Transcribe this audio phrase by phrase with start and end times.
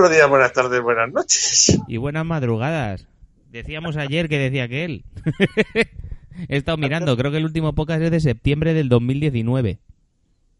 [0.00, 1.76] Buenos días, buenas tardes, buenas noches.
[1.88, 3.04] Y buenas madrugadas.
[3.50, 5.04] Decíamos ayer que decía que él.
[6.48, 9.80] He estado mirando, creo que el último podcast es de septiembre del 2019.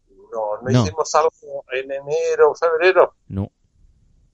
[0.09, 0.17] No,
[0.61, 0.83] no, No.
[0.83, 1.31] hicimos algo
[1.71, 3.13] en enero, febrero.
[3.29, 3.49] No,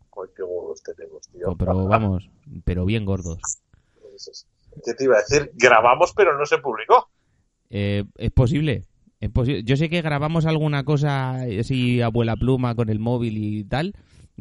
[0.10, 1.48] Joder, qué gordos tenemos, tío.
[1.50, 2.28] no, pero vamos,
[2.64, 3.38] pero bien gordos.
[4.84, 5.52] ¿Qué te iba a decir?
[5.54, 7.10] Grabamos, pero no se publicó.
[7.70, 8.86] Eh, es posible.
[9.20, 13.64] Es posi- Yo sé que grabamos alguna cosa así, abuela pluma con el móvil y
[13.66, 13.94] tal,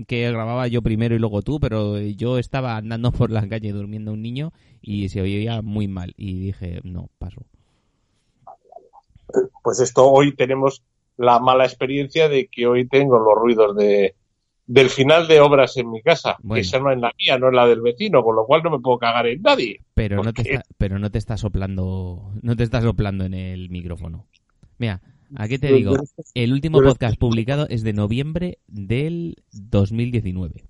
[0.07, 4.13] que grababa yo primero y luego tú, pero yo estaba andando por la calle durmiendo
[4.13, 4.53] un niño
[4.83, 6.15] y se oía muy mal.
[6.17, 7.43] Y dije, no, paso.
[9.63, 10.83] Pues esto hoy tenemos
[11.17, 14.15] la mala experiencia de que hoy tengo los ruidos de
[14.67, 16.37] del final de obras en mi casa.
[16.43, 16.61] Bueno.
[16.61, 18.79] Esa no es la mía, no es la del vecino, con lo cual no me
[18.79, 19.83] puedo cagar en nadie.
[19.95, 23.35] Pero ¿Por no te está, pero no te está soplando, no te está soplando en
[23.35, 24.27] el micrófono.
[24.79, 25.03] Mira,
[25.37, 25.97] aquí te digo,
[26.35, 30.65] el último podcast publicado es de noviembre del 2019.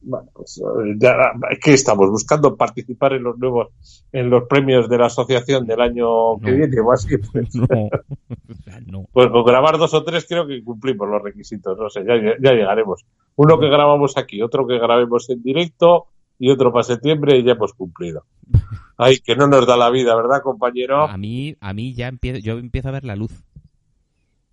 [0.00, 1.14] Bueno, pues eh, ya,
[1.62, 2.10] ¿qué estamos?
[2.10, 3.68] Buscando participar en los nuevos,
[4.10, 6.56] en los premios de la asociación del año que No.
[6.56, 7.16] viene o así.
[7.18, 7.54] Pues,
[8.86, 9.06] no.
[9.12, 12.52] pues con grabar dos o tres creo que cumplimos los requisitos, no sé, ya, ya
[12.52, 13.04] llegaremos.
[13.36, 16.06] Uno que grabamos aquí, otro que grabemos en directo
[16.38, 18.24] y otro para septiembre y ya hemos cumplido.
[18.96, 21.02] Ay, que no nos da la vida, ¿verdad, compañero?
[21.04, 23.32] A mí, a mí ya empiezo, yo empiezo a ver la luz.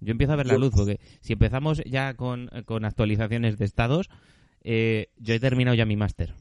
[0.01, 4.09] Yo empiezo a ver la luz, porque si empezamos ya con, con actualizaciones de estados,
[4.63, 6.33] eh, yo he terminado ya mi máster.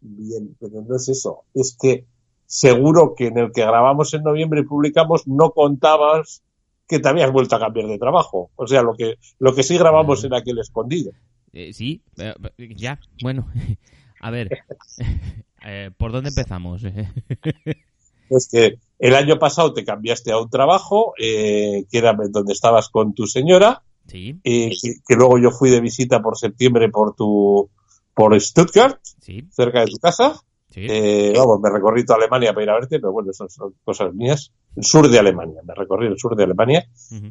[0.00, 1.44] Bien, pero no es eso.
[1.54, 2.06] Es que
[2.46, 6.42] seguro que en el que grabamos en noviembre y publicamos no contabas
[6.88, 8.50] que te habías vuelto a cambiar de trabajo.
[8.56, 11.12] O sea, lo que, lo que sí grabamos en aquel escondido.
[11.52, 12.34] Eh, sí, eh,
[12.76, 13.48] ya, bueno.
[14.22, 14.50] A ver,
[15.64, 16.82] eh, ¿por dónde empezamos?
[18.30, 22.88] Es que el año pasado te cambiaste a un trabajo, eh, que era donde estabas
[22.88, 27.14] con tu señora, sí, eh, que, que luego yo fui de visita por septiembre por
[27.14, 27.68] tu,
[28.14, 30.40] por Stuttgart, sí, cerca de tu casa.
[30.70, 30.86] sí.
[30.88, 34.14] Eh, vamos, me recorrí toda Alemania para ir a verte, pero bueno, eso son cosas
[34.14, 34.52] mías.
[34.76, 36.86] El sur de Alemania, me recorrí el sur de Alemania.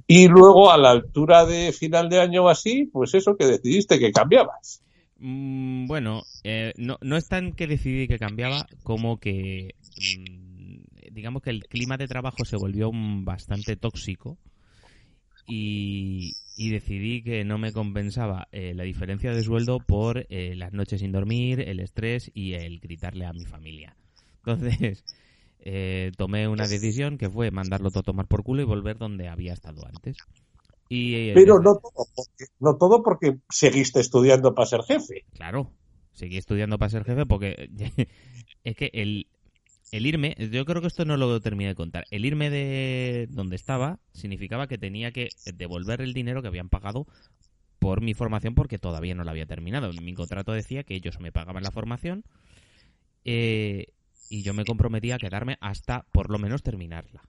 [0.08, 4.00] Y luego, a la altura de final de año o así, pues eso, que decidiste
[4.00, 4.82] que cambiabas.
[5.20, 10.49] Mm, bueno, eh, no, no es tan que decidí que cambiaba como que, mm,
[11.20, 14.38] digamos que el clima de trabajo se volvió bastante tóxico
[15.46, 20.72] y, y decidí que no me compensaba eh, la diferencia de sueldo por eh, las
[20.72, 23.98] noches sin dormir, el estrés y el gritarle a mi familia.
[24.46, 25.04] Entonces,
[25.60, 29.28] eh, tomé una decisión que fue mandarlo todo a tomar por culo y volver donde
[29.28, 30.16] había estado antes.
[30.88, 35.26] Y, eh, Pero no todo, porque, no todo porque seguiste estudiando para ser jefe.
[35.34, 35.70] Claro,
[36.14, 37.70] seguí estudiando para ser jefe porque
[38.64, 39.28] es que el,
[39.92, 43.56] el irme, yo creo que esto no lo terminé de contar, el irme de donde
[43.56, 47.08] estaba significaba que tenía que devolver el dinero que habían pagado
[47.80, 49.92] por mi formación porque todavía no la había terminado.
[49.94, 52.24] Mi contrato decía que ellos me pagaban la formación
[53.26, 53.88] eh,
[54.30, 57.22] y yo me comprometía a quedarme hasta por lo menos terminarla.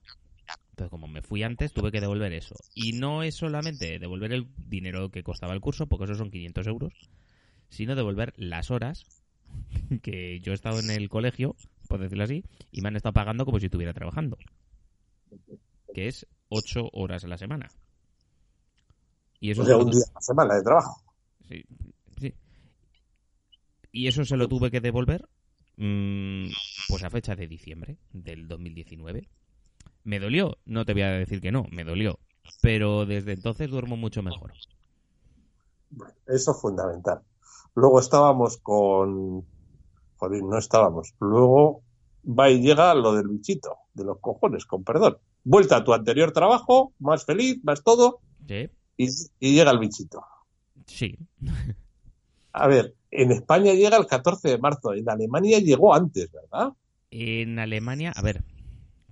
[0.71, 2.55] Entonces, como me fui antes, tuve que devolver eso.
[2.75, 6.67] Y no es solamente devolver el dinero que costaba el curso, porque eso son 500
[6.67, 6.93] euros,
[7.69, 9.05] sino devolver las horas
[10.01, 11.55] que yo he estado en el colegio,
[11.91, 14.37] por decirlo así, y me han estado pagando como si estuviera trabajando.
[15.93, 17.69] que es ocho horas a la semana.
[19.41, 21.03] Y eso O sea, se un día a la semana de trabajo.
[21.49, 21.65] Sí,
[22.17, 22.33] sí.
[23.91, 25.27] Y eso se lo tuve que devolver
[25.75, 26.47] mm,
[26.87, 29.27] pues a fecha de diciembre del 2019.
[30.05, 32.19] Me dolió, no te voy a decir que no, me dolió.
[32.61, 34.53] Pero desde entonces duermo mucho mejor.
[35.89, 37.21] Bueno, eso es fundamental.
[37.75, 39.45] Luego estábamos con.
[40.21, 41.15] Joder, no estábamos.
[41.19, 41.81] Luego
[42.23, 45.17] va y llega lo del bichito, de los cojones, con perdón.
[45.43, 48.69] Vuelta a tu anterior trabajo, más feliz, más todo, ¿Sí?
[48.97, 49.07] y,
[49.39, 50.23] y llega el bichito.
[50.85, 51.17] Sí.
[52.53, 56.73] A ver, en España llega el 14 de marzo, en Alemania llegó antes, ¿verdad?
[57.09, 58.43] En Alemania, a ver,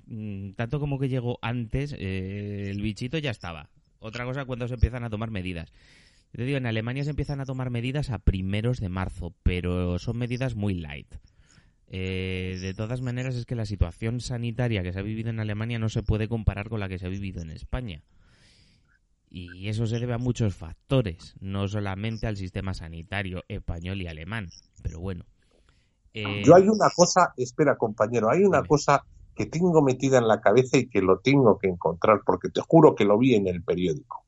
[0.05, 3.71] mm, tanto como que llegó antes, eh, el bichito ya estaba.
[3.97, 5.73] Otra cosa cuando se empiezan a tomar medidas.
[6.31, 10.17] Te digo, en Alemania se empiezan a tomar medidas a primeros de marzo, pero son
[10.17, 11.15] medidas muy light.
[11.87, 15.79] Eh, de todas maneras, es que la situación sanitaria que se ha vivido en Alemania
[15.79, 18.03] no se puede comparar con la que se ha vivido en España.
[19.31, 24.49] Y eso se debe a muchos factores, no solamente al sistema sanitario español y alemán.
[24.83, 25.25] Pero bueno.
[26.13, 29.03] Eh, Yo hay una cosa, espera compañero, hay una cosa
[29.35, 32.93] que tengo metida en la cabeza y que lo tengo que encontrar, porque te juro
[32.93, 34.25] que lo vi en el periódico.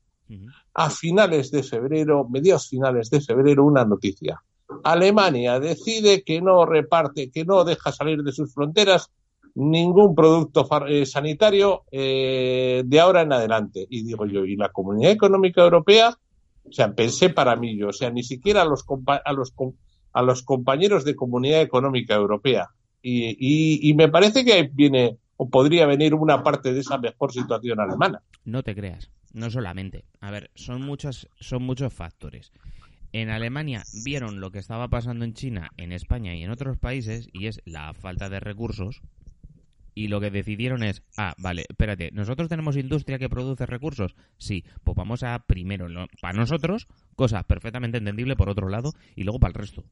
[0.73, 4.41] A finales de febrero, mediados finales de febrero, una noticia.
[4.83, 9.09] Alemania decide que no reparte, que no deja salir de sus fronteras
[9.53, 13.85] ningún producto eh, sanitario eh, de ahora en adelante.
[13.89, 16.17] Y digo yo, ¿y la Comunidad Económica Europea?
[16.63, 19.51] O sea, pensé para mí yo, o sea, ni siquiera a los, compa- a los,
[19.51, 19.73] com-
[20.13, 22.69] a los compañeros de Comunidad Económica Europea.
[23.01, 26.97] Y, y, y me parece que ahí viene o podría venir una parte de esa
[26.97, 28.21] mejor situación alemana.
[28.45, 30.05] No te creas, no solamente.
[30.19, 32.51] A ver, son muchos, son muchos factores.
[33.13, 37.27] En Alemania vieron lo que estaba pasando en China, en España y en otros países,
[37.33, 39.01] y es la falta de recursos.
[39.93, 44.15] Y lo que decidieron es, ah, vale, espérate, ¿nosotros tenemos industria que produce recursos?
[44.37, 45.87] Sí, pues vamos a primero,
[46.21, 49.83] para nosotros, cosa perfectamente entendible por otro lado, y luego para el resto.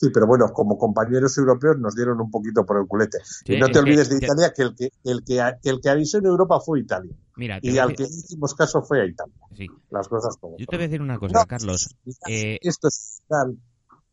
[0.00, 3.18] Sí, pero bueno, como compañeros europeos nos dieron un poquito por el culete.
[3.24, 5.88] Sí, y no te que- olvides de Italia, que el que, el que, el que
[5.90, 7.12] avisó en Europa fue Italia.
[7.34, 9.34] Mira, Y al que hicimos caso fue a Italia.
[9.56, 9.66] sí.
[9.90, 11.96] Las cosas como Yo te voy a decir una cosa, No, Carlos.
[12.28, 13.58] Eh, Esto es tal.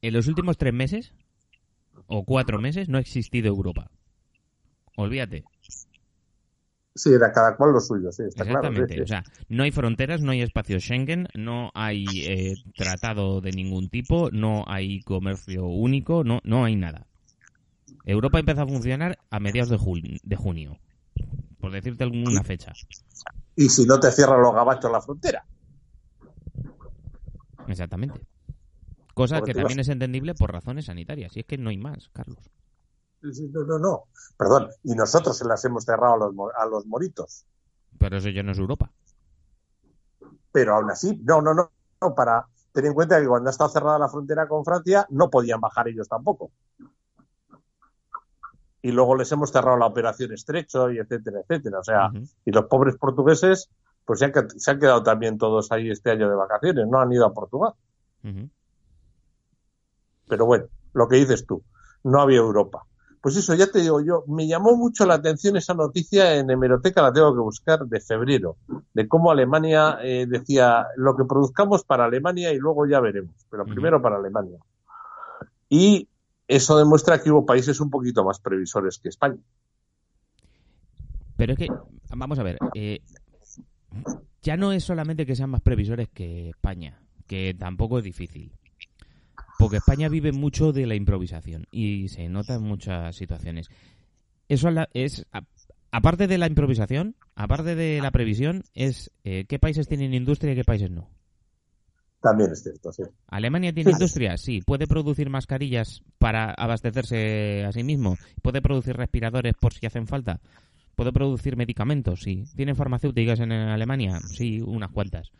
[0.01, 1.13] en los últimos tres meses
[2.07, 3.91] o cuatro meses no ha existido Europa.
[4.97, 5.43] Olvídate.
[6.97, 8.43] Sí, era cada cual lo suyo, sí, está.
[8.45, 8.95] Exactamente.
[8.95, 9.01] sí.
[9.01, 13.89] O sea, no hay fronteras, no hay espacio Schengen, no hay eh, tratado de ningún
[13.89, 17.05] tipo, no hay comercio único, no, no hay nada.
[18.05, 20.79] Europa empezó a funcionar a mediados de, jun- de junio,
[21.59, 22.71] por decirte alguna fecha.
[23.57, 25.45] Y si no te cierran los gabachos la frontera.
[27.67, 28.21] Exactamente.
[29.13, 31.35] Cosa que te también vas- es entendible por razones sanitarias.
[31.35, 32.37] Y es que no hay más, Carlos.
[33.51, 34.03] No, no, no.
[34.37, 34.69] Perdón.
[34.83, 37.45] Y nosotros se las hemos cerrado a los, a los moritos.
[37.97, 38.91] Pero eso ya no es Europa.
[40.51, 41.71] Pero aún así, no, no, no.
[42.01, 45.29] no, Para tener en cuenta que cuando ha estado cerrada la frontera con Francia, no
[45.29, 46.51] podían bajar ellos tampoco.
[48.81, 51.79] Y luego les hemos cerrado la operación estrecho y etcétera, etcétera.
[51.79, 52.09] O sea,
[52.45, 53.69] y los pobres portugueses,
[54.05, 56.99] pues se han, qued- se han quedado también todos ahí este año de vacaciones, no
[56.99, 57.73] han ido a Portugal.
[60.27, 61.63] Pero bueno, lo que dices tú,
[62.03, 62.85] no había Europa.
[63.25, 67.01] Pues eso, ya te digo yo, me llamó mucho la atención esa noticia en hemeroteca,
[67.01, 68.57] la tengo que buscar, de febrero,
[68.93, 73.65] de cómo Alemania eh, decía lo que produzcamos para Alemania y luego ya veremos, pero
[73.65, 74.59] primero para Alemania.
[75.67, 76.07] Y
[76.47, 79.39] eso demuestra que hubo países un poquito más previsores que España.
[81.35, 81.67] Pero es que,
[82.15, 82.99] vamos a ver, eh,
[84.43, 88.51] ya no es solamente que sean más previsores que España, que tampoco es difícil.
[89.57, 93.67] Porque España vive mucho de la improvisación y se nota en muchas situaciones.
[94.49, 95.25] Eso es,
[95.91, 100.55] aparte de la improvisación, aparte de la previsión, es eh, qué países tienen industria y
[100.55, 101.09] qué países no.
[102.21, 103.03] También es cierto, sí.
[103.27, 103.95] ¿Alemania tiene Sí.
[103.95, 104.37] industria?
[104.37, 104.61] Sí.
[104.65, 108.17] ¿Puede producir mascarillas para abastecerse a sí mismo?
[108.41, 110.39] ¿Puede producir respiradores por si hacen falta?
[110.95, 112.21] ¿Puede producir medicamentos?
[112.21, 112.45] Sí.
[112.55, 114.19] ¿Tiene farmacéuticas en Alemania?
[114.21, 115.31] Sí, unas cuantas.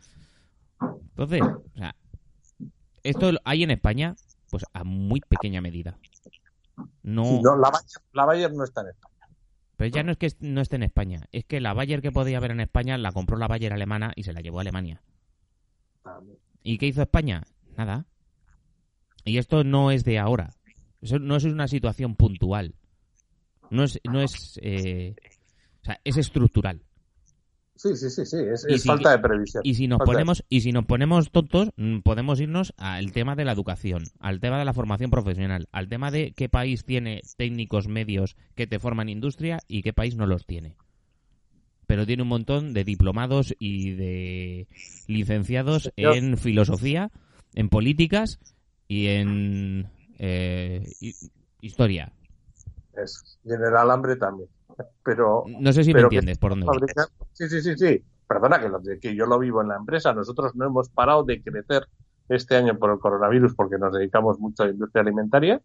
[0.80, 1.94] Entonces, o sea,
[3.08, 4.14] esto hay en España,
[4.50, 5.98] pues a muy pequeña medida.
[7.02, 9.28] No, Sí, no, la, Bayer, la Bayer no está en España.
[9.76, 12.38] pero ya no es que no esté en España, es que la Bayer que podía
[12.38, 15.02] haber en España la compró la Bayer alemana y se la llevó a Alemania.
[16.62, 17.42] ¿Y qué hizo España?
[17.76, 18.06] Nada.
[19.24, 20.50] Y esto no es de ahora.
[21.00, 22.74] Eso no es una situación puntual.
[23.70, 25.16] No es, no es, eh,
[25.82, 26.82] o sea, es estructural.
[27.76, 29.60] Sí, sí, sí, sí, es, Y es si- falta de previsión.
[29.64, 33.36] Y si nos Falta ponemos y si nos ponemos tontos, mm, podemos irnos al tema
[33.36, 37.20] de la educación, al tema de la formación profesional, al tema de qué país tiene
[37.36, 40.74] técnicos medios que te forman industria y qué país no los tiene.
[41.86, 44.66] Pero tiene un montón de diplomados y de
[45.06, 47.10] licenciados en filosofía,
[47.54, 48.40] en políticas
[48.88, 49.86] y en
[50.18, 51.14] eh, hi-
[51.60, 52.10] historia.
[52.96, 54.48] es- y en el alambre también.
[55.02, 56.66] Pero No sé si me que entiendes por dónde
[57.32, 58.04] Sí, sí, sí, sí.
[58.28, 60.12] Perdona que, lo- que yo lo vivo en la empresa.
[60.12, 61.86] Nosotros no hemos parado de crecer
[62.28, 65.60] este año por el coronavirus porque nos dedicamos mucho a la industria alimentaria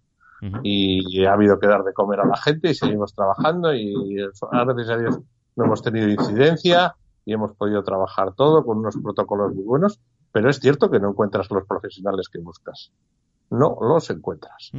[0.63, 4.89] y ha habido que dar de comer a la gente y seguimos trabajando y gracias
[4.89, 5.19] a Dios
[5.55, 9.99] no hemos tenido incidencia y hemos podido trabajar todo con unos protocolos muy buenos,
[10.31, 12.91] pero es cierto que no encuentras los profesionales que buscas.
[13.51, 14.71] No los encuentras.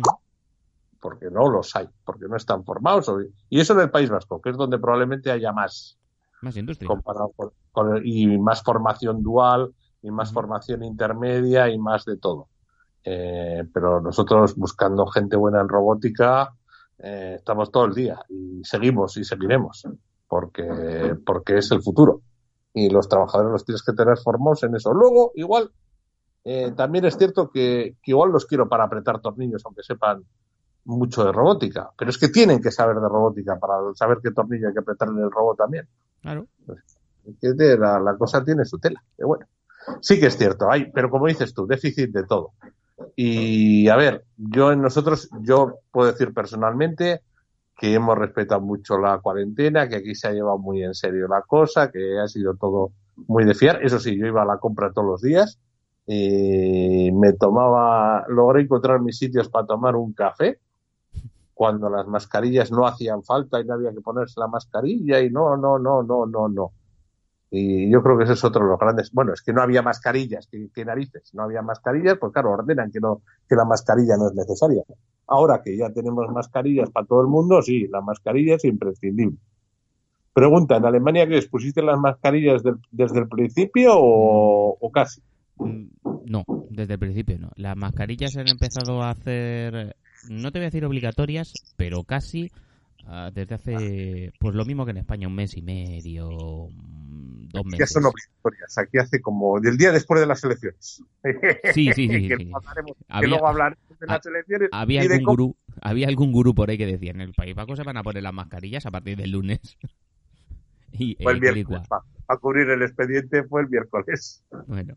[1.02, 3.11] Porque no los hay, porque no están formados.
[3.50, 5.99] Y eso en el País Vasco, que es donde probablemente haya más
[6.42, 6.87] Más industria.
[6.88, 12.16] comparado con, con el- y más formación dual y más formación intermedia y más de
[12.18, 12.47] todo.
[13.04, 16.54] Eh, pero nosotros buscando gente buena en robótica
[16.99, 19.85] eh, estamos todo el día y seguimos y seguiremos
[20.28, 22.21] porque porque es el futuro
[22.73, 24.94] y los trabajadores los tienes que tener formados en eso.
[24.94, 25.73] Luego igual
[26.44, 30.23] eh, también es cierto que, que igual los quiero para apretar tornillos aunque sepan
[30.85, 34.69] mucho de robótica, pero es que tienen que saber de robótica para saber qué tornillo
[34.69, 35.87] hay que apretar en el robot también.
[36.21, 36.47] Claro.
[37.25, 39.03] De- la, la cosa tiene su tela.
[39.19, 39.47] Bueno,
[40.01, 42.51] sí que es cierto, hay, pero como dices tú, déficit de todo.
[43.17, 47.23] Y a ver, yo en nosotros, yo puedo decir personalmente
[47.77, 51.43] que hemos respetado mucho la cuarentena, que aquí se ha llevado muy en serio la
[51.43, 52.93] cosa, que ha sido todo
[53.29, 53.83] muy de fiar.
[53.85, 55.59] Eso sí, yo iba a la compra todos los días
[56.07, 60.59] y me tomaba, logré encontrar mis sitios para tomar un café
[61.62, 65.57] cuando las mascarillas no hacían falta y no había que ponerse la mascarilla y no,
[65.57, 66.73] no, no, no, no, no.
[67.52, 69.12] Y yo creo que ese es otro de los grandes.
[69.12, 72.99] Bueno, es que no había mascarillas, que, narices, no había mascarillas, pues claro, ordenan que
[72.99, 74.83] no, que la mascarilla no es necesaria.
[75.28, 79.38] Ahora que ya tenemos mascarillas para todo el mundo, sí, la mascarilla es imprescindible.
[80.35, 85.23] Pregunta, ¿en Alemania que pusiste las mascarillas desde el principio o, casi?
[85.59, 85.85] Mm,
[86.26, 87.50] No, desde el principio no.
[87.54, 89.95] Las mascarillas han empezado a hacer,
[90.29, 92.50] no te voy a decir obligatorias, pero casi
[93.07, 97.62] ah, desde hace, pues lo mismo que en España, un mes y medio, mm, dos
[97.64, 97.91] Ya meses.
[97.93, 98.79] son obligatorias.
[98.79, 101.02] Aquí hace como del día después de las elecciones.
[101.75, 102.45] Sí, sí, sí, que, sí.
[102.45, 106.55] luego hablaremos, que Había- luego hablaremos de las elecciones Había algún gurú, había algún gurú
[106.55, 108.91] por ahí que decía, en el País Vasco se van a poner las mascarillas a
[108.91, 109.61] partir del lunes.
[110.93, 111.83] y fue el eh, miércoles.
[112.29, 114.43] A cubrir el expediente fue el miércoles.
[114.67, 114.97] Bueno,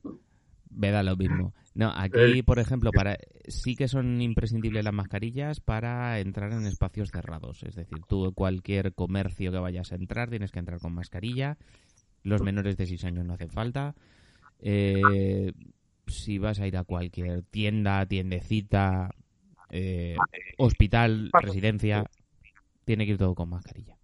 [0.76, 1.54] me da lo mismo.
[1.74, 3.18] No, aquí, por ejemplo, para
[3.48, 7.64] sí que son imprescindibles las mascarillas para entrar en espacios cerrados.
[7.64, 11.58] Es decir, tú cualquier comercio que vayas a entrar tienes que entrar con mascarilla.
[12.24, 13.96] Los menores de 6 años no hacen falta.
[14.60, 15.52] Eh,
[16.08, 19.14] si vas a ir a cualquier tienda, tiendecita,
[19.70, 20.16] eh,
[20.58, 22.06] hospital, residencia,
[22.86, 23.98] tiene que ir todo con mascarilla.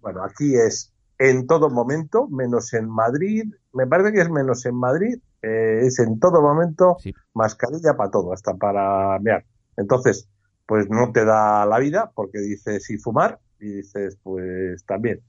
[0.00, 3.44] Bueno, aquí es en todo momento, menos en Madrid.
[3.72, 5.18] Me parece que es menos en Madrid.
[5.42, 7.14] Eh, es en todo momento Sí.
[7.34, 9.44] mascarilla para todo, hasta para mear.
[9.76, 10.28] Entonces,
[10.66, 15.20] pues no te da la vida porque dices y fumar y dices pues también.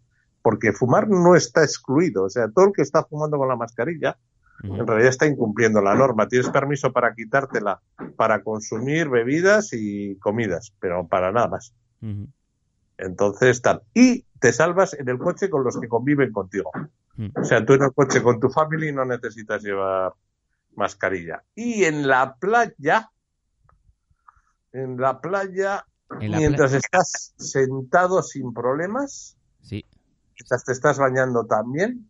[0.42, 2.24] Porque fumar no está excluido.
[2.24, 4.18] O sea, todo el que está fumando con la mascarilla
[4.64, 6.28] en realidad está incumpliendo la norma.
[6.28, 7.80] Tienes permiso para quitártela
[8.16, 11.74] para consumir bebidas y comidas, pero para nada más.
[12.98, 13.84] Entonces, tal.
[13.94, 16.72] Y te salvas en el coche con los que conviven contigo.
[17.18, 17.28] Mm.
[17.36, 20.14] O sea, tú en el coche con tu family no necesitas llevar
[20.76, 21.44] mascarilla.
[21.56, 23.10] Y en la playa,
[24.72, 25.86] en la playa,
[26.22, 29.84] En la mientras estás sentado sin problemas, Sí,
[30.36, 32.10] mientras te estás bañando también,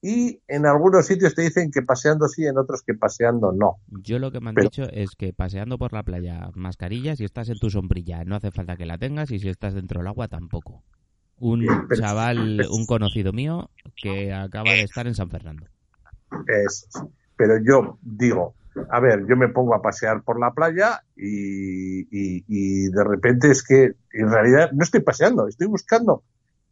[0.00, 3.76] y en algunos sitios te dicen que paseando sí, en otros que paseando no.
[3.88, 7.24] Yo lo que me han Pero- dicho es que paseando por la playa, mascarilla, si
[7.24, 10.06] estás en tu sombrilla, no hace falta que la tengas y si estás dentro del
[10.08, 10.82] agua tampoco.
[11.38, 15.66] Un chaval, un conocido mío, que acaba de estar en San Fernando.
[16.46, 16.88] Es,
[17.36, 18.54] pero yo digo,
[18.90, 23.50] a ver, yo me pongo a pasear por la playa y, y- y de repente
[23.50, 26.22] es que en realidad no estoy paseando, estoy buscando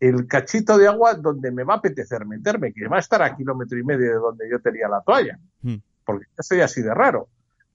[0.01, 3.37] el cachito de agua donde me va a apetecer meterme, que va a estar a
[3.37, 5.77] kilómetro y medio de donde yo tenía la toalla, Hmm.
[6.05, 7.29] porque yo soy así de raro.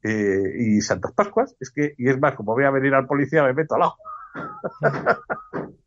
[0.04, 3.44] Eh, y Santas Pascuas, es que, y es más, como voy a venir al policía,
[3.44, 3.98] me meto al agua.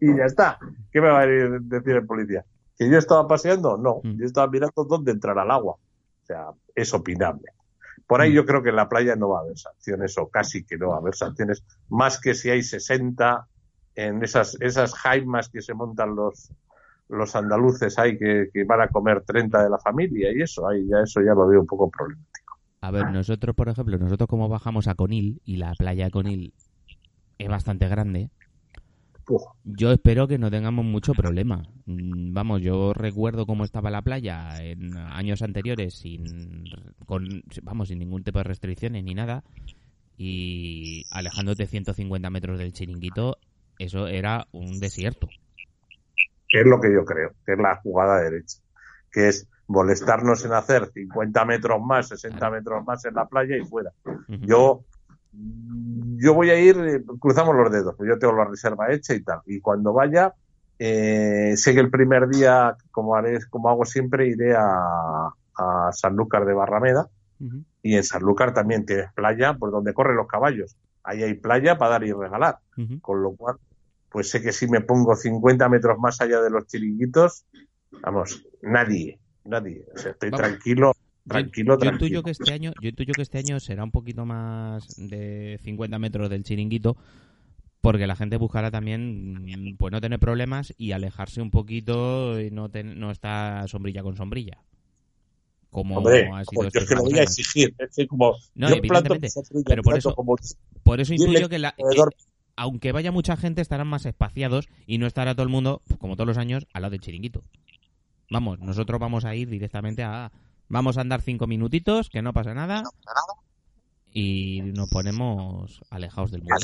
[0.00, 0.58] y ya está.
[0.90, 2.44] ¿Qué me va a decir el policía?
[2.78, 3.76] ¿Que yo estaba paseando?
[3.76, 4.18] No, Mm.
[4.18, 5.74] yo estaba mirando dónde entrar al agua.
[5.74, 7.50] O sea, es opinable.
[8.06, 8.34] Por ahí Mm.
[8.34, 10.88] yo creo que en la playa no va a haber sanciones, o casi que no
[10.88, 13.46] va a haber sanciones, más que si hay 60
[13.94, 16.50] en esas, esas jaimas que se montan los,
[17.08, 20.86] los andaluces hay que, que van a comer 30 de la familia y eso, ahí
[20.88, 22.58] ya eso ya lo veo un poco problemático.
[22.80, 26.52] A ver, nosotros, por ejemplo, nosotros como bajamos a Conil y la playa de Conil
[27.38, 28.30] es bastante grande,
[29.64, 31.62] yo espero que no tengamos mucho problema.
[31.86, 36.64] Mm, Vamos, yo recuerdo cómo estaba la playa en años anteriores sin,
[37.06, 39.44] con, vamos, sin ningún tipo de restricciones ni nada
[40.16, 43.38] y alejándote 150 metros del chiringuito,
[43.78, 45.28] eso era un desierto.
[46.48, 48.58] que es lo que yo creo, que es la jugada derecha,
[49.10, 53.64] que es molestarnos en hacer 50 metros más, 60 metros más en la playa y
[53.64, 53.90] fuera.
[54.28, 54.84] Yo,
[56.16, 59.22] yo voy a ir, eh, cruzamos los dedos, pues yo tengo la reserva hecha y
[59.22, 59.40] tal.
[59.46, 60.32] Y cuando vaya,
[60.78, 66.44] eh, sé que el primer día, como haré, como hago siempre, iré a, a Sanlúcar
[66.46, 67.08] de Barrameda.
[67.82, 70.76] Y en Sanlúcar también tienes playa por donde corren los caballos.
[71.02, 72.58] Ahí hay playa para dar y regalar.
[73.02, 73.56] Con lo cual,
[74.08, 77.44] pues sé que si me pongo 50 metros más allá de los chiringuitos,
[78.00, 79.84] vamos, nadie, nadie.
[79.94, 80.46] O sea, estoy Vamos.
[80.46, 80.92] tranquilo,
[81.28, 82.06] tranquilo, yo, tranquilo.
[82.06, 85.98] intuyo que este año, yo intuyo que este año será un poquito más de 50
[85.98, 86.96] metros del chiringuito,
[87.80, 92.50] porque la gente buscará también, mm, pues no tener problemas y alejarse un poquito y
[92.50, 94.58] no, ten- no estar sombrilla con sombrilla.
[95.70, 97.74] Como Hombre, ha sido pues yo estos es que lo voy a exigir.
[97.78, 99.16] Es que como No, yo planto
[99.66, 100.36] pero por eso- como
[100.84, 102.14] Por eso intuyo que, la, que alrededor-
[102.56, 106.28] aunque vaya mucha gente, estarán más espaciados y no estará todo el mundo, como todos
[106.28, 107.42] los años, al lado del chiringuito.
[108.30, 110.30] Vamos, nosotros vamos a ir directamente a...
[110.68, 112.82] Vamos a andar cinco minutitos, que no pasa nada,
[114.10, 116.56] y nos ponemos alejados del mundo.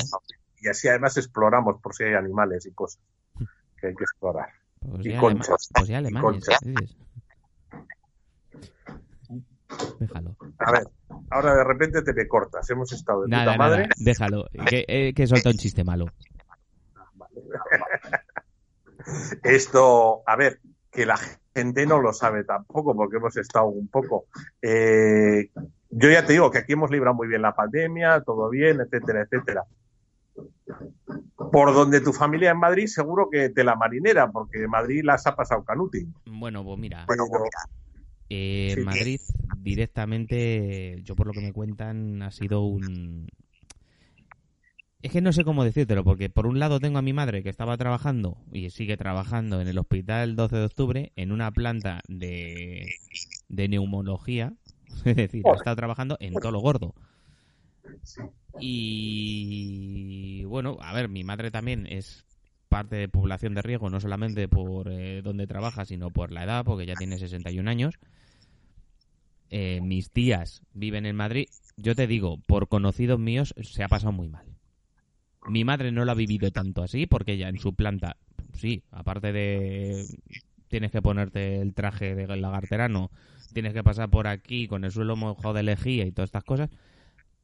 [0.61, 3.00] y así además exploramos por si hay animales y cosas
[3.80, 4.49] que hay que explorar.
[4.80, 5.69] Pues Y conchas.
[5.75, 6.59] pues ya alemanes, conchas.
[6.62, 6.97] dices.
[10.00, 10.37] Déjalo.
[10.59, 10.88] A ver,
[11.30, 12.69] ahora de repente te me cortas.
[12.71, 13.88] Hemos estado de Nada, puta nada, madre.
[13.99, 14.49] déjalo.
[14.69, 16.07] Que, eh, que solta un chiste malo.
[19.42, 21.19] Esto, a ver, que la
[21.61, 24.26] gente no lo sabe tampoco, porque hemos estado un poco.
[24.62, 25.50] eh,
[25.90, 29.23] yo ya te digo que aquí hemos librado muy bien la pandemia, todo bien, etcétera,
[29.23, 29.64] etcétera.
[31.37, 35.35] Por donde tu familia en Madrid, seguro que te la marinera, porque Madrid las ha
[35.35, 36.07] pasado canuti.
[36.26, 37.25] Bueno, pues mira, Pero,
[38.28, 38.80] eh, sí.
[38.82, 39.21] Madrid
[39.58, 43.28] directamente, yo por lo que me cuentan, ha sido un...
[45.02, 47.49] Es que no sé cómo decírtelo, porque por un lado tengo a mi madre que
[47.49, 52.86] estaba trabajando y sigue trabajando en el hospital 12 de octubre en una planta de,
[53.49, 54.52] de neumología,
[55.04, 56.95] es decir, ha estado trabajando en todo lo gordo.
[58.58, 62.26] Y bueno, a ver, mi madre también es
[62.69, 66.65] parte de población de riesgo, no solamente por eh, donde trabaja, sino por la edad,
[66.65, 67.95] porque ya tiene 61 años.
[69.49, 71.49] Eh, mis tías viven en Madrid.
[71.76, 74.50] Yo te digo, por conocidos míos, se ha pasado muy mal.
[75.47, 78.17] Mi madre no lo ha vivido tanto así, porque ella en su planta,
[78.55, 80.05] sí, aparte de
[80.69, 83.11] tienes que ponerte el traje de lagarterano,
[83.53, 86.71] tienes que pasar por aquí con el suelo mojado de lejía y todas estas cosas.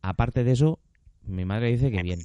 [0.03, 0.79] Aparte de eso,
[1.25, 2.21] mi madre dice que bien.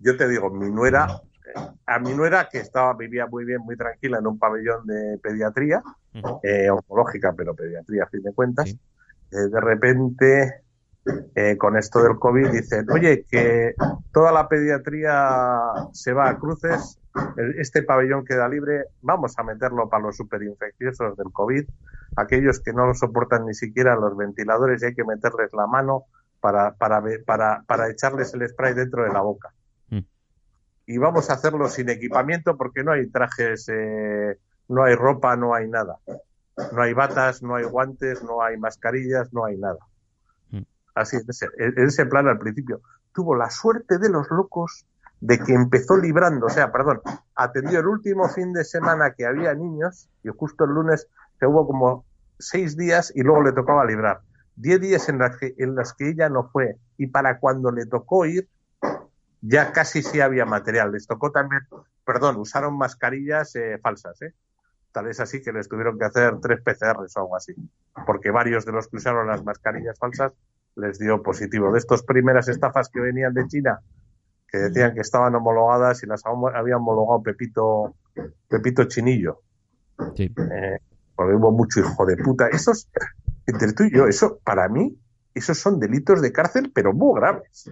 [0.00, 1.22] yo te digo, mi nuera,
[1.86, 5.82] a mi nuera que estaba, vivía muy bien, muy tranquila en un pabellón de pediatría,
[6.42, 8.78] eh, oncológica, pero pediatría a fin de cuentas, Sí.
[9.32, 10.63] eh, de repente,
[11.34, 13.74] eh, con esto del COVID, dicen, oye, que
[14.12, 15.60] toda la pediatría
[15.92, 16.98] se va a cruces,
[17.58, 21.64] este pabellón queda libre, vamos a meterlo para los superinfecciosos del COVID,
[22.16, 26.04] aquellos que no lo soportan ni siquiera los ventiladores y hay que meterles la mano
[26.40, 29.52] para, para, para, para echarles el spray dentro de la boca.
[29.90, 30.00] Mm.
[30.86, 34.38] Y vamos a hacerlo sin equipamiento porque no hay trajes, eh,
[34.68, 35.98] no hay ropa, no hay nada.
[36.72, 39.78] No hay batas, no hay guantes, no hay mascarillas, no hay nada.
[40.94, 42.80] Así, ese, en ese plan al principio.
[43.12, 44.86] Tuvo la suerte de los locos
[45.20, 47.00] de que empezó librando, o sea, perdón,
[47.34, 51.08] atendió el último fin de semana que había niños y justo el lunes
[51.40, 52.04] que hubo como
[52.38, 54.20] seis días y luego le tocaba librar.
[54.56, 58.48] Diez días en los que, que ella no fue y para cuando le tocó ir
[59.40, 60.92] ya casi sí había material.
[60.92, 61.62] Les tocó también,
[62.04, 64.34] perdón, usaron mascarillas eh, falsas, ¿eh?
[64.92, 67.54] Tal es así que les tuvieron que hacer tres PCRs o algo así,
[68.06, 70.32] porque varios de los que usaron las mascarillas falsas
[70.76, 71.72] les dio positivo.
[71.72, 73.80] De estas primeras estafas que venían de China,
[74.48, 77.94] que decían que estaban homologadas y las había homologado Pepito,
[78.48, 79.42] Pepito Chinillo.
[80.16, 80.24] Sí.
[80.24, 80.78] Eh,
[81.14, 82.48] porque hubo mucho hijo de puta.
[82.48, 82.88] Esos,
[83.46, 84.98] entre tú y yo, eso, para mí,
[85.34, 87.70] esos son delitos de cárcel, pero muy graves.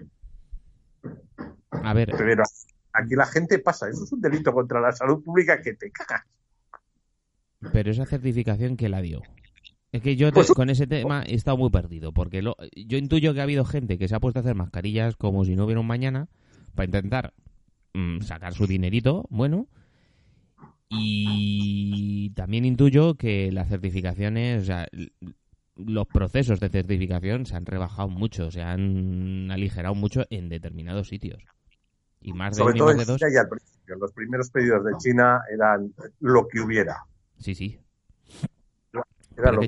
[1.71, 2.45] A ver, Pero
[2.93, 6.23] aquí la gente pasa, eso es un delito contra la salud pública que te cagas.
[7.73, 9.23] pero esa certificación que la dio.
[9.93, 12.97] Es que yo te- Pues- con ese tema he estado muy perdido, porque lo- yo
[12.99, 15.65] intuyo que ha habido gente que se ha puesto a hacer mascarillas como si no
[15.67, 16.29] hubiera un mañana
[16.75, 17.35] para intentar
[17.95, 19.67] mm, sacar su dinerito, bueno,
[20.89, 24.87] Y también intuyo que las certificaciones, o sea,
[25.77, 31.43] los procesos de certificación se han rebajado mucho, se han aligerado mucho en determinados sitios.
[32.21, 33.19] Y más de Sobre todo en de dos.
[33.19, 33.97] China y al principio.
[33.97, 36.99] Los primeros pedidos de China eran lo que hubiera.
[37.39, 37.79] Sí, sí.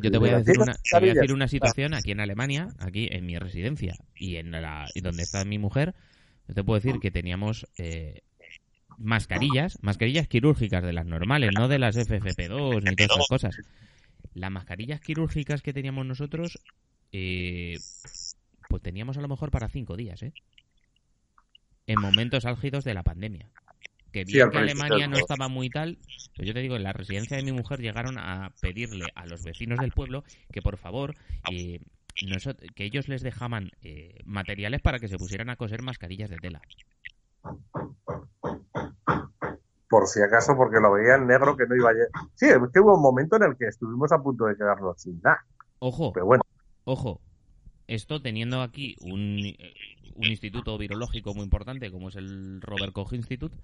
[0.03, 2.21] Yo te voy a decir ¿Tienes una, te voy a decir una situación aquí en
[2.21, 5.95] Alemania, aquí en mi residencia y en la y donde está mi mujer.
[6.49, 8.23] Yo te puedo decir que teníamos eh,
[8.99, 13.57] mascarillas, mascarillas quirúrgicas de las normales, no de las FFP2 ni todas esas cosas.
[14.35, 16.59] Las mascarillas quirúrgicas que teníamos nosotros,
[17.13, 17.79] eh,
[18.69, 20.33] pues teníamos a lo mejor para cinco días, ¿eh?
[21.87, 23.51] En momentos álgidos de la pandemia.
[24.15, 25.99] Que bien que Alemania no estaba muy tal,
[26.37, 29.43] pero yo te digo, en la residencia de mi mujer llegaron a pedirle a los
[29.43, 30.23] vecinos del pueblo
[30.53, 31.17] que por favor,
[31.51, 31.81] eh,
[32.77, 36.63] que ellos les dejaban eh, materiales para que se pusieran a coser mascarillas de tela.
[39.91, 42.11] Por si acaso, porque lo veían negro que no iba a llegar.
[42.37, 45.21] Sí, es que hubo un momento en el que estuvimos a punto de quedarnos sin
[45.23, 45.45] nada.
[45.81, 46.45] Ojo, Pero bueno,
[46.85, 47.21] Ojo,
[47.89, 49.75] esto teniendo aquí un, eh,
[50.15, 53.57] un instituto virológico muy importante como es el Robert Koch Institute,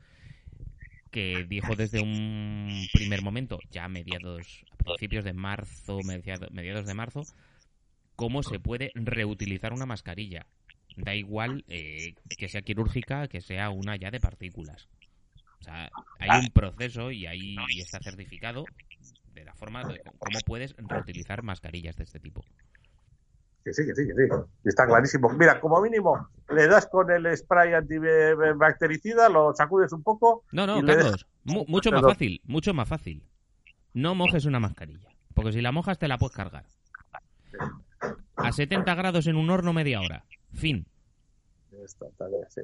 [1.11, 6.95] que dijo desde un primer momento, ya mediados, a principios de marzo, mediado- mediados de
[6.95, 7.23] marzo,
[8.17, 10.47] cómo se puede reutilizar una mascarilla.
[10.97, 14.89] Da igual eh, que sea quirúrgica, que sea una ya de partículas.
[15.61, 18.65] O sea, hay un proceso y ahí está certificado
[19.35, 22.45] de la forma de cómo puedes reutilizar mascarillas de este tipo.
[23.65, 24.29] Que sí, que sí, que sí.
[24.65, 25.29] Está clarísimo.
[25.31, 30.45] Mira, como mínimo, le das con el spray antibactericida, lo sacudes un poco.
[30.53, 33.23] No, no, Carlos, mu- mucho más fácil, mucho más fácil.
[33.93, 36.65] No mojes una mascarilla, porque si la mojas te la puedes cargar.
[38.37, 40.25] A 70 grados en un horno media hora.
[40.55, 40.87] Fin.
[41.85, 42.63] Esta tarea, sí.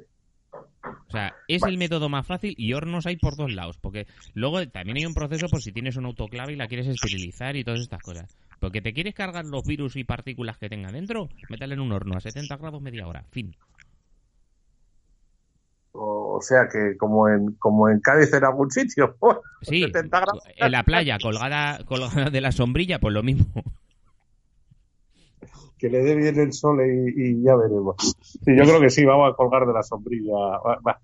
[0.51, 4.65] O sea, es el método más fácil y hornos hay por dos lados, porque luego
[4.69, 7.81] también hay un proceso por si tienes un autoclave y la quieres esterilizar y todas
[7.81, 8.37] estas cosas.
[8.59, 12.17] Porque te quieres cargar los virus y partículas que tenga dentro, métale en un horno
[12.17, 13.23] a 70 grados media hora.
[13.31, 13.55] Fin.
[15.91, 19.15] O, o sea que como en, como en Cádiz en algún sitio.
[19.63, 20.43] Sí, 70 grados.
[20.55, 23.45] en la playa, colgada, colgada de la sombrilla, pues lo mismo.
[25.79, 27.95] que le dé bien el sol y, y ya veremos.
[28.21, 30.33] Sí, yo creo que sí, vamos a colgar de la sombrilla.
[30.33, 30.99] Va- va.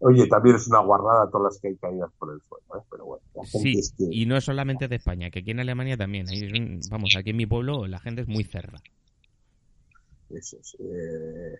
[0.00, 2.86] Oye, también es una guarrada todas las que hay caídas por el suelo, ¿eh?
[2.90, 3.22] pero bueno.
[3.34, 5.96] La gente Sí, es que- y no es solamente de España, que aquí en Alemania
[5.96, 6.28] también.
[6.28, 8.80] Hay vamos, aquí en mi pueblo la gente es muy cerda.
[10.30, 10.76] Eso es.
[10.80, 11.58] Eh,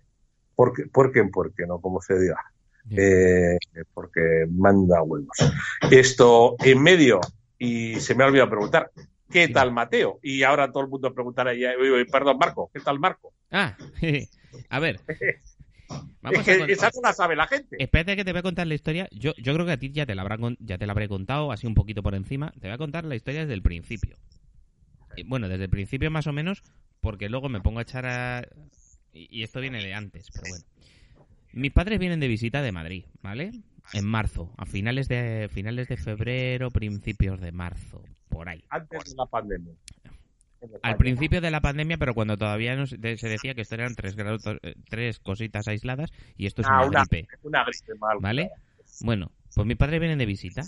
[0.55, 2.37] porque, porque, porque, no, como se diga.
[2.91, 3.59] Eh,
[3.95, 5.37] porque manda huevos.
[5.91, 7.21] Esto en medio,
[7.59, 8.91] y se me ha olvidado preguntar,
[9.31, 9.53] ¿qué Sí.
[9.53, 10.19] tal Mateo?
[10.23, 11.73] Y ahora todo el mundo preguntará, ya,
[12.11, 13.33] perdón, Marco, ¿qué tal Marco?
[13.51, 13.77] Ah,
[14.71, 15.01] a ver.
[16.21, 17.77] Vamos es que esa no la sabe la gente.
[17.79, 19.09] Espérate que te voy a contar la historia.
[19.13, 21.09] Yo, yo creo que a ti ya te, la habrá, con- ya te la habré
[21.09, 22.51] contado, así un poquito por encima.
[22.53, 24.17] Te voy a contar la historia desde el principio.
[25.27, 26.63] Bueno, desde el principio más o menos,
[27.01, 28.47] porque luego me pongo a echar a...
[29.13, 30.65] Y y esto viene de antes, pero bueno.
[31.53, 33.53] Mis padres vienen de visita de Madrid, ¿vale?
[33.95, 38.63] En marzo, a finales de finales de febrero, principios de marzo, por ahí.
[38.69, 39.73] Antes de la pandemia.
[40.83, 44.17] Al principio de la pandemia, pero cuando todavía no se decía que esto eran tres,
[44.17, 44.43] grados-
[44.89, 47.29] tres cositas aisladas y esto es Ah, una una- gripe.
[47.43, 48.19] Una gripe mal.
[48.21, 48.51] ¿Vale?
[49.03, 50.63] Bueno, pues mis padres vienen de visita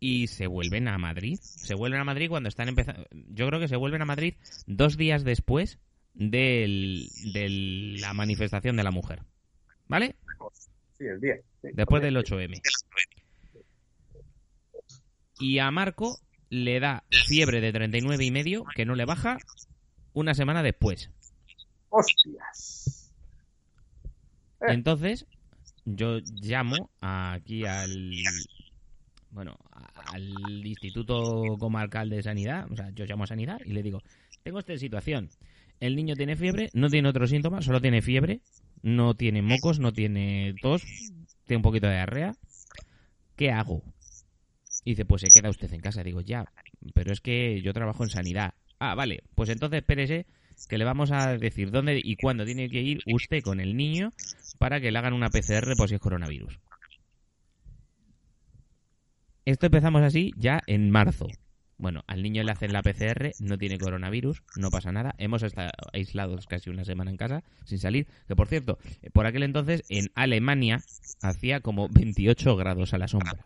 [0.00, 1.38] y se vuelven a Madrid.
[1.40, 3.06] Se vuelven a Madrid cuando están empezando.
[3.12, 4.34] Yo creo que se vuelven a Madrid
[4.66, 5.78] dos días después
[6.14, 7.48] del, de
[8.00, 9.22] la manifestación de la mujer.
[9.88, 10.16] ¿Vale?
[10.98, 11.36] Sí, el día.
[11.62, 11.68] sí.
[11.72, 12.60] Después del 8M.
[15.40, 16.18] Y a Marco
[16.52, 19.38] le da fiebre de 39 y medio, que no le baja,
[20.12, 21.10] una semana después.
[21.88, 23.10] Hostias.
[24.60, 24.66] Eh.
[24.68, 25.24] Entonces,
[25.86, 28.12] yo llamo aquí al.
[29.30, 29.56] Bueno,
[30.12, 34.02] al Instituto Comarcal de Sanidad, o sea, yo llamo a Sanidad y le digo:
[34.42, 35.30] Tengo esta situación.
[35.80, 38.42] El niño tiene fiebre, no tiene otros síntomas, solo tiene fiebre,
[38.82, 40.82] no tiene mocos, no tiene tos,
[41.46, 42.34] tiene un poquito de diarrea.
[43.36, 43.82] ¿Qué hago?
[44.84, 46.02] Y dice: Pues se queda usted en casa.
[46.02, 46.44] Digo: Ya,
[46.94, 48.54] pero es que yo trabajo en sanidad.
[48.78, 50.26] Ah, vale, pues entonces espérese
[50.68, 54.10] que le vamos a decir dónde y cuándo tiene que ir usted con el niño
[54.58, 56.58] para que le hagan una PCR por si es coronavirus.
[59.44, 61.26] Esto empezamos así ya en marzo.
[61.78, 65.16] Bueno, al niño le hacen la PCR, no tiene coronavirus, no pasa nada.
[65.18, 68.06] Hemos estado aislados casi una semana en casa sin salir.
[68.28, 68.78] Que por cierto,
[69.12, 70.80] por aquel entonces en Alemania
[71.22, 73.44] hacía como 28 grados a la sombra.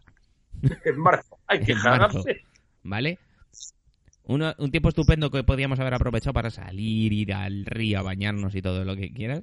[0.84, 1.38] En marzo.
[1.46, 2.42] Hay que cagarse.
[2.82, 3.18] ¿Vale?
[4.28, 8.54] Uno- un tiempo estupendo que podíamos haber aprovechado para salir, ir al río a bañarnos
[8.56, 9.42] y todo lo que quieras.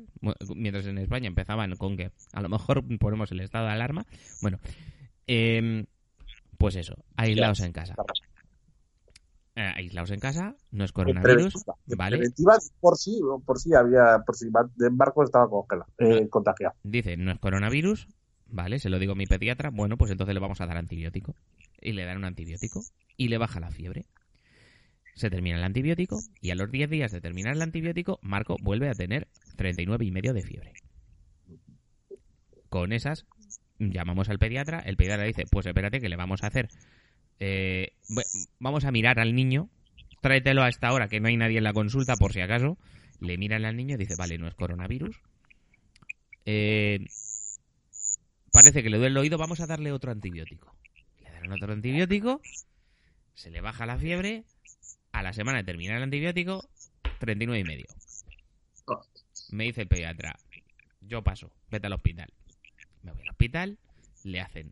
[0.56, 4.06] Mientras en España empezaban con que a lo mejor ponemos el estado de alarma.
[4.42, 4.60] Bueno,
[5.28, 5.86] em,
[6.58, 7.96] Pues eso, aislaos en casa.
[9.56, 12.18] Eh, aislaos en casa, no es coronavirus, Preventiva, ¿vale?
[12.18, 16.74] preventiva por sí, por sí había, por si de embarco estaba congelado, eh, contagiado.
[16.84, 18.08] Dice, no es coronavirus,
[18.54, 18.80] ¿vale?
[18.80, 21.36] Se lo digo a mi pediatra, bueno, pues entonces le vamos a dar antibiótico.
[21.82, 22.82] Y le dan un antibiótico
[23.18, 24.06] y le baja la fiebre.
[25.16, 28.90] Se termina el antibiótico y a los 10 días de terminar el antibiótico, Marco vuelve
[28.90, 30.74] a tener 39 y medio de fiebre.
[32.70, 33.26] Con esas,
[33.78, 36.70] llamamos al pediatra, el pediatra dice, pues espérate que le vamos a hacer...
[37.40, 37.94] eh,
[38.60, 39.70] vamos a mirar al niño,
[40.22, 42.78] tráetelo a esta hora que no hay nadie en la consulta por si acaso.
[43.20, 45.22] Le miran al niño y dice, vale, no es coronavirus.
[46.46, 47.06] Eh,
[48.54, 50.74] parece que le duele el oído, vamos a darle otro antibiótico.
[51.22, 52.40] Le dan otro antibiótico,
[53.34, 54.44] se le baja la fiebre,
[55.12, 56.70] a la semana de terminar el antibiótico,
[57.20, 57.86] 39 y medio.
[59.50, 60.38] Me dice el pediatra,
[61.02, 62.32] yo paso, vete al hospital.
[63.02, 63.80] Me voy al hospital,
[64.24, 64.72] le hacen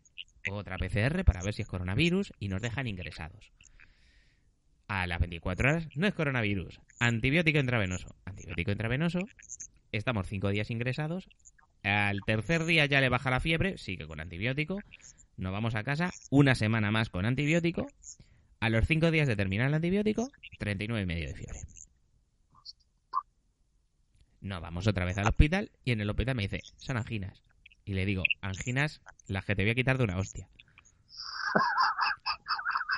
[0.50, 3.50] otra PCR para ver si es coronavirus y nos dejan ingresados.
[4.86, 8.14] A las 24 horas, no es coronavirus, antibiótico intravenoso.
[8.26, 9.20] Antibiótico intravenoso,
[9.90, 11.28] estamos 5 días ingresados,
[11.82, 14.80] al tercer día ya le baja la fiebre, sigue con antibiótico.
[15.36, 17.86] Nos vamos a casa una semana más con antibiótico.
[18.60, 21.58] A los cinco días de terminar el antibiótico, 39 y medio de fiebre.
[24.40, 27.42] Nos vamos otra vez al hospital y en el hospital me dice, son anginas.
[27.84, 30.48] Y le digo, anginas, las que te voy a quitar de una hostia.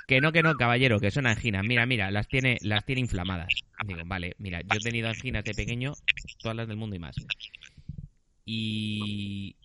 [0.06, 1.64] Que no, que no, caballero, que son anginas.
[1.64, 3.48] Mira, mira, las tiene, las tiene inflamadas.
[3.86, 5.94] Digo, vale, mira, yo he tenido anginas de pequeño,
[6.40, 7.16] todas las del mundo y más.
[8.44, 9.57] Y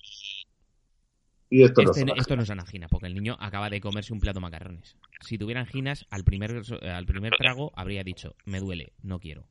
[1.50, 4.20] Y esto no este- esto no son anginas, porque el niño acaba de comerse un
[4.20, 4.98] plato de macarrones.
[5.22, 9.46] Si tuviera anginas, al primer, al primer trago habría dicho, me duele, no quiero.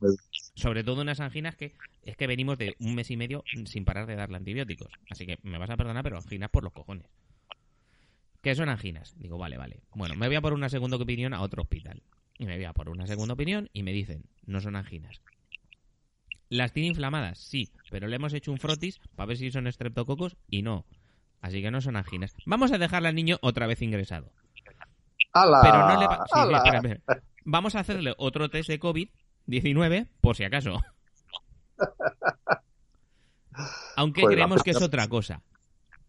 [0.54, 4.06] Sobre todo unas anginas que es que venimos de un mes y medio sin parar
[4.06, 4.92] de darle antibióticos.
[5.10, 7.06] Así que me vas a perdonar, pero anginas por los cojones.
[8.42, 9.14] ¿Qué son anginas?
[9.18, 9.80] Digo, vale, vale.
[9.94, 12.02] Bueno, me voy a por una segunda opinión a otro hospital.
[12.38, 15.20] Y me voy a por una segunda opinión y me dicen, no son anginas.
[16.48, 17.38] ¿Las tiene inflamadas?
[17.38, 20.86] Sí, pero le hemos hecho un frotis para ver si son estreptococos y no.
[21.40, 22.34] Así que no son anginas.
[22.46, 24.32] Vamos a dejarle al niño otra vez ingresado.
[25.32, 25.60] ¡Hala!
[25.62, 26.24] Pero no le va...
[26.26, 27.14] sí.
[27.44, 30.80] Vamos a hacerle otro test de COVID-19 por si acaso.
[33.96, 35.42] Aunque creemos que es otra cosa.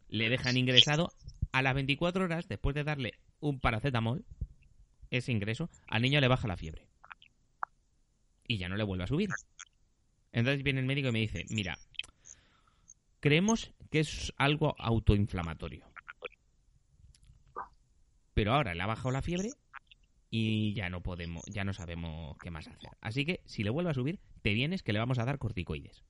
[0.07, 1.11] Le dejan ingresado
[1.51, 4.25] a las 24 horas después de darle un paracetamol,
[5.11, 6.87] ese ingreso, al niño le baja la fiebre.
[8.47, 9.29] Y ya no le vuelve a subir.
[10.31, 11.77] Entonces viene el médico y me dice, mira,
[13.19, 15.85] creemos que es algo autoinflamatorio.
[18.33, 19.49] Pero ahora le ha bajado la fiebre
[20.29, 22.91] y ya no podemos, ya no sabemos qué más hacer.
[23.01, 26.03] Así que si le vuelve a subir, te vienes que le vamos a dar corticoides.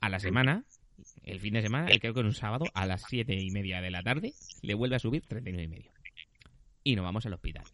[0.00, 0.64] A la semana,
[1.24, 3.90] el fin de semana, creo que en un sábado, a las siete y media de
[3.90, 5.92] la tarde, le vuelve a subir 39 y medio.
[6.84, 7.64] Y nos vamos al hospital.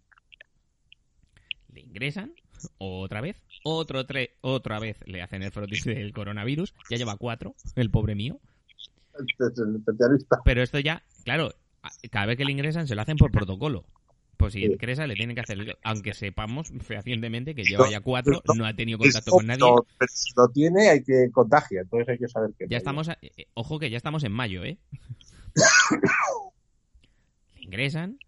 [1.73, 2.35] Le ingresan,
[2.79, 7.55] otra vez, otro tre- otra vez le hacen el frotis del coronavirus, ya lleva cuatro,
[7.77, 8.39] el pobre mío.
[9.19, 10.41] Es el especialista.
[10.45, 11.53] Pero esto ya, claro,
[12.11, 13.85] cada vez que le ingresan se lo hacen por protocolo.
[14.37, 18.65] Pues si ingresa le tienen que hacer, aunque sepamos fehacientemente que lleva ya cuatro, no,
[18.67, 19.59] ha tenido contacto con nadie.
[20.09, 21.83] si lo tiene, hay que contagiar.
[21.83, 22.67] Entonces hay que saber que.
[22.69, 24.79] Ya estamos, a- eh, ojo que ya estamos en mayo, ¿eh?
[27.57, 28.19] le ingresan,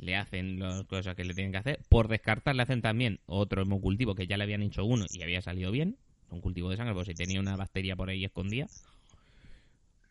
[0.00, 1.80] le hacen las cosas que le tienen que hacer.
[1.88, 5.42] Por descartar le hacen también otro hemocultivo que ya le habían hecho uno y había
[5.42, 5.96] salido bien.
[6.30, 8.66] Un cultivo de sangre, pues si tenía una bacteria por ahí escondida.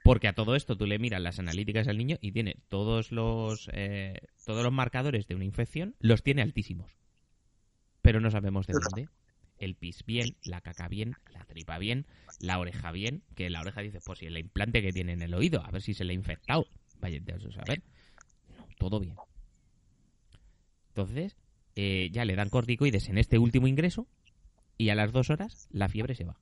[0.04, 3.70] Porque a todo esto tú le miras las analíticas al niño y tiene todos los
[3.74, 6.92] eh, todos los marcadores de una infección, los tiene altísimos.
[8.02, 9.10] Pero no sabemos de dónde.
[9.58, 12.06] El pis bien, la caca bien, la tripa bien,
[12.40, 15.34] la oreja bien, que la oreja dice, pues si el implante que tiene en el
[15.34, 16.66] oído, a ver si se le ha infectado.
[17.02, 17.82] Vaya, eso saber.
[18.58, 19.16] No, todo bien.
[21.00, 21.38] Entonces,
[21.78, 24.06] eh, ya le dan corticoides en este último ingreso
[24.78, 26.36] y a las dos horas la fiebre se va.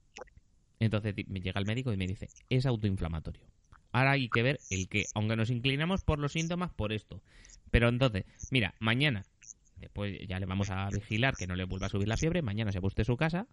[0.79, 3.43] Entonces me llega el médico y me dice, es autoinflamatorio.
[3.91, 7.21] Ahora hay que ver el que, aunque nos inclinamos por los síntomas, por esto.
[7.69, 9.25] Pero entonces, mira, mañana,
[9.75, 12.71] después ya le vamos a vigilar que no le vuelva a subir la fiebre, mañana
[12.71, 13.45] se busque su casa,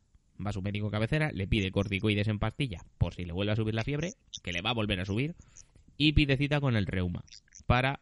[0.45, 3.57] va a su médico cabecera, le pide corticoides en pastilla por si le vuelve a
[3.57, 5.35] subir la fiebre, que le va a volver a subir,
[5.99, 7.25] y pide cita con el reuma
[7.67, 8.01] para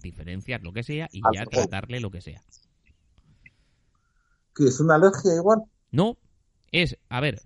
[0.00, 2.42] diferenciar lo que sea y ya tratarle lo que sea.
[4.54, 5.62] ¿Que es una alergia igual?
[5.90, 6.18] No,
[6.70, 7.40] es, a ver,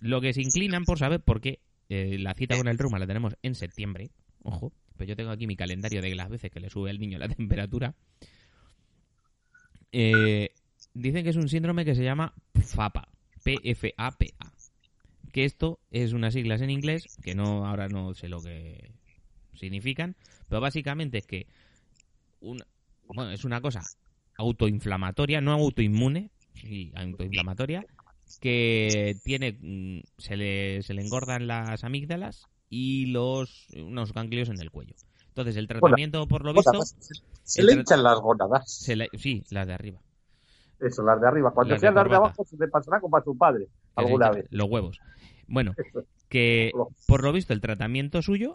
[0.00, 3.06] lo que se inclinan por saber por qué eh, la cita con el reuma la
[3.06, 4.10] tenemos en septiembre.
[4.42, 7.18] Ojo, pues yo tengo aquí mi calendario de las veces que le sube al niño
[7.18, 7.94] la temperatura.
[9.92, 10.50] Eh,
[10.94, 13.08] dicen que es un síndrome que se llama PFAPA.
[13.44, 14.52] P-F-A-P-A.
[15.32, 18.92] Que esto es unas siglas en inglés que no ahora no sé lo que
[19.54, 20.16] significan,
[20.48, 21.46] pero básicamente es que
[22.42, 23.82] bueno, es una cosa
[24.36, 27.84] autoinflamatoria, no autoinmune, sí, autoinflamatoria,
[28.40, 34.60] que tiene, mm, se le, se le engordan las amígdalas y los unos ganglios en
[34.60, 34.94] el cuello.
[35.28, 36.72] Entonces, el tratamiento, por lo visto...
[37.44, 38.70] Se le hinchan las gónadas.
[38.70, 40.00] se le- sí, las de arriba.
[40.80, 41.50] Eso, las de arriba.
[41.52, 44.30] Cuando Las de sean las de abajo, se te pasará como a tu padre alguna
[44.30, 44.46] vez.
[44.50, 44.98] Los huevos.
[45.46, 46.04] Bueno, Eso.
[46.28, 46.72] que
[47.06, 48.54] por lo visto el tratamiento suyo,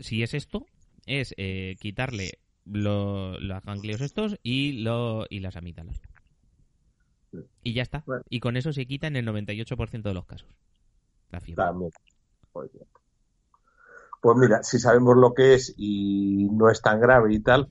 [0.00, 0.66] si es esto,
[1.06, 2.38] es eh, quitarle
[2.70, 6.00] lo- los ganglios estos y, lo, y las amígdalas.
[7.62, 8.02] Y ya está.
[8.06, 8.22] Bueno.
[8.30, 10.48] Y con eso se quita en el 98% de los casos.
[11.30, 11.62] La fiebre.
[12.52, 12.70] Pues.
[14.20, 17.68] Pues mira, si sabemos lo que es y no es tan grave y tal.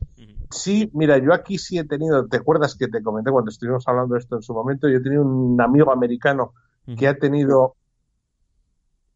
[0.50, 4.14] Sí, mira, yo aquí sí he tenido, ¿te acuerdas que te comenté cuando estuvimos hablando
[4.14, 4.88] de esto en su momento?
[4.88, 6.54] Yo he tenido un amigo americano
[6.98, 7.76] que ha tenido,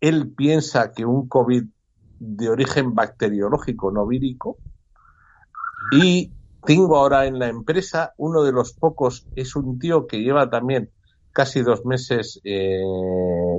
[0.02, 1.64] él piensa que un COVID
[2.20, 4.58] de origen bacteriológico, no vírico,
[5.92, 6.32] y
[6.66, 10.92] tengo ahora en la empresa uno de los pocos, es un tío que lleva también
[11.32, 12.82] casi dos meses eh,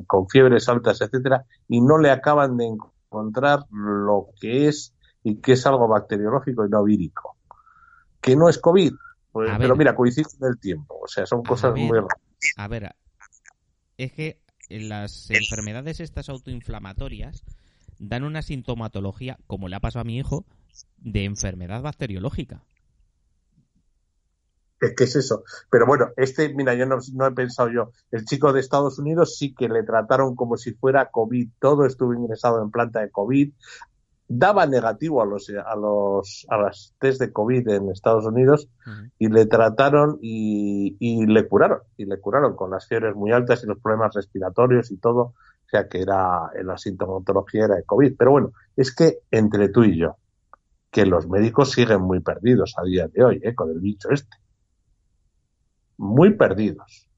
[0.06, 5.52] con fiebres altas, etcétera, y no le acaban de encontrar lo que es y que
[5.52, 7.36] es algo bacteriológico y no vírico.
[8.20, 8.92] Que no es COVID,
[9.32, 9.78] pues, pero ver.
[9.78, 11.82] mira, coincide en el tiempo, o sea, son cosas ver.
[11.82, 12.20] muy raras.
[12.56, 12.94] A ver,
[13.96, 17.44] es que las enfermedades estas autoinflamatorias
[17.98, 20.44] dan una sintomatología, como le ha pasado a mi hijo,
[20.98, 22.62] de enfermedad bacteriológica.
[24.82, 25.44] Es que es eso.
[25.70, 27.92] Pero bueno, este, mira, yo no, no he pensado yo.
[28.10, 31.50] El chico de Estados Unidos sí que le trataron como si fuera COVID.
[31.60, 33.52] Todo estuvo ingresado en planta de COVID.
[34.26, 38.68] Daba negativo a los, a los, a las test de COVID en Estados Unidos
[39.18, 41.82] y le trataron y, y le curaron.
[41.96, 45.20] Y le curaron con las fiebres muy altas y los problemas respiratorios y todo.
[45.20, 48.16] O sea que era, en la sintomatología era de COVID.
[48.18, 50.16] Pero bueno, es que entre tú y yo,
[50.92, 53.54] que los médicos siguen muy perdidos a día de hoy, ¿eh?
[53.54, 54.36] con el bicho este
[55.96, 57.08] muy perdidos.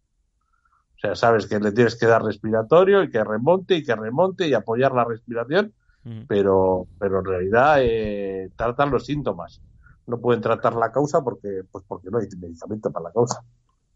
[0.97, 4.47] O sea, sabes que le tienes que dar respiratorio y que remonte y que remonte
[4.47, 5.73] y apoyar la respiración,
[6.05, 6.27] Ujú.
[6.29, 9.61] pero, pero en realidad eh, tratan los síntomas.
[10.07, 13.43] No pueden tratar la causa porque, pues porque no hay medicamento para la causa.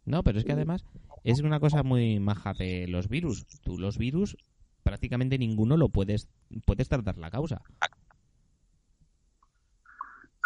[0.04, 0.84] No, pero es que además
[1.22, 3.46] es una cosa muy maja de los virus.
[3.62, 4.36] Tú los virus
[4.82, 6.28] prácticamente ninguno lo puedes
[6.64, 7.60] puedes tratar la causa.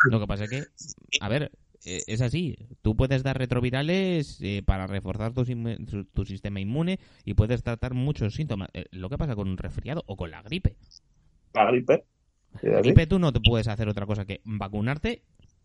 [0.04, 0.62] Lo que pasa es que,
[1.20, 1.52] a ver,
[1.84, 2.56] eh, es así.
[2.82, 8.34] Tú puedes dar retrovirales eh, para reforzar tu, tu- sistema inmune y puedes tratar muchos
[8.34, 8.68] síntomas.
[8.72, 10.76] Eh, lo que pasa con un resfriado o con la gripe.
[11.54, 12.04] La gripe.
[12.62, 15.22] La gripe tú no te puedes hacer otra cosa que vacunarte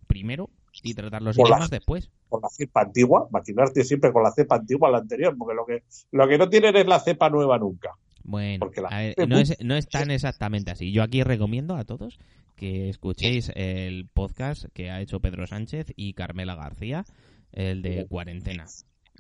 [0.08, 0.50] primero
[0.84, 2.10] y tratar los la- síntomas después.
[2.30, 5.84] Con la cepa antigua, vacunarte siempre con la cepa antigua la anterior, porque lo que,
[6.12, 7.92] lo que no tienen es la cepa nueva nunca.
[8.28, 10.92] Bueno, a ver, no, es, no es tan exactamente así.
[10.92, 12.20] Yo aquí recomiendo a todos
[12.58, 17.06] que escuchéis el podcast que ha hecho Pedro Sánchez y Carmela García,
[17.54, 18.66] el de cuarentena.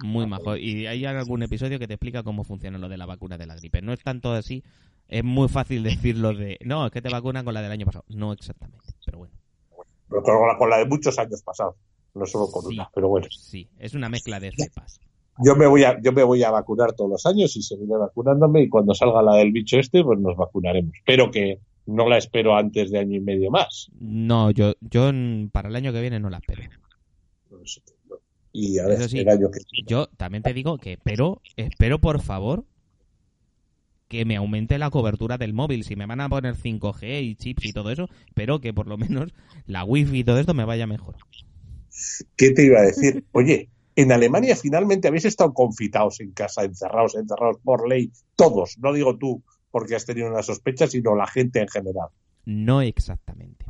[0.03, 0.57] Muy majo.
[0.57, 3.55] Y hay algún episodio que te explica cómo funciona lo de la vacuna de la
[3.55, 3.81] gripe.
[3.81, 4.63] No es tanto así.
[5.07, 8.03] Es muy fácil decirlo de, no, es que te vacunan con la del año pasado.
[8.09, 9.33] No exactamente, pero bueno.
[10.09, 11.75] Pero con la, con la de muchos años pasados,
[12.13, 12.73] no solo con Sí.
[12.75, 12.89] una.
[12.93, 14.99] Pero bueno, Sí, es una mezcla de cepas.
[15.43, 18.63] Yo me voy a, yo me voy a vacunar todos los años y seguiré vacunándome
[18.63, 20.93] y cuando salga la del bicho este, pues nos vacunaremos.
[21.05, 23.89] Pero que no la espero antes de año y medio más.
[23.99, 25.11] No, yo, yo
[25.51, 26.63] para el año que viene no la espero.
[28.51, 32.21] Y a ver, sí, el año que Yo también te digo que espero, espero por
[32.21, 32.65] favor
[34.07, 35.83] que me aumente la cobertura del móvil.
[35.83, 38.97] Si me van a poner 5G y chips y todo eso, espero que por lo
[38.97, 39.33] menos
[39.65, 41.15] la wifi y todo esto me vaya mejor.
[42.35, 43.25] ¿Qué te iba a decir?
[43.31, 48.93] Oye, en Alemania finalmente habéis estado confitados en casa, encerrados, encerrados por ley, todos, no
[48.93, 52.09] digo tú porque has tenido una sospecha, sino la gente en general.
[52.45, 53.65] No exactamente.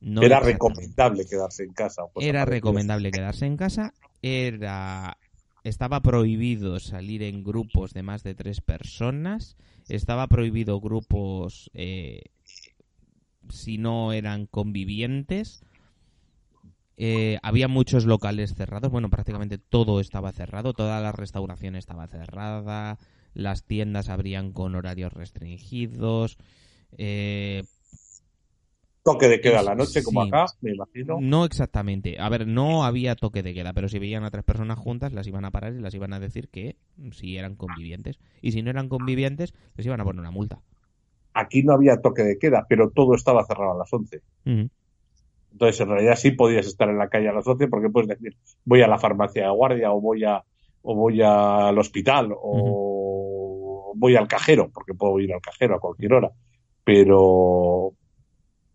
[0.00, 0.52] No Era exactamente.
[0.52, 2.02] recomendable quedarse en casa.
[2.12, 3.94] pues, Era recomendable quedarse en casa.
[4.20, 5.16] Era
[5.64, 9.56] estaba prohibido salir en grupos de más de tres personas.
[9.88, 12.22] Estaba prohibido grupos eh,
[13.48, 15.64] si no eran convivientes.
[16.96, 18.90] Eh, había muchos locales cerrados.
[18.90, 20.72] Bueno, prácticamente todo estaba cerrado.
[20.72, 22.98] Toda la restauración estaba cerrada.
[23.34, 26.38] Las tiendas abrían con horarios restringidos.
[26.96, 27.64] Eh,
[29.06, 31.18] Toque de queda a la noche, como acá, me imagino.
[31.20, 32.16] no exactamente.
[32.18, 35.28] A ver, no había toque de queda, pero si veían a tres personas juntas, las
[35.28, 36.74] iban a parar y las iban a decir que
[37.12, 38.18] si eran convivientes.
[38.42, 40.58] Y si no eran convivientes, les iban a poner una multa.
[41.34, 44.22] Aquí no había toque de queda, pero todo estaba cerrado a las 11.
[44.44, 44.70] Ujú.
[45.56, 48.36] Entonces, en realidad sí podías estar en la calle a las 11 porque puedes decir,
[48.66, 50.42] voy a la farmacia de guardia o voy a
[50.82, 56.12] o voy al hospital o voy al cajero, porque puedo ir al cajero a cualquier
[56.12, 56.30] hora.
[56.84, 57.94] Pero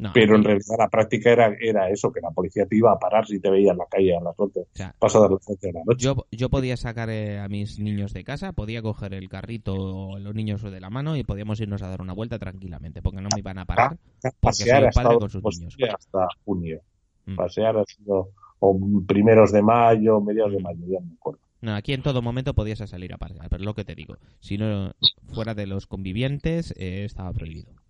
[0.02, 2.98] No, Pero en realidad la práctica era, era eso, que la policía te iba a
[2.98, 5.68] parar si te veía en la calle a las 11, o sea, pasadas las 11
[5.68, 6.04] de la noche.
[6.04, 10.18] yo, yo podía sacar eh, a mis niños de casa, podía coger el carrito o
[10.18, 13.30] los niños de la mano y podíamos irnos a dar una vuelta tranquilamente, porque no
[13.32, 13.96] me iban a parar.
[14.40, 15.96] pasear soy padre con sus posible niños.
[15.96, 16.82] hasta junio.
[17.28, 17.36] Mm.
[17.36, 21.40] Pasear ha sido o primeros de mayo, mediados de mayo, ya no me acuerdo.
[21.62, 24.18] No, aquí en todo momento podías salir a pasear, pero es lo que te digo,
[24.40, 24.94] si no
[25.28, 27.81] fuera de los convivientes eh, estaba prohibido.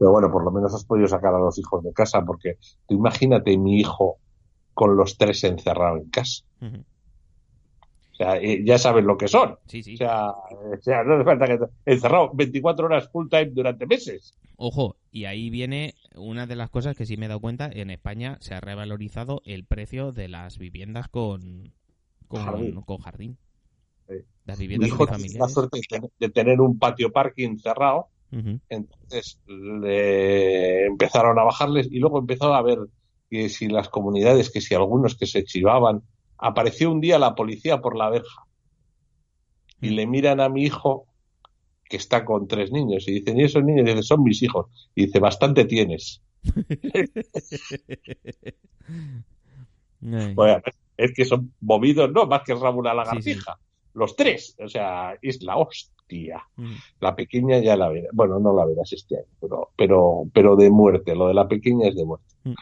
[0.00, 2.56] Pero bueno, por lo menos has podido sacar a los hijos de casa, porque
[2.88, 4.16] tú imagínate mi hijo
[4.72, 6.42] con los tres encerrados en casa.
[6.62, 9.58] O sea, eh, ya saben lo que son.
[9.66, 9.92] Sí, sí.
[9.92, 14.34] O sea, o sea, no hace falta que encerrado 24 horas full time durante meses.
[14.56, 17.90] Ojo, y ahí viene una de las cosas que sí me he dado cuenta, en
[17.90, 21.74] España se ha revalorizado el precio de las viviendas con
[22.26, 22.80] con Jardín.
[22.80, 23.38] con jardín.
[24.08, 24.14] Sí.
[24.46, 28.08] Las Mi viviendas hijo tiene la suerte de tener, de tener un patio parking cerrado,
[28.68, 32.78] Entonces le empezaron a bajarles y luego empezó a ver
[33.28, 36.02] que si las comunidades, que si algunos que se chivaban,
[36.38, 38.44] apareció un día la policía por la verja
[39.80, 39.94] y Mm.
[39.94, 41.06] le miran a mi hijo
[41.84, 43.86] que está con tres niños y dicen, ¿y esos niños?
[43.86, 44.66] Y dice, son mis hijos.
[44.94, 46.22] Y dice, bastante tienes.
[50.34, 50.62] Bueno,
[50.96, 53.58] es que son movidos, no más que rabo una Sí, lagartija.
[53.94, 56.42] Los tres, o sea, es la hostia.
[56.56, 56.68] Ujú.
[57.00, 58.10] La pequeña ya la verás.
[58.12, 61.14] Bueno, no la verás este año, pero, pero, pero de muerte.
[61.14, 62.34] Lo de la pequeña es de muerte.
[62.44, 62.54] Mm.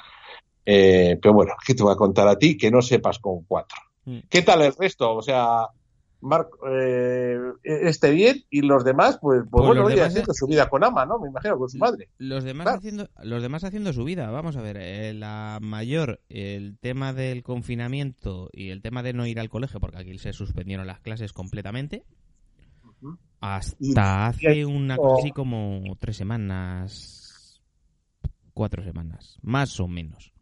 [0.66, 3.78] Eh, pero bueno, ¿qué te voy a contar a ti que no sepas con cuatro?
[4.04, 4.18] Mm.
[4.28, 5.14] ¿Qué tal el resto?
[5.14, 5.66] O sea,
[6.20, 10.34] Marco, eh, este bien y los demás, pues, pues, Pues bueno, oye, demás, haciendo eh,
[10.34, 11.18] su vida con ama, ¿no?
[11.20, 12.08] Me imagino, con su madre.
[12.18, 12.78] Los demás Claro.
[12.78, 14.28] haciendo los demás haciendo su vida.
[14.30, 19.26] Vamos a ver, eh, la mayor el tema del confinamiento y el tema de no
[19.26, 22.04] ir al colegio porque aquí se suspendieron las clases completamente.
[23.40, 27.62] Hasta hace una cosa así como tres semanas,
[28.54, 30.32] cuatro semanas, más o menos.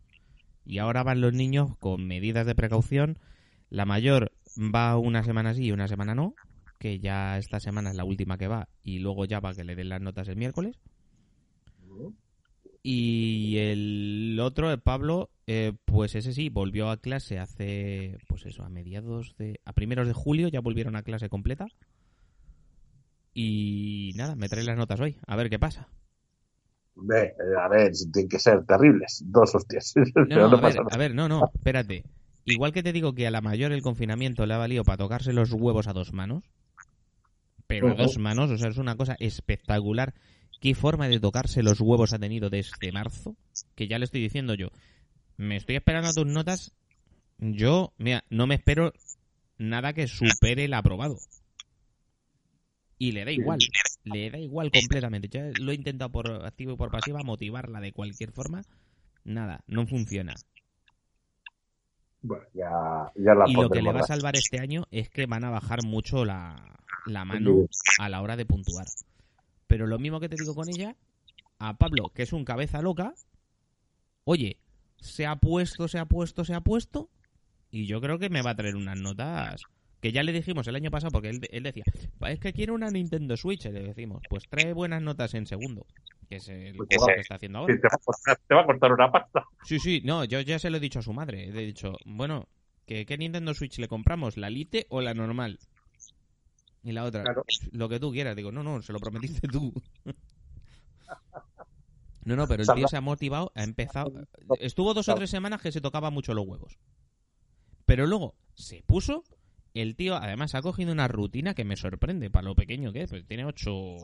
[0.64, 3.18] Y ahora van los niños con medidas de precaución.
[3.68, 6.34] La mayor va una semana sí y una semana no,
[6.78, 9.74] que ya esta semana es la última que va y luego ya va que le
[9.74, 10.78] den las notas el miércoles.
[12.82, 18.62] Y el otro, el Pablo, eh, pues ese sí, volvió a clase hace, pues eso,
[18.62, 21.66] a mediados de, a primeros de julio ya volvieron a clase completa.
[23.34, 25.88] Y nada, me trae las notas hoy, a ver qué pasa.
[26.94, 29.22] Ve, a ver, tienen que ser terribles.
[29.26, 29.92] Dos hostias.
[30.28, 30.94] No, no, no a, ver, pasa nada.
[30.94, 32.04] a ver, no, no, espérate.
[32.47, 35.32] Igual que te digo que a la mayor el confinamiento le ha valido para tocarse
[35.32, 36.44] los huevos a dos manos,
[37.66, 40.14] pero a dos manos, o sea, es una cosa espectacular.
[40.61, 43.36] ¿Qué forma de tocarse los huevos ha tenido desde marzo?
[43.74, 44.68] Que ya le estoy diciendo yo.
[45.36, 46.72] Me estoy esperando a tus notas.
[47.38, 48.92] Yo, mira, no me espero
[49.59, 51.18] nada que supere el aprobado.
[52.99, 53.59] Y le da igual,
[54.05, 55.28] le da igual completamente.
[55.28, 58.62] Ya lo he intentado por activo y por pasiva motivarla de cualquier forma.
[59.24, 60.34] Nada, no funciona.
[62.27, 65.27] Bueno, ya, ya la Y lo que le va a salvar este año es que
[65.27, 67.66] van a bajar mucho la, la mano
[68.01, 68.87] a la hora de puntuar.
[69.66, 70.97] Pero lo mismo que te digo con ella,
[71.59, 73.14] a Pablo, que es un cabeza loca,
[74.24, 74.59] oye,
[74.97, 77.11] se ha puesto, se ha puesto, se ha puesto,
[77.70, 79.62] y yo creo que me va a traer unas notas
[80.01, 81.84] que ya le dijimos el año pasado, porque él, él decía,
[82.18, 85.47] "Pa, es que quiere una Nintendo Switch, y le decimos, pues trae buenas notas en
[85.47, 85.86] segundo,
[86.28, 87.74] que es el Pues que está haciendo ahora.
[87.74, 89.44] Te, va a costar, te va a cortar una pasta.
[89.64, 91.51] Sí, sí, no, yo ya se lo he dicho a su madre.
[91.51, 92.47] Le he dicho, bueno,
[92.86, 94.36] ¿qué, qué Nintendo Switch le compramos?
[94.36, 95.59] ¿La Lite o la normal?
[96.82, 97.42] Y la otra, Claro.
[97.72, 98.36] lo que tú quieras.
[98.36, 99.72] Digo, no, no, se lo prometiste tú.
[102.24, 104.12] No, no, pero el tío se ha motivado, ha empezado.
[104.59, 106.76] Estuvo dos o tres semanas que se tocaba mucho los huevos.
[107.84, 109.22] Pero luego se puso.
[109.81, 113.11] El tío, además, ha cogido una rutina que me sorprende para lo pequeño que es.
[113.11, 113.97] Pues tiene ocho.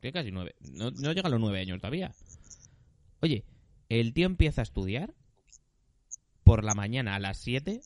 [0.00, 0.56] Tiene casi nueve.
[0.72, 2.12] No, no llega a los nueve años todavía.
[3.20, 3.44] Oye,
[3.88, 5.14] el tío empieza a estudiar
[6.42, 7.80] por la mañana a las 7,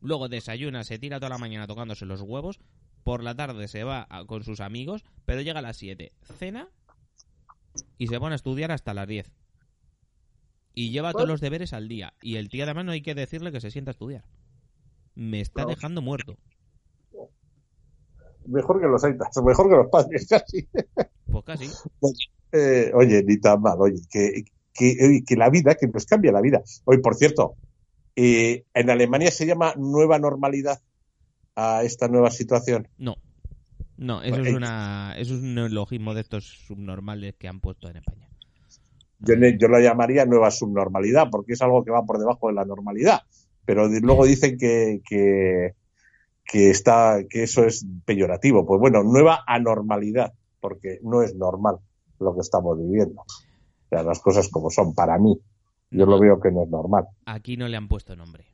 [0.00, 2.60] luego desayuna, se tira toda la mañana tocándose los huevos,
[3.04, 6.68] por la tarde se va a- con sus amigos, pero llega a las 7, cena
[7.98, 9.30] y se pone a estudiar hasta las 10.
[10.74, 12.14] Y lleva todos los deberes al día.
[12.22, 14.24] Y el tío además no hay que decirle que se sienta a estudiar.
[15.14, 15.68] Me está No.
[15.68, 16.36] dejando muerto.
[18.46, 20.68] Mejor que los aitas, mejor que los padres, casi.
[21.30, 21.68] Pues casi.
[22.52, 26.40] Eh, oye, ni tan mal, oye, que, que, que la vida, que nos cambia la
[26.40, 26.62] vida.
[26.84, 27.54] Hoy, por cierto,
[28.16, 30.80] eh, en Alemania se llama nueva normalidad
[31.54, 32.88] a esta nueva situación.
[32.98, 33.16] No.
[33.96, 37.88] No, eso Pues, es una eso es un neologismo de estos subnormales que han puesto
[37.90, 38.28] en España.
[39.18, 42.64] Yo, yo la llamaría nueva subnormalidad, porque es algo que va por debajo de la
[42.64, 43.20] normalidad.
[43.70, 45.76] Pero luego dicen que, que,
[46.44, 48.66] que está, que eso es peyorativo.
[48.66, 51.76] Pues bueno, nueva anormalidad, porque no es normal.
[52.18, 53.20] lo que estamos viviendo.
[53.20, 55.38] O sea, las cosas como son para mí.
[55.92, 57.04] Yo lo veo que no es normal.
[57.26, 58.44] Aquí no le han puesto nombre.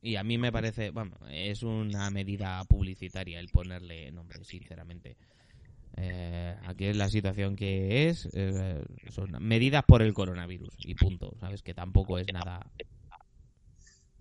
[0.00, 5.18] Y a mí me parece, bueno, es una medida publicitaria el ponerle nombre, sinceramente.
[5.98, 11.34] Eh, aquí es la situación que es, eh, son medidas por el coronavirus y punto,
[11.40, 11.62] ¿sabes?
[11.62, 12.66] Que tampoco es nada.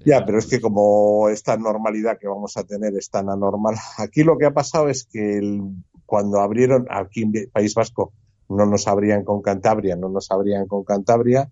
[0.06, 4.24] Ya, pero es que como esta normalidad que vamos a tener es tan anormal, aquí
[4.24, 5.62] lo que ha pasado es que el,
[6.06, 8.14] cuando abrieron, aquí en País Vasco
[8.50, 11.50] no nos abrían con Cantabria, no nos abrían con Cantabria,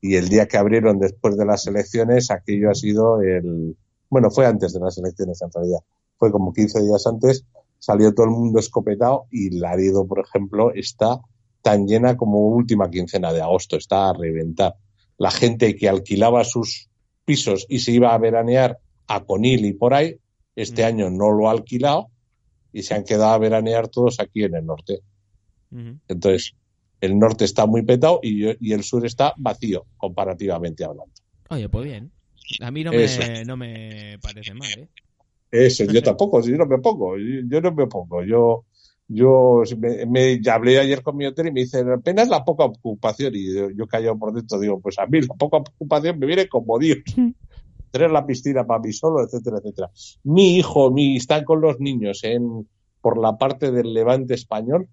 [0.00, 3.76] y el día que abrieron después de las elecciones, aquello ha sido el,
[4.08, 5.80] bueno, fue antes de las elecciones en realidad,
[6.16, 7.44] fue como 15 días antes,
[7.78, 11.20] salió todo el mundo escopetado y Laredo, por ejemplo, está
[11.60, 14.76] tan llena como última quincena de agosto, está a reventar.
[15.18, 16.87] La gente que alquilaba sus
[17.28, 20.16] pisos y se iba a veranear a Conil y por ahí,
[20.56, 22.08] este año no lo ha alquilado
[22.72, 25.00] y se han quedado a veranear todos aquí en el norte.
[26.08, 26.54] Entonces,
[27.02, 31.12] el norte está muy petado y, y, el sur está vacío, comparativamente hablando.
[31.50, 32.10] Oye, pues bien.
[32.62, 34.88] A mí no me, no me parece mal, ¿eh?
[35.50, 38.24] Eso, yo tampoco, yo no me pongo, yo, no me pongo.
[38.24, 38.64] Yo,
[39.08, 39.62] yo
[40.06, 43.34] me, ya hablé ayer con mi hotel y me dicen, apenas la poca ocupación.
[43.34, 46.46] Y yo, yo callado por dentro digo, pues a mí la poca ocupación me viene
[46.46, 46.98] como Dios.
[47.90, 49.90] Tener la piscina para mí solo, etcétera, etcétera.
[50.24, 52.68] Mi hijo, mi, están con los niños en,
[53.00, 54.88] por la parte del levante español,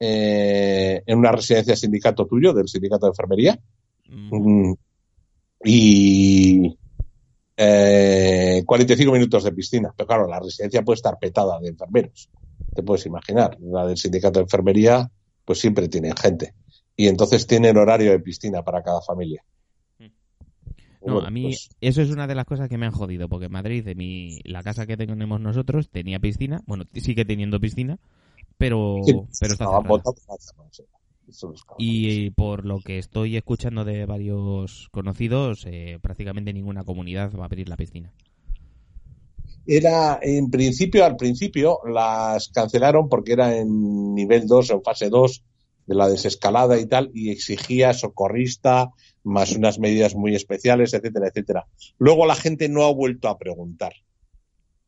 [0.00, 3.60] eh, en una residencia sindicato tuyo, del sindicato de enfermería.
[4.08, 4.72] Mm.
[5.64, 6.76] Y
[7.56, 9.94] eh, 45 minutos de piscina.
[9.96, 12.28] Pero claro, la residencia puede estar petada de enfermeros.
[12.74, 13.56] Te puedes imaginar.
[13.60, 15.10] La del sindicato de enfermería,
[15.44, 16.54] pues siempre tienen gente.
[16.96, 19.44] Y entonces tienen horario de piscina para cada familia.
[21.04, 23.46] No, a mí pues eso es una de las cosas que me han jodido, porque
[23.46, 27.98] en Madrid, de mi, la casa que tenemos nosotros, tenía piscina, bueno, sigue teniendo piscina,
[28.56, 29.00] pero,
[29.40, 29.66] pero está
[31.78, 37.46] y por lo que estoy escuchando de varios conocidos, eh, prácticamente ninguna comunidad va a
[37.46, 38.12] abrir la piscina.
[39.66, 45.44] Era, en principio, al principio las cancelaron porque era en nivel 2 o fase 2
[45.86, 48.90] de la desescalada y tal, y exigía socorrista,
[49.24, 51.66] más unas medidas muy especiales, etcétera, etcétera.
[51.98, 53.92] Luego la gente no ha vuelto a preguntar.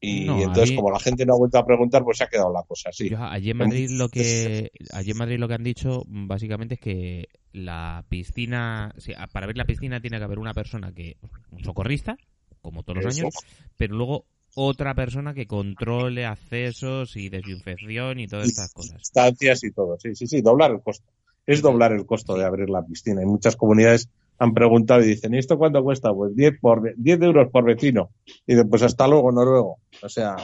[0.01, 2.63] Y, entonces, como la gente no ha vuelto a preguntar, pues se ha quedado la
[2.65, 3.11] cosa así.
[3.19, 7.29] allí en Madrid lo que allí en Madrid lo que han dicho básicamente es que
[7.53, 8.95] la piscina,
[9.33, 11.17] para ver la piscina tiene que haber una persona que
[11.51, 12.19] un socorrista,
[12.61, 13.35] como todos los años,
[13.79, 19.03] pero luego otra persona que controle accesos y desinfección y todas estas cosas.
[19.03, 21.11] Estancias y todo, sí, sí, sí, doblar el costo.
[21.47, 23.21] Es doblar el costo de abrir la piscina.
[23.21, 26.13] En muchas comunidades han preguntado y dicen, ¿y esto cuánto cuesta?
[26.13, 28.11] Pues 10, por, 10 euros por vecino.
[28.47, 29.79] Y dicen, pues hasta luego, Noruego.
[30.03, 30.37] O sea,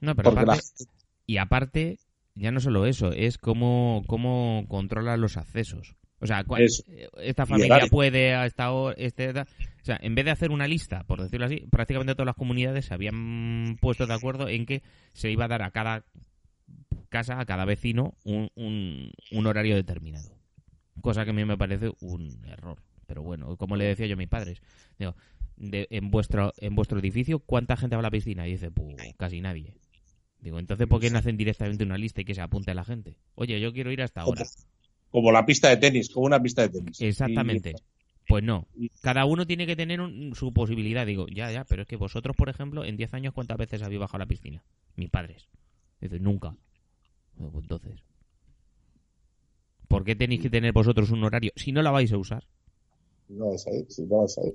[0.00, 0.60] no, pero aparte,
[1.26, 1.98] y aparte,
[2.34, 5.96] ya no solo eso, es cómo, cómo controla los accesos.
[6.20, 6.44] O sea,
[7.18, 9.44] esta familia puede a esta este, o
[9.82, 12.94] sea, en vez de hacer una lista, por decirlo así, prácticamente todas las comunidades se
[12.94, 16.04] habían puesto de acuerdo en que se iba a dar a cada
[17.08, 20.30] casa, a cada vecino, un, un, un horario determinado.
[21.02, 22.82] Cosa que a mí me parece un error.
[23.06, 24.60] Pero bueno, como le decía yo a mis padres,
[24.98, 25.14] digo,
[25.58, 28.46] en vuestro en vuestro edificio, ¿cuánta gente va a la piscina?
[28.48, 29.76] Y dice, pues casi nadie.
[30.40, 32.84] Digo, entonces, ¿por qué no hacen directamente una lista y que se apunte a la
[32.84, 33.16] gente?
[33.34, 34.44] Oye, yo quiero ir hasta ahora.
[35.10, 37.00] Como la pista de tenis, como una pista de tenis.
[37.00, 37.74] Exactamente.
[38.28, 38.66] Pues no.
[39.02, 40.00] Cada uno tiene que tener
[40.34, 41.06] su posibilidad.
[41.06, 44.00] Digo, ya, ya, pero es que vosotros, por ejemplo, en 10 años, ¿cuántas veces habéis
[44.00, 44.64] bajado a la piscina?
[44.96, 45.48] Mis padres.
[46.00, 46.56] Dice, nunca.
[47.36, 48.02] Pues entonces.
[49.88, 52.44] ¿Por qué tenéis que tener vosotros un horario si no la vais a usar?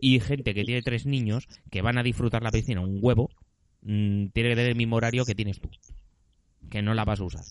[0.01, 3.29] Y gente que tiene tres niños que van a disfrutar la piscina un huevo,
[3.81, 5.69] mm, tiene que tener el mismo horario que tienes tú.
[6.69, 7.43] Que no la vas a usar.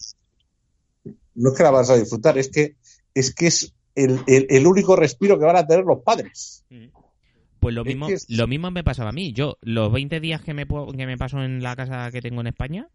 [1.34, 2.76] No es que la vas a disfrutar, es que
[3.14, 6.64] es, que es el, único respiro que van a tener los padres.
[7.58, 9.32] Pues lo mismo, lo mismo me pasaba a mí.
[9.32, 12.46] Yo, los 20 días que me, que me paso en la casa que tengo en
[12.46, 12.88] España,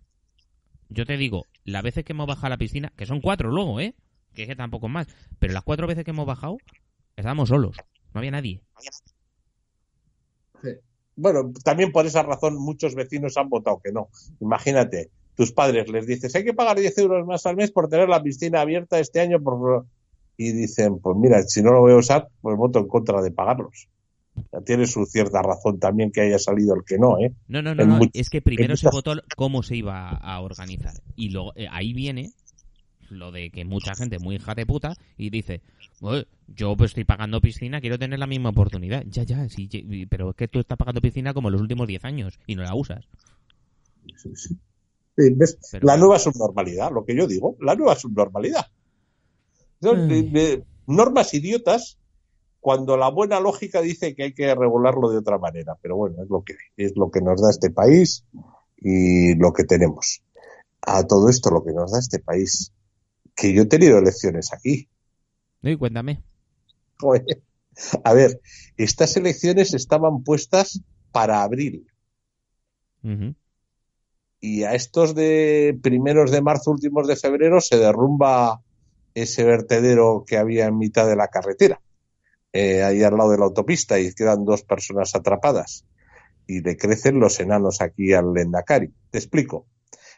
[0.89, 3.79] yo te digo, las veces que hemos bajado a la piscina, que son cuatro luego,
[3.79, 3.95] ¿eh?
[4.33, 5.07] Que es que tampoco más.
[5.39, 6.57] Pero las cuatro veces que hemos bajado,
[7.15, 7.77] estábamos solos.
[8.13, 8.61] No había nadie.
[11.15, 14.09] Bueno, también por esa razón muchos vecinos han votado que no.
[14.41, 18.09] Imagínate, tus padres les dices, hay que pagar 10 euros más al mes por tener
[18.09, 19.85] la piscina abierta este año por...
[20.37, 23.31] y dicen, pues mira, si no lo voy a usar, pues voto en contra de
[23.31, 23.87] pagarlos.
[24.65, 27.33] tiene su cierta razón también que haya salido el que no, ¿eh?
[27.47, 30.93] No, no, no, es que primero se votó cómo se iba a organizar.
[31.15, 32.31] Y luego, eh, ahí viene
[33.09, 35.61] lo de que mucha gente muy hija de puta y dice,
[36.47, 39.03] yo pues estoy pagando piscina, quiero tener la misma oportunidad.
[39.07, 39.69] Ya, ya, sí,
[40.09, 42.75] pero es que tú estás pagando piscina como los últimos 10 años y no la
[42.75, 43.07] usas.
[45.81, 48.65] la nueva subnormalidad, lo que yo digo, la nueva subnormalidad.
[49.93, 51.97] De, normas idiotas
[52.59, 55.77] cuando la buena lógica dice que hay que regularlo de otra manera.
[55.81, 58.25] Pero bueno, es lo que es lo que nos da este país
[58.77, 60.23] y lo que tenemos.
[60.81, 62.73] A todo esto lo que nos da este país,
[63.35, 64.89] que yo he tenido elecciones aquí.
[65.61, 66.23] y cuéntame.
[68.03, 68.39] A ver,
[68.77, 70.81] estas elecciones estaban puestas
[71.11, 71.87] para abril.
[74.39, 78.61] Y a estos de primeros de marzo, últimos de febrero, se derrumba
[79.15, 81.81] ese vertedero que había en mitad de la carretera,
[82.53, 85.85] eh, ahí al lado de la autopista, y quedan dos personas atrapadas.
[86.45, 88.93] Y le crecen los enanos aquí al Lendakari.
[89.09, 89.65] Te explico.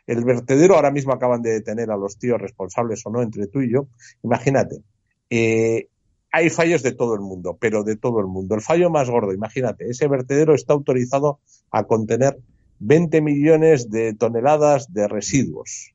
[0.07, 3.61] El vertedero ahora mismo acaban de detener a los tíos responsables o no entre tú
[3.61, 3.87] y yo.
[4.23, 4.81] Imagínate,
[5.29, 5.87] eh,
[6.31, 8.55] hay fallos de todo el mundo, pero de todo el mundo.
[8.55, 11.39] El fallo más gordo, imagínate, ese vertedero está autorizado
[11.71, 12.39] a contener
[12.79, 15.93] 20 millones de toneladas de residuos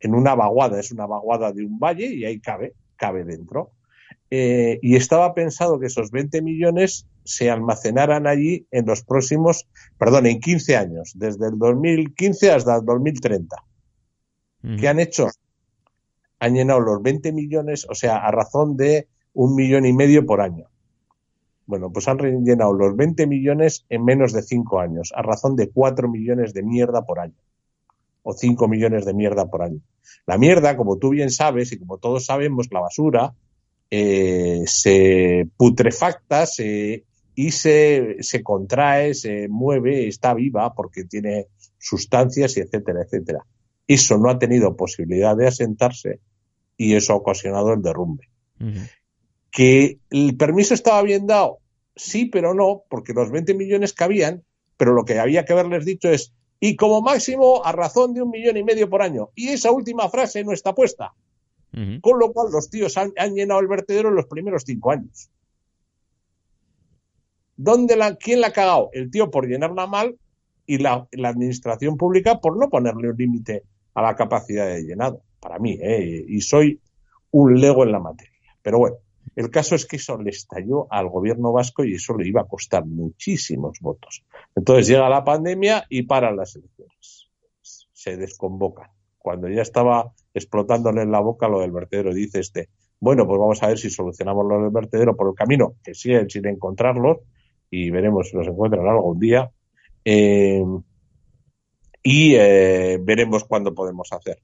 [0.00, 3.72] en una vaguada, es una vaguada de un valle y ahí cabe, cabe dentro.
[4.30, 10.26] Eh, y estaba pensado que esos 20 millones se almacenaran allí en los próximos, perdón,
[10.26, 13.56] en 15 años, desde el 2015 hasta el 2030.
[14.78, 15.28] ¿Qué han hecho?
[16.38, 20.40] Han llenado los 20 millones, o sea, a razón de un millón y medio por
[20.40, 20.66] año.
[21.66, 25.70] Bueno, pues han rellenado los 20 millones en menos de 5 años, a razón de
[25.70, 27.36] 4 millones de mierda por año.
[28.22, 29.80] O 5 millones de mierda por año.
[30.26, 33.34] La mierda, como tú bien sabes y como todos sabemos, la basura
[33.90, 37.04] eh, se putrefacta se,
[37.34, 41.46] y se, se contrae, se mueve, está viva porque tiene
[41.78, 43.44] sustancias y etcétera, etcétera.
[43.86, 46.20] Eso no ha tenido posibilidad de asentarse
[46.76, 48.28] y eso ha ocasionado el derrumbe.
[49.50, 51.58] ¿Que el permiso estaba bien dado?
[51.96, 54.44] Sí, pero no, porque los 20 millones cabían,
[54.76, 58.30] pero lo que había que haberles dicho es, y como máximo a razón de un
[58.30, 59.30] millón y medio por año.
[59.34, 61.14] Y esa última frase no está puesta.
[62.00, 65.30] Con lo cual los tíos han, llenado el vertedero en los primeros cinco años.
[67.56, 68.90] ¿Dónde la, ¿Quién la ha cagado?
[68.92, 70.18] El tío por llenarla mal
[70.66, 73.62] y la, administración pública por no ponerle un límite
[73.94, 75.22] a la capacidad de llenado.
[75.38, 76.24] Para mí, ¿eh?
[76.28, 76.80] y soy
[77.30, 78.34] un lego en la materia.
[78.62, 78.96] Pero bueno,
[79.36, 82.48] el caso es que eso le estalló al gobierno vasco y eso le iba a
[82.48, 84.24] costar muchísimos votos.
[84.54, 87.28] Entonces llega la pandemia y paran las elecciones.
[87.62, 88.90] Se desconvocan.
[89.18, 92.68] Cuando ya estaba explotándole en la boca lo del vertedero, dice este,
[92.98, 96.28] bueno, pues vamos a ver si solucionamos lo del vertedero por el camino, que siguen
[96.28, 97.18] sin encontrarlos
[97.70, 99.50] y veremos si nos encuentran algún día.
[100.04, 100.64] Eh,
[102.02, 104.40] y eh, veremos cuándo podemos hacer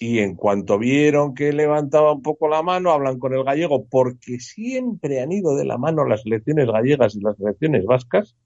[0.00, 4.38] y en cuanto vieron que levantaba un poco la mano, hablan con el gallego, porque
[4.38, 8.36] siempre han ido de la mano las elecciones gallegas y las elecciones vascas.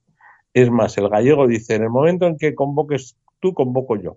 [0.55, 4.17] Es más, el gallego dice, en el momento en que convoques tú, convoco yo.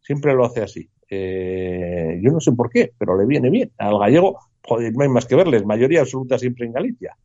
[0.00, 0.90] Siempre lo hace así.
[1.10, 3.72] Eh, yo no sé por qué, pero le viene bien.
[3.78, 7.16] Al gallego, joder, no hay más que verles, mayoría absoluta siempre en Galicia.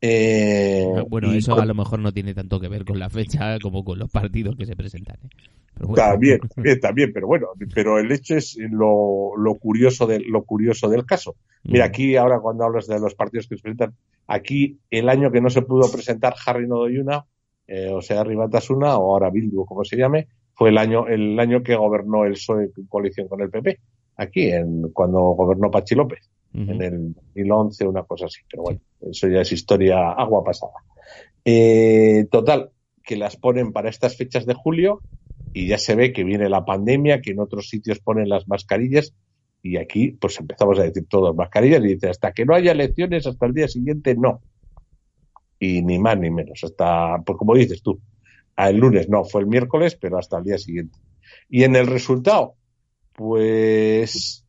[0.00, 3.84] Eh, bueno, eso a lo mejor no tiene tanto que ver con la fecha como
[3.84, 5.16] con los partidos que se presentan.
[5.24, 5.28] ¿eh?
[5.94, 6.40] También,
[6.80, 11.36] también, pero bueno, pero el hecho es lo, curioso de, lo curioso del caso.
[11.64, 11.88] Mira, mm.
[11.88, 13.94] aquí ahora cuando hablas de los partidos que se presentan,
[14.26, 17.24] aquí el año que no se pudo presentar Harry Nodoyuna,
[17.66, 21.62] eh, o sea, Ribatasuna, o ahora Bildu, como se llame, fue el año, el año
[21.62, 23.78] que gobernó el PSOE en coalición con el PP,
[24.16, 28.40] aquí, en, cuando gobernó Pachi López en el 2011, una cosa así.
[28.50, 30.72] Pero bueno, eso ya es historia agua pasada.
[31.44, 32.70] Eh, total,
[33.04, 35.02] que las ponen para estas fechas de julio
[35.52, 39.14] y ya se ve que viene la pandemia, que en otros sitios ponen las mascarillas
[39.62, 43.26] y aquí pues empezamos a decir todas mascarillas y dice hasta que no haya elecciones
[43.26, 44.42] hasta el día siguiente no.
[45.58, 47.98] Y ni más ni menos, hasta, pues como dices tú,
[48.56, 50.98] el lunes no, fue el miércoles, pero hasta el día siguiente.
[51.48, 52.54] Y en el resultado,
[53.14, 54.45] pues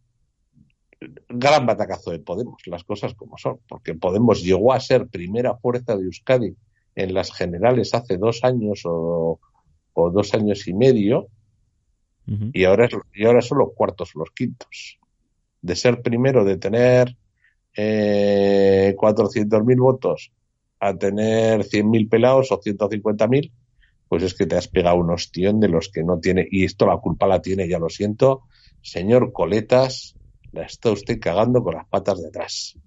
[1.29, 5.95] gran batacazo de Podemos, las cosas como son, porque Podemos llegó a ser primera fuerza
[5.95, 6.55] de Euskadi
[6.95, 9.39] en las generales hace dos años o,
[9.95, 11.27] dos años y medio,
[12.53, 14.99] y, ahora y ahora son los cuartos los quintos.
[15.61, 17.15] De ser primero, de tener
[17.75, 20.31] eh, 400.000 votos
[20.79, 23.51] a tener 100.000 pelados o 150.000,
[24.07, 26.85] pues es que te has pegado un ostión de los que no tiene, y esto
[26.85, 28.43] la culpa la tiene, ya lo siento,
[28.81, 30.16] señor Coletas,
[30.57, 32.77] la está usted cagando con las patas de atrás.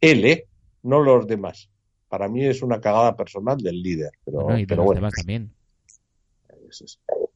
[0.00, 0.46] Él, ¿eh?
[0.82, 1.70] No los demás.
[2.08, 4.58] Para mí es una cagada personal del líder, pero bueno.
[4.58, 5.08] Y pero bueno.
[5.10, 5.52] también.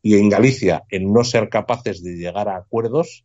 [0.03, 3.24] Y en Galicia, en no ser capaces de llegar a acuerdos,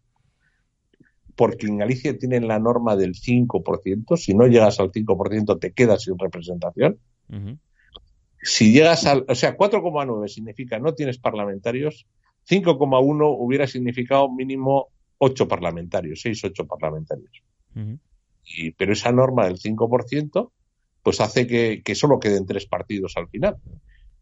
[1.36, 6.04] porque en Galicia tienen la norma del 5%, si no llegas al 5% te quedas
[6.04, 7.00] sin representación.
[8.42, 12.08] Si llegas al, o sea, 4,9 significa no tienes parlamentarios,
[12.50, 14.90] 5,1 hubiera significado mínimo
[15.20, 17.44] ocho parlamentarios, seis, ocho parlamentarios.
[18.44, 20.52] Y, pero esa norma del 5%
[21.04, 23.58] pues hace que, que solo queden tres partidos al final.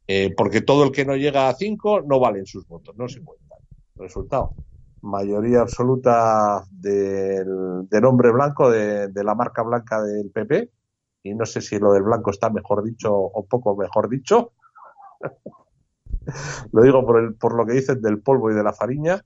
[0.08, 3.22] Eh, porque todo el que no llega a 5 no valen sus votos, no se
[3.22, 3.60] cuentan.
[3.96, 4.54] Resultado,
[5.02, 10.70] mayoría absoluta del, del hombre blanco, de, de la marca blanca del PP,
[11.24, 14.54] y no sé si lo del blanco está mejor dicho o poco mejor dicho.
[16.72, 19.24] lo digo por, el, por lo que dicen del polvo y de la fariña.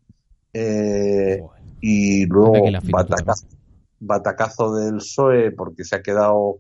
[0.54, 1.42] Eh,
[1.80, 2.54] y luego
[2.90, 3.48] batacazo,
[4.00, 6.60] batacazo del PSOE porque se ha quedado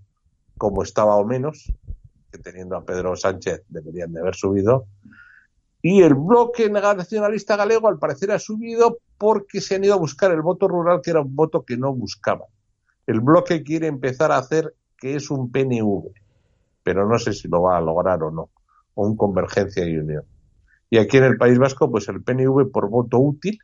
[0.57, 1.73] como estaba o menos,
[2.31, 4.85] que teniendo a Pedro Sánchez deberían de haber subido.
[5.81, 10.31] Y el bloque nacionalista galego al parecer ha subido porque se han ido a buscar
[10.31, 12.47] el voto rural, que era un voto que no buscaban.
[13.07, 16.11] El bloque quiere empezar a hacer que es un PNV,
[16.83, 18.49] pero no sé si lo va a lograr o no,
[18.93, 20.23] o un Convergencia y Unión.
[20.91, 23.57] Y aquí en el País Vasco, pues el PNV por voto útil,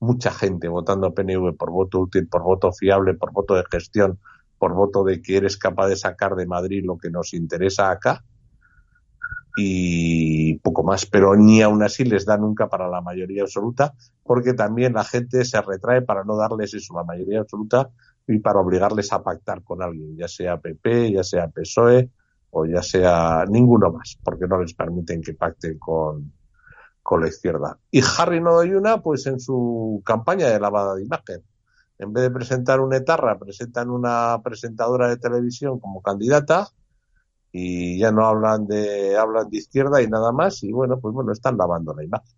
[0.00, 4.18] mucha gente votando PNV por voto útil, por voto fiable, por voto de gestión,
[4.58, 8.24] por voto de que eres capaz de sacar de Madrid lo que nos interesa acá
[9.60, 13.92] y poco más, pero ni aún así les da nunca para la mayoría absoluta,
[14.22, 17.90] porque también la gente se retrae para no darles eso, la mayoría absoluta,
[18.28, 22.10] y para obligarles a pactar con alguien, ya sea PP, ya sea PSOE
[22.50, 26.32] o ya sea ninguno más, porque no les permiten que pacten con,
[27.08, 27.78] con la izquierda.
[27.90, 31.42] Y Harry Nodoyuna, pues en su campaña de lavada de imagen,
[31.98, 36.68] en vez de presentar una etarra, presentan una presentadora de televisión como candidata
[37.50, 41.32] y ya no hablan de hablan de izquierda y nada más y bueno, pues bueno,
[41.32, 42.34] están lavando la imagen,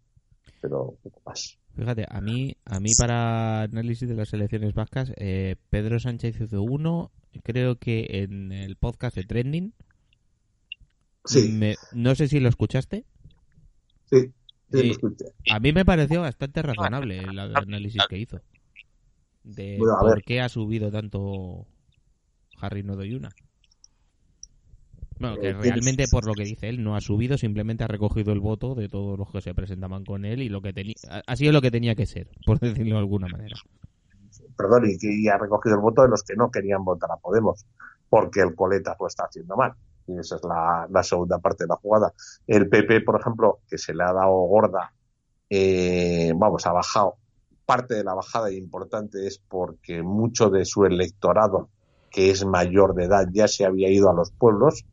[0.61, 1.59] pero poco más.
[1.75, 6.63] Fíjate, a mí, a mí para análisis de las elecciones vascas, eh, Pedro Sánchez hizo
[6.63, 7.11] uno,
[7.43, 9.73] creo que en el podcast de Trending.
[11.25, 13.05] Sí, Me- no sé si lo escuchaste.
[14.11, 14.33] sí,
[14.71, 14.93] sí.
[15.51, 18.41] A mí me pareció bastante razonable el análisis que hizo.
[19.43, 20.25] De Bueno, a por ver.
[20.25, 21.67] qué ha subido tanto
[22.61, 23.31] Harry Nodoyuna.
[25.19, 28.33] Bueno, que Eh, realmente por lo que dice él no ha subido, simplemente ha recogido
[28.33, 30.95] el voto de todos los que se presentaban con él y lo que tenía
[31.27, 33.57] ha- sido lo que tenía que ser, por decirlo de alguna manera.
[34.57, 37.67] Perdón, y y ha recogido el voto de los que no querían votar a Podemos,
[38.09, 39.73] porque el coleta lo está haciendo mal.
[40.11, 42.13] Y esa es la, la segunda parte de la jugada.
[42.47, 44.93] El PP, por ejemplo, que se le ha dado gorda,
[45.49, 47.17] eh, vamos, ha bajado.
[47.67, 51.69] Parte de la bajada importante es porque mucho de su electorado,
[52.11, 54.85] que es mayor de edad, ya se había ido a los pueblos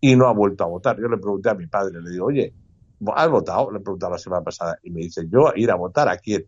[0.00, 0.98] y no ha vuelto a votar.
[1.00, 2.52] Yo le pregunté a mi padre, le digo, oye,
[3.14, 3.70] ¿has votado?
[3.70, 6.44] Le preguntaba la semana pasada y me dice, yo ir a votar, ¿a quién?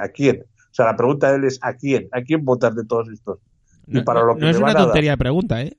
[0.00, 0.42] ¿A quién?
[0.44, 2.08] O sea, la pregunta de él es ¿a quién?
[2.12, 3.38] ¿A quién votar de todos estos?
[3.88, 4.84] Y para no- lo que no es una dar.
[4.84, 5.76] tontería de pregunta, ¿eh?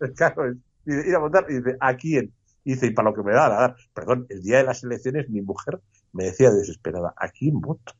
[0.16, 2.32] Claro, es- dice, ir a votar y dice ¿a quién?
[2.64, 3.76] Y dice, y para lo que me van a dar.
[3.94, 5.80] Perdón, el día de las elecciones mi mujer
[6.12, 7.92] me decía desesperada, ¿a quién voto?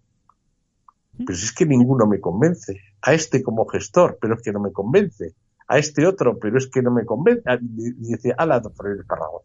[1.19, 2.81] Pero si es que ninguno me convence.
[3.03, 5.35] A este como gestor, pero es que no me convence.
[5.69, 7.43] A este otro, pero es que no me convence.
[7.47, 9.45] Ah, Y y dice, ala, doctor el Espárrago.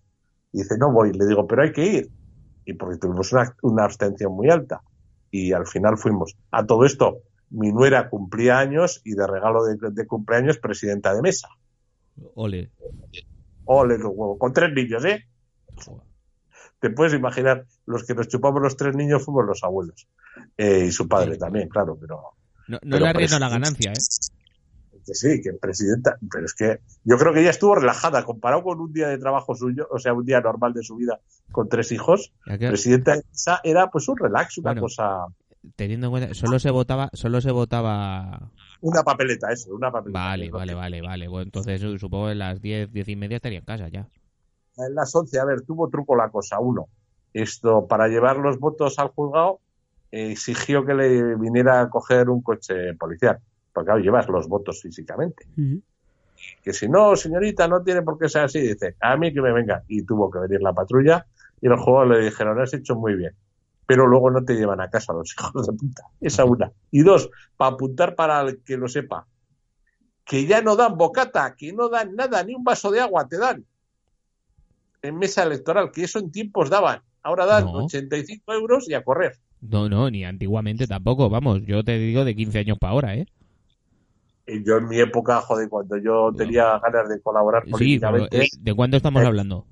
[0.51, 1.13] Y dice, no voy.
[1.13, 2.09] Le digo, pero hay que ir.
[2.65, 4.81] Y porque tuvimos una, una abstención muy alta.
[5.31, 6.38] Y al final fuimos.
[6.51, 7.19] A todo esto,
[7.49, 11.49] mi nuera cumplía años y de regalo de, de cumpleaños, presidenta de mesa.
[12.36, 12.72] Ole.
[13.65, 14.38] Ole, los huevos.
[14.39, 15.26] Con tres niños, ¿eh?
[15.86, 16.03] Joder.
[16.80, 20.07] Te puedes imaginar, los que nos chupamos los tres niños fuimos los abuelos.
[20.57, 21.39] Eh, y su padre Sí.
[21.39, 22.22] también, claro, pero
[22.68, 23.95] No, no Pero le arriesga la ganancia, ¿eh?
[25.05, 28.82] que sí, que presidenta, pero es que yo creo que ella estuvo relajada comparado con
[28.82, 31.93] un día de trabajo suyo, o sea, un día normal de su vida con tres
[31.93, 32.34] hijos.
[32.43, 34.82] Presidenta de mesa era pues un relax, una Bueno.
[34.82, 35.28] cosa,
[35.76, 38.51] teniendo en cuenta, solo se votaba, solo se votaba.
[38.82, 40.20] una papeleta, eso, una papeleta.
[40.20, 41.28] Vale, vale, vale, vale.
[41.28, 44.07] Bueno, entonces su- supongo que a las 10, 10 y media estaría en casa ya.
[44.78, 46.59] En las 11, a ver, tuvo truco la cosa.
[46.59, 46.88] Uno,
[47.34, 49.59] esto, para llevar los votos al juzgado,
[50.11, 53.39] eh, exigió que le viniera a coger un coche policial.
[53.74, 55.45] Porque, claro, llevas los votos físicamente.
[56.63, 58.59] Que si no, señorita, no tiene por qué ser así.
[58.61, 59.84] Dice, a mí que me venga.
[59.88, 61.26] Y tuvo que venir la patrulla
[61.61, 63.34] y los juegos le dijeron, lo has hecho muy bien.
[63.88, 66.03] Pero luego no te llevan a casa los hijos de puta.
[66.21, 66.71] Esa una.
[66.91, 69.25] Y dos, para apuntar para el que lo sepa,
[70.23, 73.38] que ya no dan bocata, que no dan nada, ni un vaso de agua te
[73.38, 73.65] dan
[75.01, 77.01] en mesa electoral, que eso en tiempos daban.
[77.23, 77.85] Ahora dan No.
[77.85, 79.38] 85 euros y a correr.
[79.61, 81.29] No, no, ni antiguamente tampoco.
[81.29, 83.25] Vamos, yo te digo de 15 años para ahora, ¿eh?
[84.45, 88.47] Y yo en mi época, joder, cuando yo tenía ganas de colaborar Sí, políticamente, eh,
[88.59, 89.65] ¿de cuándo estamos Eh, hablando?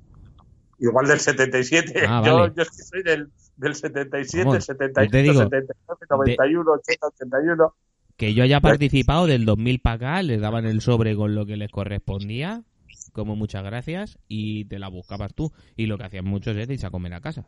[0.79, 2.05] Igual del 77.
[2.07, 2.53] Ah, yo, vale.
[2.55, 7.07] yo es que soy del, del 77, Vamos, 78, yo te digo, 79, 91, 80,
[7.07, 7.75] 81.
[8.17, 11.57] Que yo haya participado del 2000 para acá, les daban el sobre con lo que
[11.57, 12.63] les correspondía,
[13.11, 15.51] como muchas gracias, y te la buscabas tú.
[15.75, 17.45] Y lo que hacían muchos es irse a comer a casa.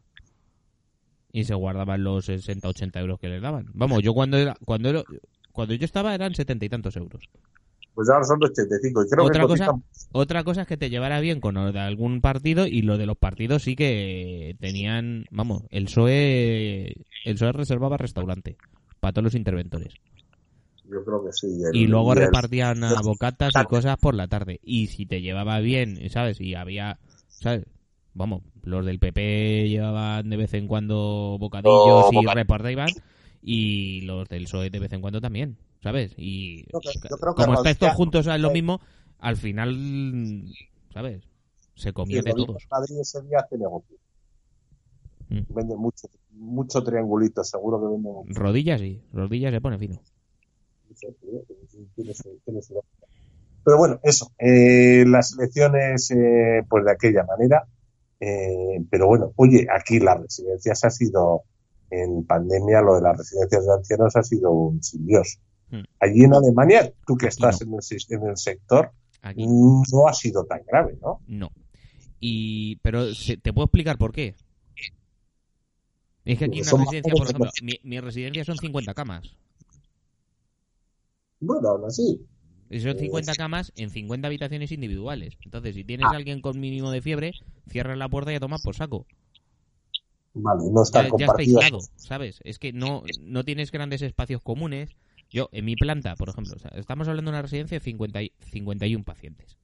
[1.32, 3.68] Y se guardaban los 60, 80 euros que les daban.
[3.74, 5.04] Vamos, yo cuando era, cuando era,
[5.52, 7.30] Cuando yo estaba eran setenta y tantos euros.
[7.98, 9.04] Pues ahora son 85.
[9.06, 11.80] Y creo Otra que cosa, cotizan- otra cosa es que te llevara bien con de
[11.80, 16.94] algún partido y lo de los partidos sí que tenían, vamos, el PSOE,
[17.26, 18.56] el PSOE reservaba restaurante
[19.00, 19.96] para todos los interventores.
[20.84, 21.48] Yo creo que sí.
[21.48, 24.60] el- Y luego repartían el- bocatas y cosas por la tarde.
[24.64, 26.40] Y si te llevaba bien, ¿sabes?
[26.40, 27.66] Y había, ¿sabes?
[28.14, 32.90] Vamos, los del PP llevaban de vez en cuando bocadillos Oh, y boca- repartían.
[33.42, 36.14] Y los del PSOE de vez en cuando también, ¿sabes?
[36.18, 38.82] Y Yo creo- yo creo como estáis todos juntos a lo mismo,
[39.20, 40.44] al final,
[40.94, 41.24] ¿sabes?
[41.76, 42.68] Se Rodríguez todos.
[42.70, 43.96] Madrid ese día hace negocio.
[45.30, 45.42] Mm.
[45.54, 48.34] Vende mucho, mucho triangulito, seguro que vende mucho.
[48.38, 49.98] Rodillas sí, rodillas se pone fino.
[53.64, 57.66] Pero bueno, eso, eh, las elecciones, eh, pues de aquella manera.
[58.20, 61.44] eh, pero bueno, oye, aquí las residencias ha sido,
[61.92, 65.40] en pandemia, lo de las residencias de ancianos ha sido un sin Dios.
[65.70, 65.84] Mm.
[66.00, 67.68] Allí en Alemania, tú que estás no.
[67.68, 68.92] en, el, sis- en el sector,
[69.22, 71.20] Aquí no ha sido tan grave, ¿no?
[71.28, 71.52] no.
[72.20, 73.06] Y, pero
[73.42, 74.36] te puedo explicar por qué.
[76.26, 79.36] Es que aquí una residencia, por ejemplo, mi, mi residencia son 50 camas.
[81.40, 82.20] Bueno, aún así.
[82.70, 85.38] Y son Eh, 50 camas en 50 habitaciones individuales.
[85.46, 86.14] Entonces, si tienes Ah.
[86.14, 87.34] a alguien con mínimo de fiebre,
[87.70, 89.06] cierras la puerta y a tomar por saco.
[90.34, 92.40] Vale, no Ya, están ya está aislado, ¿sabes?
[92.44, 94.96] Es que no, no tienes grandes espacios comunes.
[95.30, 98.22] Yo, en mi planta, por ejemplo, o sea, estamos hablando de una residencia de 50
[98.24, 99.58] y- 51 pacientes.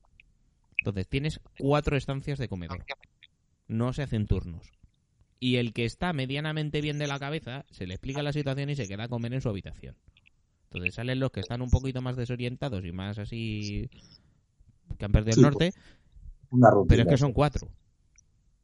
[0.80, 2.84] Entonces, tienes cuatro estancias de comedor.
[3.68, 4.66] No se hacen turnos.
[5.40, 8.76] Y el que está medianamente bien de la cabeza, se le explica la situación y
[8.76, 9.96] se queda a comer en su habitación.
[10.66, 13.90] Entonces salen los que están un poquito más desorientados y más así
[14.98, 15.74] que han perdido Sí, el norte,
[16.50, 16.88] Una rutina.
[16.90, 17.68] pero es que son cuatro.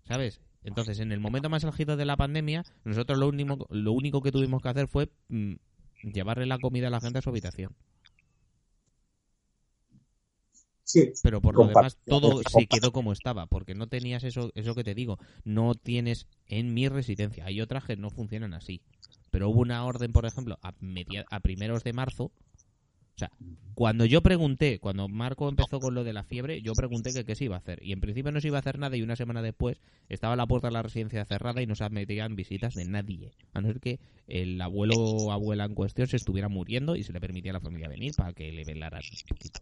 [0.06, 0.42] ¿Sabes?
[0.64, 4.32] Entonces, en el momento más álgido de la pandemia, nosotros lo único, lo único que
[4.32, 5.54] tuvimos que hacer fue mm,
[6.04, 7.76] llevarle la comida a la gente a su habitación.
[10.84, 14.76] Sí, Pero por lo demás, todo se quedó como estaba, porque no tenías eso, eso
[14.76, 15.18] que te digo.
[15.44, 17.46] No tienes en mi residencia.
[17.46, 18.82] Hay otras que no funcionan así.
[19.32, 22.32] Pero hubo una orden, por ejemplo, a, media- a primeros de marzo.
[23.20, 23.32] O sea,
[23.76, 27.36] cuando yo pregunté, cuando Marco empezó con lo de la fiebre, yo pregunté que qué
[27.36, 27.84] se iba a hacer.
[27.84, 30.48] Y en principio no se iba a hacer nada y una semana después estaba la
[30.48, 33.34] puerta de la residencia cerrada y no se admitían visitas de nadie.
[33.54, 37.12] A no ser que el abuelo o abuela en cuestión se estuviera muriendo y se
[37.12, 39.60] le permitía a la familia venir para que le velaran un poquito.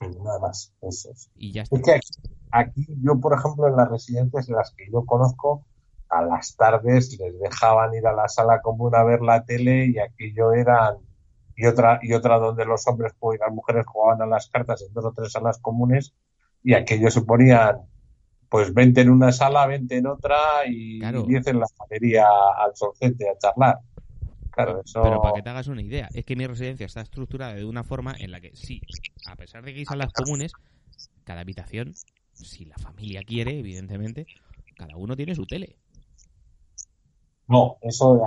[0.00, 0.70] nada más.
[0.82, 1.30] Eso es.
[1.34, 1.76] Y ya está.
[1.76, 2.10] Es que aquí,
[2.50, 5.64] aquí yo, por ejemplo, en las residencias en las que yo conozco,
[6.10, 9.98] a las tardes les dejaban ir a la sala común a ver la tele y
[9.98, 11.07] aquello eran
[11.58, 14.94] y otra y otra donde los hombres y las mujeres jugaban a las cartas en
[14.94, 16.14] dos o tres salas comunes
[16.62, 17.78] y aquello se ponían
[18.48, 20.38] pues 20 en una sala, 20 en otra
[20.68, 21.24] y Claro.
[21.24, 23.78] 10 en la galería al solcete a charlar.
[24.52, 27.54] Claro, eso Pero para que te hagas una idea, es que mi residencia está estructurada
[27.54, 28.80] de una forma en la que sí,
[29.26, 30.52] a pesar de que hay salas comunes,
[31.24, 31.92] cada habitación,
[32.32, 34.26] si la familia quiere, evidentemente,
[34.76, 35.76] cada uno tiene su tele.
[37.48, 38.20] No, eso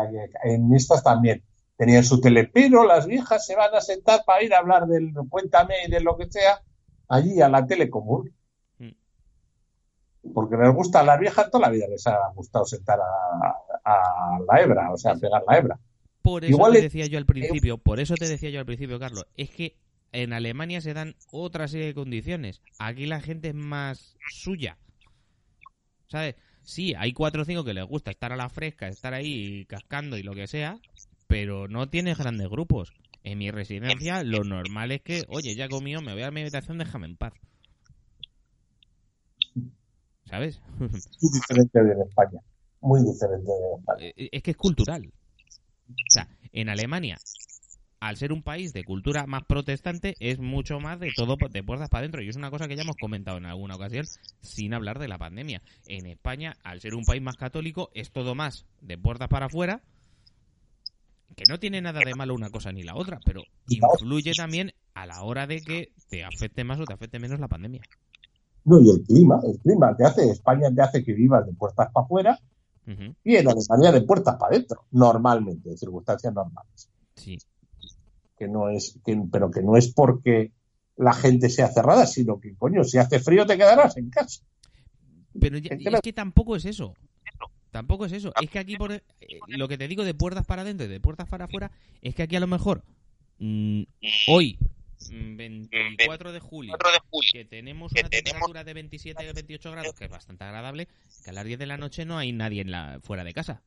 [0.44, 1.44] en estas también
[1.78, 5.14] tenían su tele, pero las viejas se van a sentar para ir a hablar del
[5.30, 6.62] cuéntame y de lo que sea
[7.08, 8.34] allí a la tele común.
[8.80, 10.32] Mm.
[10.34, 13.50] Porque les gusta a las viejas toda la vida les ha gustado sentar a,
[13.84, 15.80] a la hebra, o sea, pegar la hebra.
[16.22, 19.00] Por eso Igual te decía yo al principio, por eso te decía yo al principio,
[19.00, 19.76] Carlos, es que
[20.12, 22.62] en Alemania se dan otra serie de condiciones.
[22.80, 24.78] Aquí la gente es más suya.
[26.08, 26.36] ¿Sabes?
[26.64, 30.18] Sí, hay cuatro o cinco que les gusta estar a la fresca, estar ahí cascando
[30.18, 30.78] y lo que sea,
[31.32, 32.92] pero no tienes grandes grupos.
[33.24, 36.78] En mi residencia lo normal es que, oye, ya comido, me voy a mi habitación,
[36.78, 37.34] déjame en paz.
[40.26, 40.62] ¿Sabes?
[40.80, 42.40] Muy diferente de en España.
[42.82, 44.06] Muy diferente de España.
[44.18, 45.10] Eh, es que es cultural.
[45.88, 47.18] O sea, en Alemania,
[48.02, 51.88] al ser un país de cultura más protestante, es mucho más de todo de puertas
[51.88, 52.22] para adentro.
[52.22, 54.04] Y es una cosa que ya hemos comentado en alguna ocasión,
[54.42, 55.62] sin hablar de la pandemia.
[55.88, 59.82] En España, al ser un país más católico, es todo más de puertas para afuera.
[61.36, 65.06] Que no tiene nada de malo una cosa ni la otra, pero influye también a
[65.06, 67.82] la hora de que te afecte más o te afecte menos la pandemia.
[68.66, 71.90] No, y el clima, el clima te hace, España te hace que vivas de puertas
[71.92, 72.40] para afuera
[73.24, 76.90] y en Alemania de puertas para adentro, normalmente, en circunstancias normales.
[77.16, 77.38] Sí.
[78.38, 80.52] que no es, que- pero que no es porque
[80.98, 84.42] la gente sea cerrada, sino que, coño, si hace frío te quedarás en casa.
[85.40, 86.96] Pero ya- Es que tampoco es eso.
[87.72, 88.34] Tampoco es eso.
[88.42, 89.02] Es que aquí, por, eh,
[89.48, 92.24] lo que te digo de puertas para adentro y de puertas para afuera, es que
[92.24, 92.84] aquí a lo mejor,
[93.40, 93.84] mm,
[94.28, 94.58] hoy,
[95.10, 96.76] mm, 24 de julio,
[97.32, 100.90] que tenemos una temperatura de 27 28 grados, que es bastante agradable,
[101.24, 103.62] que a las 10 de la noche no hay nadie en la, fuera de casa.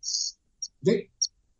[0.00, 1.10] Sí,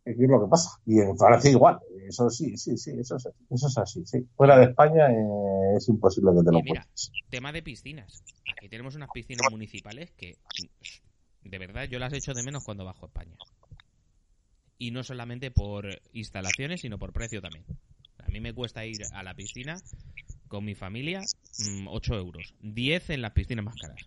[0.03, 0.79] es lo que pasa.
[0.87, 1.79] Y en Francia igual.
[2.11, 4.27] Eso sí, sí, sí, eso es, eso es así, sí.
[4.35, 6.85] Fuera de España eh, es imposible que te lo mira,
[7.29, 8.21] tema de piscinas.
[8.57, 10.35] Aquí tenemos unas piscinas municipales que,
[11.43, 13.37] de verdad, yo las echo de menos cuando bajo a España.
[14.77, 17.63] Y no solamente por instalaciones, sino por precio también.
[18.17, 19.77] A mí me cuesta ir a la piscina
[20.49, 21.21] con mi familia
[21.59, 22.55] mm, 8 euros.
[22.59, 24.05] 10 en las piscinas más caras.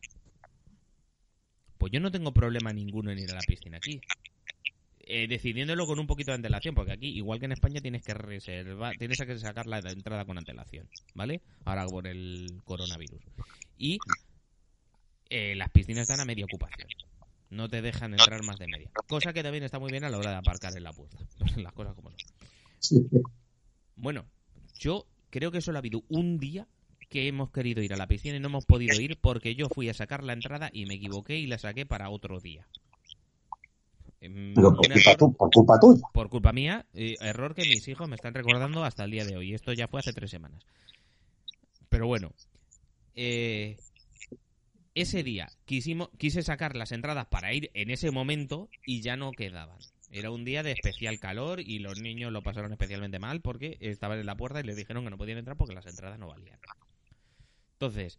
[1.79, 4.03] Pues yo no tengo problema ninguno en ir a la piscina aquí.
[5.07, 8.15] Eh, decidiéndolo con un poquito de antelación, porque aquí, igual que en España, tienes que
[8.15, 11.43] reservar, tienes que sacar la entrada con antelación, ¿vale?
[11.65, 13.21] Ahora por el coronavirus.
[13.77, 13.99] Y
[15.29, 16.89] eh, las piscinas están a media ocupación.
[17.51, 18.91] No te dejan entrar más de media.
[19.07, 21.19] Cosa que también está muy bien a la hora de aparcar en la puerta.
[21.57, 23.11] Las cosas como son.
[23.97, 24.25] Bueno,
[24.79, 26.67] yo creo que solo ha habido un día
[27.11, 29.89] que hemos querido ir a la piscina y no hemos podido ir porque yo fui
[29.89, 32.67] a sacar la entrada y me equivoqué y la saqué para otro día.
[34.25, 36.03] Em, Pero por culpa, tu- por culpa tuya.
[36.15, 39.37] por culpa mía, eh, error que mis hijos me están recordando hasta el día de
[39.37, 39.53] hoy.
[39.53, 40.63] Esto ya fue hace tres semanas.
[41.91, 42.33] Pero bueno,
[43.15, 43.77] eh,
[44.95, 49.31] ese día quisimos, quise sacar las entradas para ir en ese momento y ya no
[49.33, 49.77] quedaban.
[50.11, 54.19] Era un día de especial calor y los niños lo pasaron especialmente mal porque estaban
[54.19, 56.59] en la puerta y les dijeron que no podían entrar porque las entradas no valían.
[57.75, 58.19] Entonces,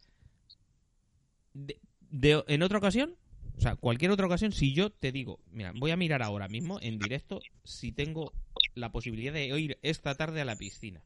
[1.54, 1.80] de-
[2.12, 3.16] de- en otra ocasión,
[3.58, 6.80] o sea, cualquier otra ocasión, si yo te digo, mira, voy a mirar ahora mismo
[6.82, 8.34] en directo si tengo
[8.74, 11.04] la posibilidad de ir esta tarde a la piscina.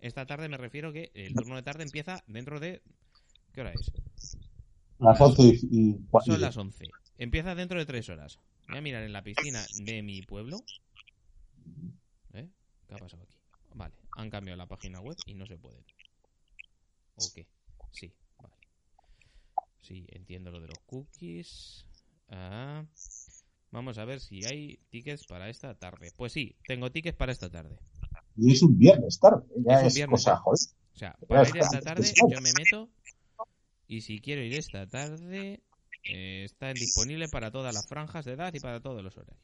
[0.00, 2.82] Esta tarde me refiero que el turno de tarde empieza dentro de...
[3.52, 3.92] ¿Qué hora es?
[4.98, 6.84] Las 11 y, Son las 11.
[7.18, 8.38] Empieza dentro de tres horas.
[8.68, 10.58] Voy a mirar en la piscina de mi pueblo.
[12.32, 12.48] ¿Eh?
[12.88, 13.36] ¿Qué ha pasado aquí?
[13.74, 15.84] Vale, han cambiado la página web y no se puede.
[17.16, 17.46] ¿O qué?
[17.90, 18.12] Sí.
[19.82, 21.86] Sí, entiendo lo de los cookies.
[22.28, 22.84] Ah,
[23.70, 26.12] vamos a ver si hay tickets para esta tarde.
[26.16, 27.78] Pues sí, tengo tickets para esta tarde.
[28.36, 29.44] y es un viernes tarde.
[29.66, 30.42] Ya Es un es, viernes cosa, tarde.
[30.44, 30.60] joder.
[30.94, 32.90] O sea, para ir esta tarde yo me meto
[33.86, 35.62] y si quiero ir esta tarde
[36.04, 39.42] eh, está disponible para todas las franjas de edad y para todos los horarios.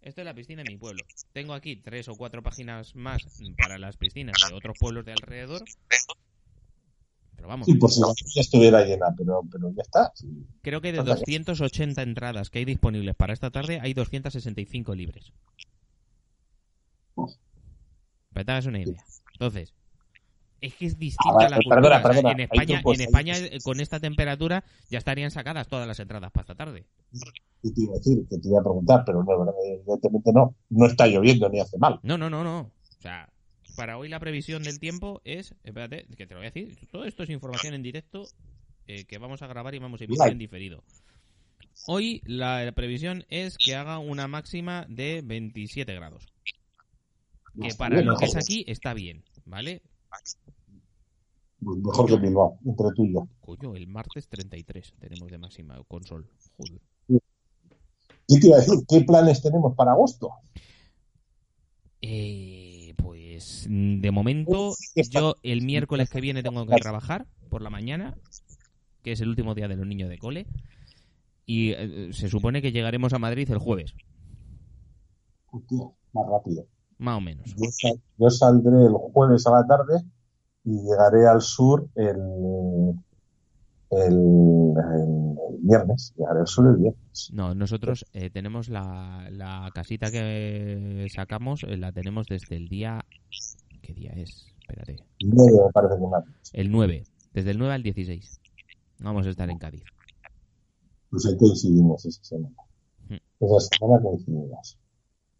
[0.00, 1.04] Esto es la piscina de mi pueblo.
[1.32, 3.22] Tengo aquí tres o cuatro páginas más
[3.56, 5.62] para las piscinas de otros pueblos de alrededor.
[7.36, 10.12] Pero vamos, Sí, por si la ya estuviera llena, pero, pero ya está.
[10.14, 10.28] sí.
[10.62, 11.20] creo que de Anda ya.
[11.20, 15.32] 280 entradas que hay disponibles para esta tarde hay 265 libres.
[18.32, 19.04] Para que te una idea.
[19.32, 19.74] Entonces,
[20.60, 21.76] es que es distinta Ah, la cultura.
[21.76, 22.32] perdona, O sea, perdona.
[22.32, 26.42] en España, pues, en España con esta temperatura ya estarían sacadas todas las entradas para
[26.42, 26.86] esta tarde.
[27.62, 30.54] Y te iba a decir, que te iba a preguntar, pero no, evidentemente no.
[30.70, 31.98] No está lloviendo ni hace mal.
[32.02, 32.60] No, no, no, no.
[32.60, 33.28] O sea,
[33.76, 37.04] para hoy la previsión del tiempo es, espérate, que te lo voy a decir, todo
[37.04, 38.24] esto es información en directo
[38.86, 40.82] eh, que vamos a grabar y vamos a emitir en diferido.
[41.86, 46.26] Hoy la, la previsión es que haga una máxima de 27 grados.
[47.60, 49.82] Que para bien, lo que es aquí está bien, ¿vale?
[51.60, 53.28] Mejor que Bilbao, entre tú y yo.
[53.40, 56.28] Coño, el martes 33 tenemos de máxima con sol.
[56.56, 56.80] Joder.
[58.28, 58.74] ¿Qué te iba a decir?
[58.88, 60.30] ¿Qué planes tenemos para agosto?
[62.00, 62.61] Eh,
[63.32, 64.74] pues mm, de momento
[65.10, 68.14] yo el miércoles que viene tengo que trabajar por la mañana,
[69.02, 70.46] que es el último día de los niños de cole,
[71.46, 73.94] y eh, se supone que llegaremos a Madrid el jueves,
[75.50, 75.78] Hostia,
[76.12, 76.66] más rápido.
[76.98, 77.46] más o menos.
[77.56, 80.02] Yo, sal- yo saldré el jueves a la tarde
[80.64, 82.16] y llegaré al sur el,
[83.92, 86.12] el, el- viernes.
[86.16, 87.30] Llegaré sur el viernes.
[87.32, 93.04] No, nosotros eh, tenemos la, la casita que sacamos, eh, la tenemos desde el día...
[93.80, 94.46] ¿Qué día es?
[94.60, 94.96] Espérate.
[95.24, 96.24] Nueve, me parece que más.
[96.52, 98.40] El 9, desde el 9 al 16.
[99.00, 99.82] Vamos a estar en Cádiz.
[101.10, 102.54] Pues ahí coincidimos esa semana.
[103.08, 103.16] Hmm.
[103.40, 104.78] Esa semana coincidimos.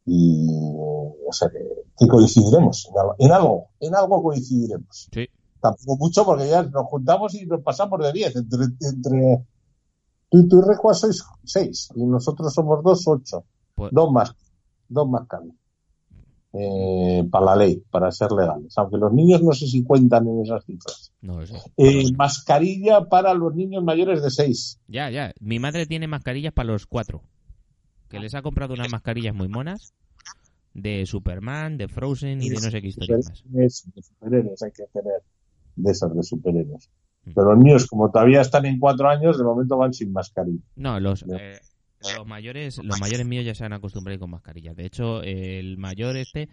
[0.07, 1.59] Y, o sea que,
[1.99, 2.91] que coincidiremos.
[3.19, 5.09] En algo, en algo coincidiremos.
[5.13, 5.29] Sí.
[5.63, 8.35] Tampoco mucho porque ya nos juntamos y nos pasamos de 10.
[8.37, 9.47] Entre, entre
[10.29, 13.45] tú y tu Recua sois 6 y nosotros somos dos, ocho.
[13.77, 14.35] Pues- Dos más.
[14.89, 15.57] Dos más caben.
[16.55, 18.77] Eh, para la ley, para ser legales.
[18.77, 21.13] Aunque los niños no sé si cuentan en esas cifras.
[21.23, 21.55] No lo sé.
[21.77, 22.17] Eh, bueno.
[22.19, 24.81] Mascarilla para los niños mayores de 6.
[24.89, 25.33] Ya, ya.
[25.41, 27.23] Mi madre tiene mascarillas para los cuatro.
[28.09, 29.95] Que les ha comprado unas mascarillas muy monas.
[30.75, 33.43] De Superman, de Frozen y de no sé qué historias más.
[33.45, 35.23] De superhéroes hay que tener
[35.77, 36.91] de esas de superhéroes.
[37.25, 37.33] Mm.
[37.35, 40.63] Pero los niños, como todavía están en cuatro años, de momento van sin mascarilla.
[40.77, 41.61] No, los, eh,
[42.17, 44.77] los mayores los mayores míos ya se han acostumbrado con mascarillas.
[44.77, 46.49] De hecho, el mayor este,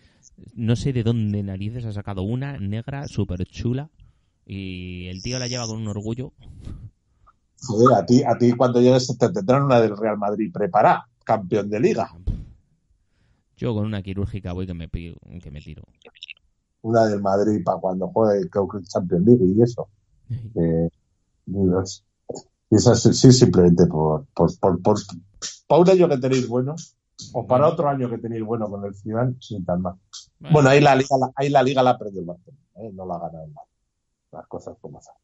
[0.53, 3.89] no sé de dónde narices ha sacado una negra súper chula.
[4.45, 6.33] Y el tío la lleva con un orgullo.
[7.61, 11.69] Joder, a ti, a ti cuando llegues te tendrán una del Real Madrid preparada, campeón
[11.69, 12.09] de liga.
[13.57, 15.83] Yo con una quirúrgica voy que me, que me tiro.
[16.81, 18.49] Una del Madrid para cuando juegue el
[18.87, 19.89] Champions League y eso.
[20.55, 20.89] Eh,
[22.71, 24.97] y esa sí, sí, simplemente por, por, por, por-
[25.67, 26.75] para un año que tenéis bueno,
[27.33, 29.95] o para otro año que tenéis bueno con el Zidane, sin tan mal.
[30.39, 32.91] Bueno, ahí la liga, la, ahí la liga la perdió el Barcelona, ¿eh?
[32.93, 33.71] no la ha ganado el Madrid.
[34.31, 35.15] Las cosas como son.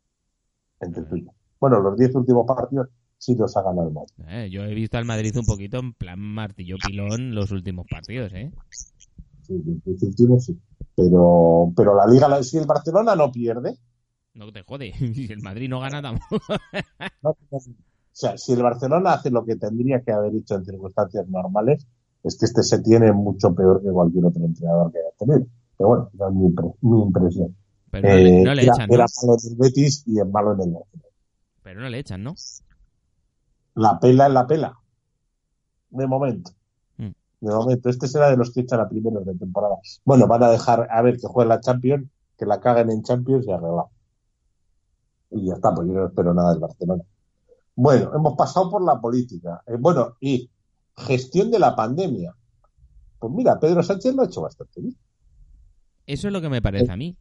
[0.82, 1.32] Entre tú y yo.
[1.60, 4.14] Bueno, los 10 últimos partidos sí los ha ganado el Madrid.
[4.28, 8.34] Eh, yo he visto al Madrid un poquito en plan martillo pilón los últimos partidos,
[8.34, 8.51] ¿eh?
[9.46, 10.60] Sí, los 10 últimos sí.
[10.96, 13.78] Pero, pero la liga, si el Barcelona no pierde,
[14.34, 14.91] No te jode.
[15.16, 16.46] Si el Madrid no gana tampoco.
[17.22, 17.60] no- o
[18.12, 21.86] sea, si el Barcelona hace lo que tendría que haber hecho en circunstancias normales,
[22.24, 25.46] es que este se tiene mucho peor que cualquier otro entrenador que haya tenido.
[25.78, 27.56] Pero bueno, esa es mi, impre- mi impresión.
[27.91, 28.96] Pero no, le, Eh, no le era, echan, ¿no?
[28.96, 31.10] era malo en el Betis y es malo en el Barcelona.
[31.64, 32.36] Pero no le echan, ¿no?
[33.84, 34.74] La pela es la pela.
[35.89, 36.52] De momento.
[37.46, 37.89] De momento.
[37.89, 39.76] Este será de los que echan a primeros de temporada.
[40.04, 43.46] Bueno, van a dejar a ver que juegue la Champions, que la caguen en Champions
[43.48, 43.89] y arreglado.
[45.32, 47.04] Y ya está, pues yo no espero nada del Barcelona.
[47.76, 49.62] Bueno, hemos pasado por la política.
[49.68, 50.50] Eh, bueno, y
[50.98, 52.34] gestión de la pandemia.
[53.20, 54.98] Pues mira, Pedro Sánchez lo ha hecho bastante bien.
[56.08, 57.16] Eso es lo que me parece a mí.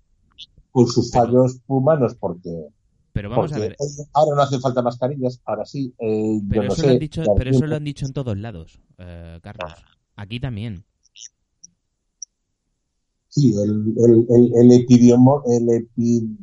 [0.70, 2.66] Con sus fallos humanos, porque,
[3.12, 3.76] Pero vamos a ver.
[4.12, 5.94] ahora no hacen falta mascarillas, ahora sí.
[5.98, 8.12] eh, yo Pero no eso, sé, lo han dicho, pero eso lo han dicho en
[8.12, 9.72] todos lados, eh, Carlos.
[10.16, 10.84] Aquí también.
[13.28, 16.36] Sí, el, el, el, el epidiomo, el epi,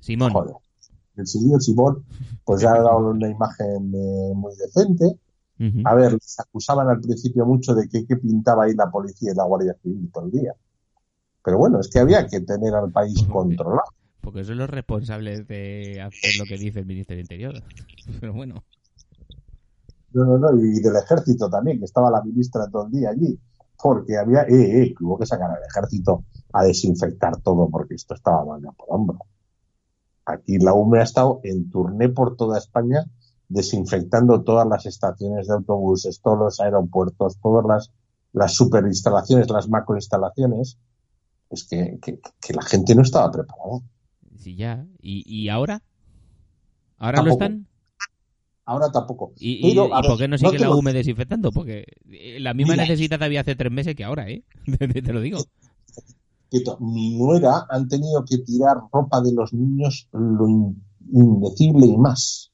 [0.00, 0.32] Simón.
[0.32, 0.54] joder,
[1.16, 2.04] el señor Simón,
[2.44, 5.18] pues ya ha dado una imagen eh, muy decente.
[5.84, 9.34] A ver, les acusaban al principio mucho de que, que pintaba ahí la policía y
[9.34, 10.54] la Guardia Civil todo el día.
[11.44, 13.90] Pero bueno, es que había que tener al país controlado.
[14.20, 17.62] Porque son los responsables de hacer lo que dice el Ministerio Interior.
[18.20, 18.62] Pero bueno.
[20.12, 23.38] No, no, no, y del ejército también, que estaba la ministra todo el día allí.
[23.80, 28.14] Porque había, eh, eh, que hubo que sacar al ejército a desinfectar todo porque esto
[28.14, 29.18] estaba manga por hombro.
[30.26, 33.04] Aquí la UME ha estado en turné por toda España
[33.48, 37.92] desinfectando todas las estaciones de autobuses, todos los aeropuertos, todas las,
[38.32, 40.78] las superinstalaciones, las macroinstalaciones.
[41.50, 43.80] Es que, que, que la gente no estaba preparada.
[44.36, 44.86] Sí, ya.
[45.00, 45.82] ¿Y, y ahora?
[46.98, 47.44] ¿Ahora lo Tampoco.
[47.44, 47.66] están?
[48.70, 49.32] Ahora tampoco.
[49.40, 51.50] ¿Y, y- Pero, a y ver, por qué no sigue la UME desinfectando?
[51.52, 52.82] Porque eh, la misma Mira.
[52.84, 54.44] necesidad había hace tres meses que ahora, ¿eh?
[55.04, 55.38] Te lo digo.
[56.80, 62.50] Mi nuera han tenido que tirar ropa de los niños lo in- indecible y más.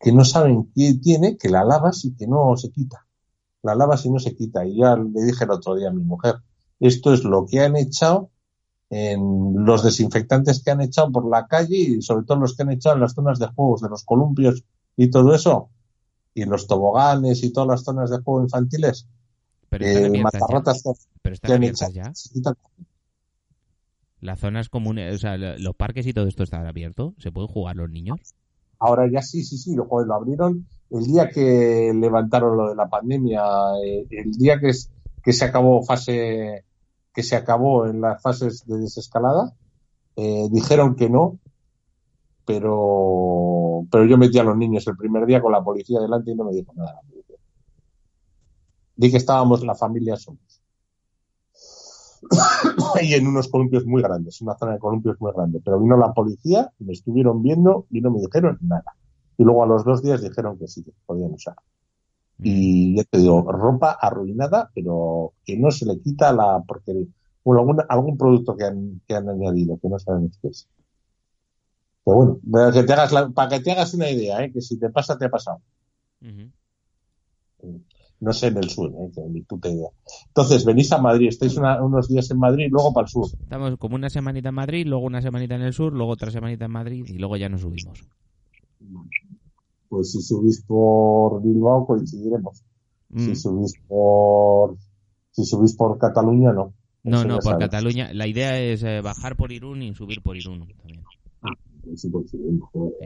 [0.00, 3.06] Que no saben qué tiene, que la lavas y que no se quita.
[3.62, 4.66] La lavas y no se quita.
[4.66, 6.36] Y ya le dije el otro día a mi mujer,
[6.80, 8.30] esto es lo que han echado
[8.90, 12.70] en los desinfectantes que han echado por la calle y sobre todo los que han
[12.70, 14.64] echado en las zonas de juegos, de los columpios
[14.96, 15.68] y todo eso.
[16.34, 19.06] Y los toboganes y todas las zonas de juego infantiles.
[19.68, 20.22] Pero están Eh, ya.
[20.22, 20.92] matarratas que-
[21.22, 22.12] Pero están abiertas ya.
[24.20, 27.14] Las zonas comunes, o sea, lo- los parques y todo esto están abiertos.
[27.18, 28.20] ¿Se pueden jugar los niños?
[28.78, 33.42] Ahora ya sí, sí, sí, lo, abrieron el día que levantaron lo de la pandemia,
[33.84, 34.90] eh, el día que, es-
[35.22, 36.64] que se acabó fase,
[37.12, 39.54] que se acabó en las fases de desescalada,
[40.16, 41.38] eh, dijeron que no,
[42.46, 46.34] pero, pero yo metí a los niños el primer día con la policía delante y
[46.36, 47.36] no me dijo nada la policía.
[48.96, 50.62] Di que estábamos la familia somos.
[53.02, 55.60] y en unos columpios muy grandes, una zona de columpios muy grande.
[55.64, 58.96] Pero vino la policía, me estuvieron viendo y no me dijeron nada.
[59.36, 61.56] Y luego a los dos días dijeron que sí, que podían usar.
[62.38, 67.06] Y ya te digo, ropa arruinada, pero que no se le quita la porquería.
[67.44, 70.68] Bueno, algún, algún producto que han, que han añadido, que no saben qué es.
[72.06, 74.52] Pero bueno, para que te hagas, la- para que te hagas una idea, ¿eh?
[74.52, 75.60] que si te pasa, te ha pasado.
[78.20, 79.10] No sé en el sur, ¿eh?
[79.14, 79.88] que ni puta idea.
[80.28, 83.26] Entonces, venís a Madrid, estáis una- unos días en Madrid y luego para el sur.
[83.42, 86.64] Estamos como una semanita en Madrid, luego una semanita en el sur, luego otra semanita
[86.66, 87.98] en Madrid y luego ya nos subimos.
[89.88, 92.62] Pues si subís por Bilbao, coincidiremos.
[93.10, 93.18] Mm.
[93.24, 94.76] Si subís por,
[95.32, 96.72] si subís por Cataluña, no.
[97.04, 97.58] No, Eso no, por sabes.
[97.68, 98.12] Cataluña.
[98.14, 101.04] La idea es eh, bajar por Irún y subir por Irún también.
[101.94, 102.10] Sí,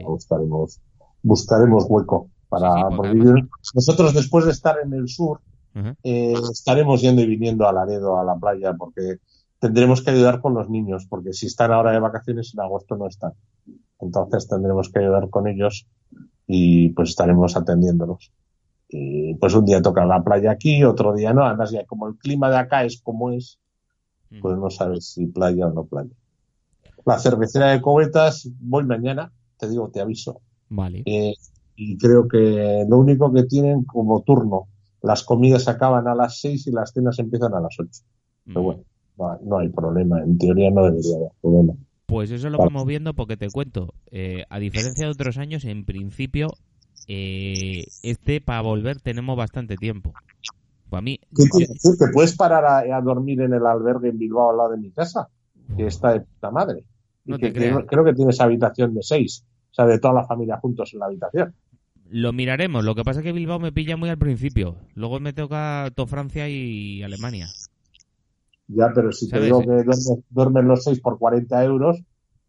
[0.03, 0.81] buscaremos,
[1.23, 3.33] buscaremos hueco para, Sí, porque yo-
[3.73, 5.39] nosotros después de estar en el sur,
[6.03, 9.17] eh, estaremos yendo y viniendo a Laredo, a la playa, porque
[9.59, 13.07] tendremos que ayudar con los niños, porque si están ahora de vacaciones en agosto no
[13.07, 13.33] están.
[13.99, 15.87] Entonces tendremos que ayudar con ellos
[16.47, 18.31] y pues estaremos atendiéndolos.
[18.89, 21.45] Y pues un día toca la playa aquí, otro día no.
[21.45, 23.59] Además ya como el clima de acá es como es,
[24.41, 26.09] pues no sabes si playa o no playa.
[27.05, 30.41] La cervecera de Cobetas, voy mañana, te digo, te aviso.
[30.69, 31.03] Vale.
[31.05, 31.33] Eh,
[31.75, 34.67] y creo que lo único que tienen como turno
[35.01, 37.89] las comidas acaban a las 6 y las cenas empiezan a las 8.
[38.45, 38.63] Pero Mm.
[38.63, 38.83] bueno,
[39.17, 40.21] no, no hay problema.
[40.21, 41.73] En teoría no debería haber problema.
[42.05, 42.69] Pues eso lo Vale.
[42.71, 46.49] vamos viendo porque te cuento, eh, a diferencia de otros años, en principio,
[47.07, 50.13] eh, este para volver tenemos bastante tiempo.
[50.89, 54.09] Pues a mí, ¿Qué te, tú te puedes parar a, a dormir en el albergue
[54.09, 55.29] en Bilbao al lado de mi casa?
[55.77, 56.83] Que está de puta madre.
[57.25, 59.45] No que te creo, creo que tienes habitación de seis.
[59.71, 61.53] O sea, de toda la familia juntos en la habitación.
[62.09, 62.83] lo miraremos.
[62.83, 64.75] Lo que pasa es que Bilbao me pilla muy al principio.
[64.95, 67.47] Luego me toca todo Francia y Alemania.
[68.67, 72.01] Ya, pero si te digo que duermes, duermen los seis por 40 euros,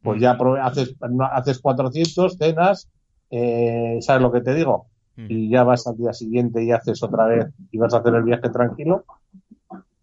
[0.02, 0.20] pues Mm.
[0.20, 0.94] ya haces,
[1.32, 2.88] haces 400, cenas,
[3.30, 4.86] eh, ¿sabes lo que te digo?
[5.16, 5.26] Mm.
[5.28, 8.22] Y ya vas al día siguiente y haces otra vez y vas a hacer el
[8.24, 9.04] viaje tranquilo.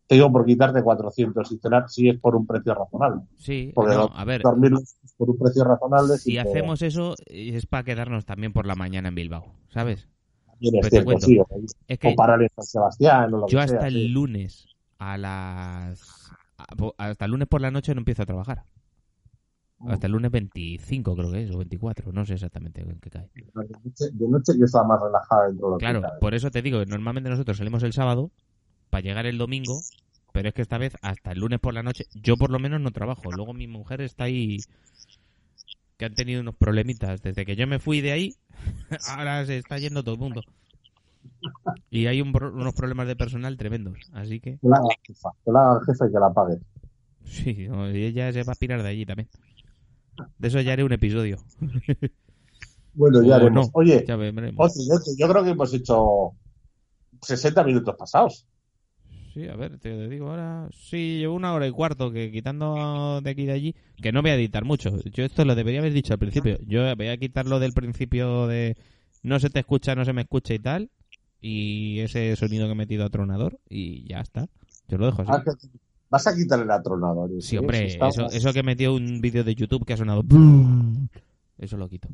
[0.09, 3.21] Te digo por quitarte 400 y cenar si es por un precio razonable.
[3.37, 4.71] Sí, Porque no, a ver, dormir
[5.15, 6.17] por un precio razonable.
[6.17, 10.07] si hacemos eso es para quedarnos también por la mañana en Bilbao, ¿sabes?
[10.59, 11.45] pues cierto, sí, o,
[11.87, 14.07] Es que o parar en San Sebastián o lo yo que hasta sea, el sí.
[14.07, 14.65] lunes
[14.97, 16.31] a las...
[16.97, 18.63] Hasta el lunes por la noche no empiezo a trabajar.
[19.87, 23.29] Hasta el lunes 25 creo que es, o 24, no sé exactamente en qué cae.
[23.35, 26.49] De noche, de noche yo estaba más relajada dentro de lo que Claro, por eso
[26.49, 28.31] te digo normalmente nosotros salimos el sábado
[28.89, 29.81] para llegar el domingo,
[30.31, 32.81] pero es que esta vez hasta el lunes por la noche, yo por lo menos
[32.81, 33.31] no trabajo.
[33.31, 34.57] Luego mi mujer está ahí
[35.97, 37.21] que han tenido unos problemitas.
[37.21, 38.35] Desde que yo me fui de ahí,
[39.09, 40.41] ahora se está yendo todo el mundo.
[41.89, 43.97] Y hay un unos problemas de personal tremendos.
[44.13, 46.57] Así que, la jefa, la jefe y que la pague.
[47.25, 49.29] sí, no, y ella se va a pirar de allí también.
[50.37, 51.37] De eso ya haré un episodio.
[52.93, 53.67] Bueno, ya O haremos.
[53.67, 54.73] no, Oye, ya veremos.
[55.17, 56.33] Yo creo que hemos hecho
[57.21, 58.45] 60 minutos pasados.
[59.33, 60.67] Sí, a ver, te digo ahora.
[60.73, 64.21] Sí, llevo una hora y cuarto que quitando de aquí y de allí, que no
[64.21, 64.91] voy a editar mucho.
[65.11, 66.57] Yo esto lo debería haber dicho al principio.
[66.65, 68.75] Yo voy a quitarlo del principio de
[69.21, 70.89] no se te escucha, no se me escucha y tal.
[71.41, 74.47] Y ese sonido que he metido a tronador y ya está.
[74.87, 75.31] Yo lo dejo así.
[75.33, 75.43] Ah,
[76.11, 77.29] Vas a quitar el atronador.
[77.39, 80.23] Sí, hombre, Está- eso, eso que metió un vídeo de YouTube que ha sonado.
[81.59, 82.07] Eso lo quito.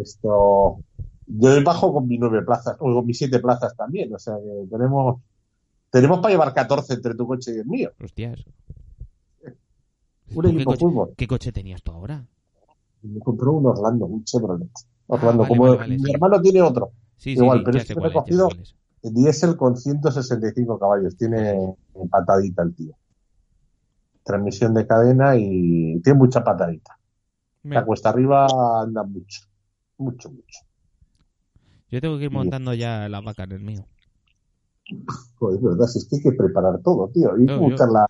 [0.00, 0.78] Esto.
[1.26, 4.14] Yo bajo con mis nueve plazas, o con mis siete plazas también.
[4.14, 5.20] O sea que tenemos.
[5.94, 7.92] Tenemos para llevar 14 entre tu coche y el mío.
[8.02, 8.40] Hostias.
[10.34, 11.14] Un ¿Tú ¿Qué equipo de coche, fútbol.
[11.16, 12.26] qué coche tenías tú ahora?
[13.02, 14.72] Me compró un Orlando, un Chevrolet.
[15.06, 16.10] Orlando, vale, como vale, vale, mi sí.
[16.10, 16.90] hermano tiene otro.
[17.16, 18.22] Sí, Igual, sí, pero ya es sé que cuál me he
[18.62, 18.74] es.
[19.02, 21.16] Diesel con 165 caballos.
[21.16, 21.76] Tiene
[22.10, 22.96] patadita el tío.
[24.24, 26.98] Transmisión de cadena y tiene mucha patadita.
[27.62, 28.48] La cuesta arriba
[28.82, 29.42] anda mucho.
[29.98, 30.60] Mucho, mucho.
[31.88, 33.86] Yo tengo que ir montando ya la vaca en el mío.
[35.38, 37.36] Joder, es verdad, si es que hay que preparar todo, tío.
[37.38, 38.06] Y No, buscar yo- la-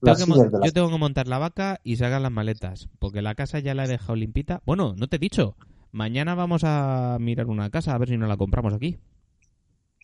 [0.00, 2.88] Tengo las sillas de las Yo tengo que montar la vaca y sacar las maletas,
[2.98, 4.60] porque la casa ya la he dejado limpita.
[4.66, 5.56] Bueno, no te he dicho.
[5.92, 8.98] Mañana vamos a mirar una casa a ver si nos la compramos aquí.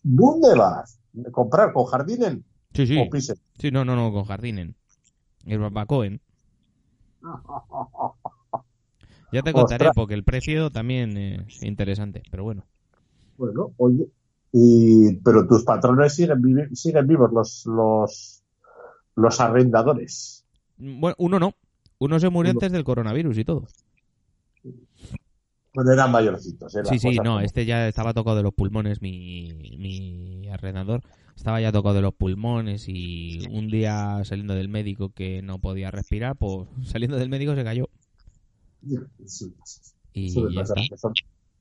[0.02, 0.98] ¿Dónde vas?
[1.32, 2.98] ¿Comprar con jardinen Sí, sí.
[2.98, 3.36] o pisen?
[3.59, 4.77] Sí, no, no, no, con jardinen.
[5.44, 6.20] El barbacoen.
[9.32, 9.93] Ya te contaré, Ostras.
[9.94, 12.64] porque el precio también es interesante, pero bueno.
[13.36, 14.09] Bueno, oye.
[14.52, 18.43] Y, pero tus patrones siguen, vivi- siguen vivos, los, los,
[19.16, 20.44] los arrendadores.
[20.77, 21.55] Bueno, uno no.
[21.98, 23.66] Uno se murió antes del coronavirus y todo.
[25.72, 26.72] Bueno, eran mayorcitos.
[26.85, 31.02] Sí, sí, no, como- este ya estaba tocado de los pulmones, mi, mi arrendador.
[31.36, 35.90] Estaba ya tocado de los pulmones y un día saliendo del médico que no podía
[35.90, 37.89] respirar, pues saliendo del médico se cayó.
[39.27, 39.55] Sí,
[40.12, 40.89] Y pasa, está.
[40.90, 41.12] que son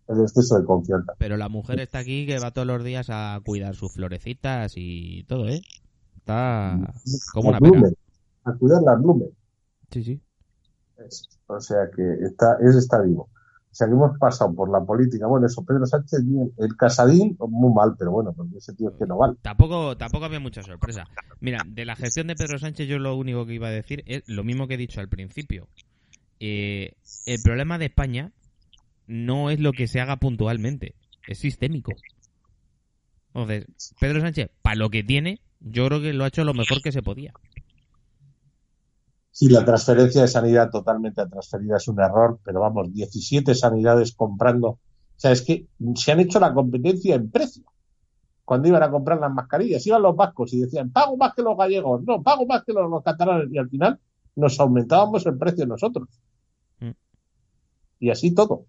[0.09, 1.13] el exceso de confianza.
[1.17, 5.23] Pero la mujer está aquí que va todos los días a cuidar sus florecitas y
[5.23, 5.61] todo, ¿eh?
[6.17, 6.79] Está
[7.33, 7.79] como una Las pera.
[7.79, 7.95] Blumen,
[8.45, 9.29] A cuidar las Blumen.
[9.91, 10.21] Sí, sí.
[10.97, 13.29] Es- O sea que está, es está vivo.
[13.71, 15.27] O sea que hemos pasado por la política.
[15.27, 16.51] Bueno, eso, Pedro Sánchez, bien.
[16.57, 19.35] El Casadín, muy mal, pero bueno, porque ese tío es que no vale.
[19.41, 21.05] Tampoco, tampoco había mucha sorpresa.
[21.39, 24.23] Mira, de la gestión de Pedro Sánchez yo lo único que iba a decir es
[24.27, 25.67] lo mismo que he dicho al principio.
[26.39, 26.93] Eh,
[27.25, 28.31] el problema de España
[29.09, 30.93] no es lo que se haga puntualmente,
[31.27, 31.91] es sistémico.
[33.33, 33.65] Entonces,
[33.99, 36.91] Pedro Sánchez, para lo que tiene, yo creo que lo ha hecho lo mejor que
[36.91, 37.33] se podía.
[39.31, 44.67] Sí, la transferencia de sanidad totalmente transferida es un error, pero vamos, 17 sanidades comprando.
[44.67, 44.79] O
[45.15, 45.65] sea, es que
[45.95, 47.63] se han hecho la competencia en precio.
[48.45, 51.57] Cuando iban a comprar las mascarillas, iban los vascos y decían, pago más que los
[51.57, 53.47] gallegos, no, pago más que los, los catalanes.
[53.51, 53.99] Y al final
[54.35, 56.07] nos aumentábamos el precio nosotros.
[56.79, 56.91] Mm.
[57.99, 58.65] Y así todo.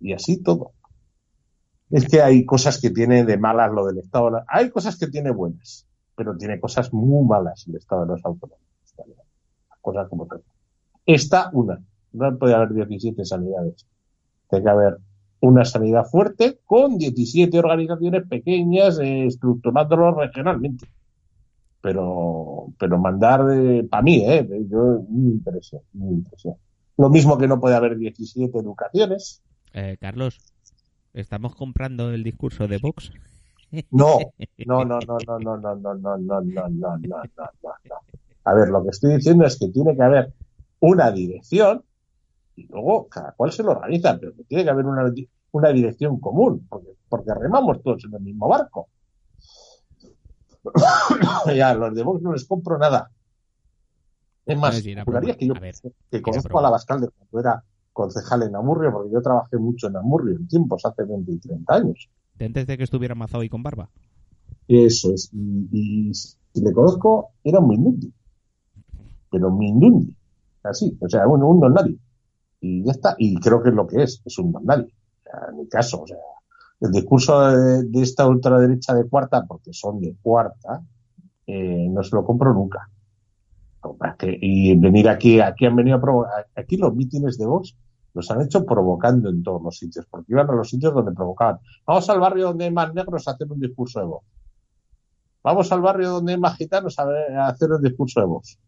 [0.00, 0.72] Y así todo.
[1.90, 4.44] Es que hay cosas que tiene de malas lo del Estado.
[4.48, 5.86] Hay cosas que tiene buenas,
[6.16, 8.60] pero tiene cosas muy malas el Estado de los autónomos.
[9.80, 10.42] Cosas como tal.
[11.04, 11.80] Esta, una.
[12.12, 13.86] No puede haber 17 sanidades.
[14.48, 14.98] Tiene que haber
[15.40, 20.88] una sanidad fuerte con 17 organizaciones pequeñas, eh, estructurándolo regionalmente.
[21.80, 23.42] Pero, pero mandar,
[23.88, 26.54] para mí, eh, yo, mi impresión, mi impresión.
[26.96, 29.42] Lo mismo que no puede haber 17 educaciones.
[29.78, 30.40] Eh, Carlos,
[31.12, 33.12] ¿estamos comprando el discurso de Vox?
[33.90, 34.18] No,
[34.64, 37.96] no, no, no, no, no, no, no, no, no, no, no, no, no.
[38.44, 40.32] A ver, lo que estoy diciendo es que tiene que haber
[40.80, 41.84] una dirección
[42.54, 45.12] y luego cada cual se lo organiza, pero que tiene que haber una,
[45.50, 48.88] una dirección común, porque, porque remamos todos en el mismo barco.
[51.54, 53.10] ya, los de Vox no les compro nada.
[54.46, 55.54] Es más, juraría que yo
[56.10, 57.62] que conozco a la Bascal cuando era
[57.96, 61.74] concejal en Amurrio, porque yo trabajé mucho en Amurrio en tiempos, hace 20 y 30
[61.74, 62.10] años.
[62.38, 63.88] antes de que estuviera mazado y con barba.
[64.68, 65.30] Eso es.
[65.32, 68.12] Y, si le conozco, era un Mindundi.
[69.30, 70.14] Pero Mindundi.
[70.62, 70.96] Así.
[71.00, 71.96] O sea, un, un don nadie.
[72.60, 73.16] Y ya está.
[73.18, 74.20] Y creo que es lo que es.
[74.26, 74.92] Es un don nadie.
[75.20, 76.18] O sea, en mi caso, o sea,
[76.80, 80.82] el discurso de, esta ultraderecha de cuarta, porque son de cuarta,
[81.46, 82.90] eh, no se lo compro nunca.
[84.20, 87.74] y venir aquí, aquí han venido a provocar, aquí los mítines de Vox
[88.16, 91.58] los han hecho provocando en todos los sitios, porque iban a los sitios donde provocaban.
[91.86, 94.26] Vamos al barrio donde hay más negros a hacer un discurso de Vox.
[95.44, 98.58] Vamos al barrio donde hay más gitanos a, hacer un discurso de Vox.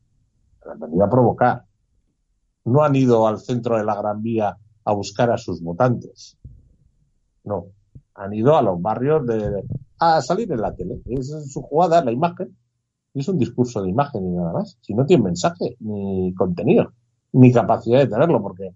[0.71, 1.65] Han venido a provocar.
[2.67, 4.55] No han ido al centro de la Gran Vía
[4.85, 6.37] a buscar a sus votantes.
[7.45, 7.69] No,
[8.15, 9.65] han ido a los barrios de,
[9.99, 11.01] a salir en la tele.
[11.07, 12.55] Es su jugada, la imagen.
[13.15, 14.77] Es un discurso de imagen y nada más.
[14.83, 16.93] Si no tiene mensaje, ni contenido,
[17.33, 18.75] ni capacidad de tenerlo, porque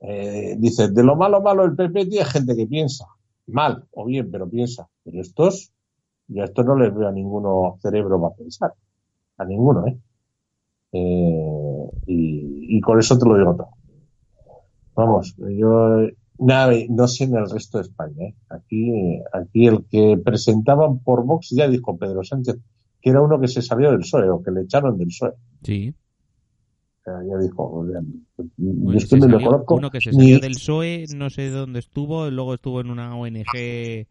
[0.00, 3.06] eh, dice, de lo malo malo el PP tiene gente que piensa.
[3.46, 4.88] Mal o bien, pero piensa.
[5.04, 5.72] Pero estos,
[6.28, 8.72] yo a estos no les veo a ninguno cerebro para pensar.
[9.38, 9.98] A ninguno, ¿eh?
[10.92, 13.70] eh y, y con eso te lo digo todo.
[14.94, 16.08] Vamos, yo
[16.38, 18.26] Nada, no sé en el resto de España.
[18.26, 18.34] ¿eh?
[18.48, 22.58] Aquí, aquí el que presentaban por Vox ya dijo Pedro Sánchez
[23.00, 25.32] que era uno que se salió del PSOE o que le echaron del PSOE.
[25.62, 25.94] Sí.
[27.06, 27.84] Ya dijo,
[29.68, 33.46] Uno que se salió del PSOE, no sé dónde estuvo, luego estuvo en una ONG.
[33.54, 34.06] Eh,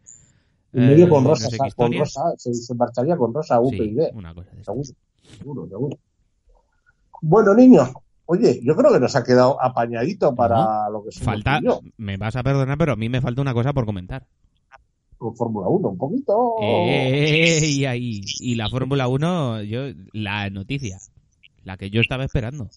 [0.74, 4.06] medio con Rosa, con Rosa se, marcharía con Rosa UPyD.
[4.06, 5.98] Sí, una cosa de seguro, seguro.
[7.22, 7.92] Bueno, niños,
[8.30, 11.62] Oye, yo creo que nos ha quedado apañadito para lo que somos Falta,
[11.96, 14.28] me vas a perdonar, pero a mí me falta una cosa por comentar.
[15.18, 16.56] Con Fórmula 1, un poquito.
[16.62, 18.22] Eh, y ahí.
[18.40, 19.80] Y la Fórmula 1, yo,
[20.12, 21.00] la noticia,
[21.68, 22.70] la que yo estaba esperando.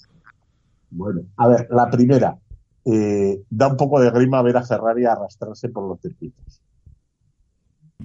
[0.91, 2.39] Bueno, a ver, la primera.
[2.85, 6.61] Eh, da un poco de grima ver a Ferrari arrastrarse por los circuitos.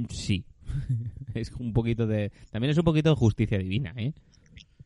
[0.10, 0.46] Sí.
[1.34, 2.32] es un poquito de.
[2.52, 4.14] También es un poquito de justicia divina, ¿eh?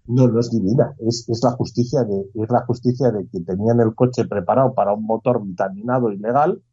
[0.07, 3.79] No, no es divina, es, es, la justicia de, es la justicia de que tenían
[3.79, 6.63] el coche preparado para un motor vitaminado ilegal,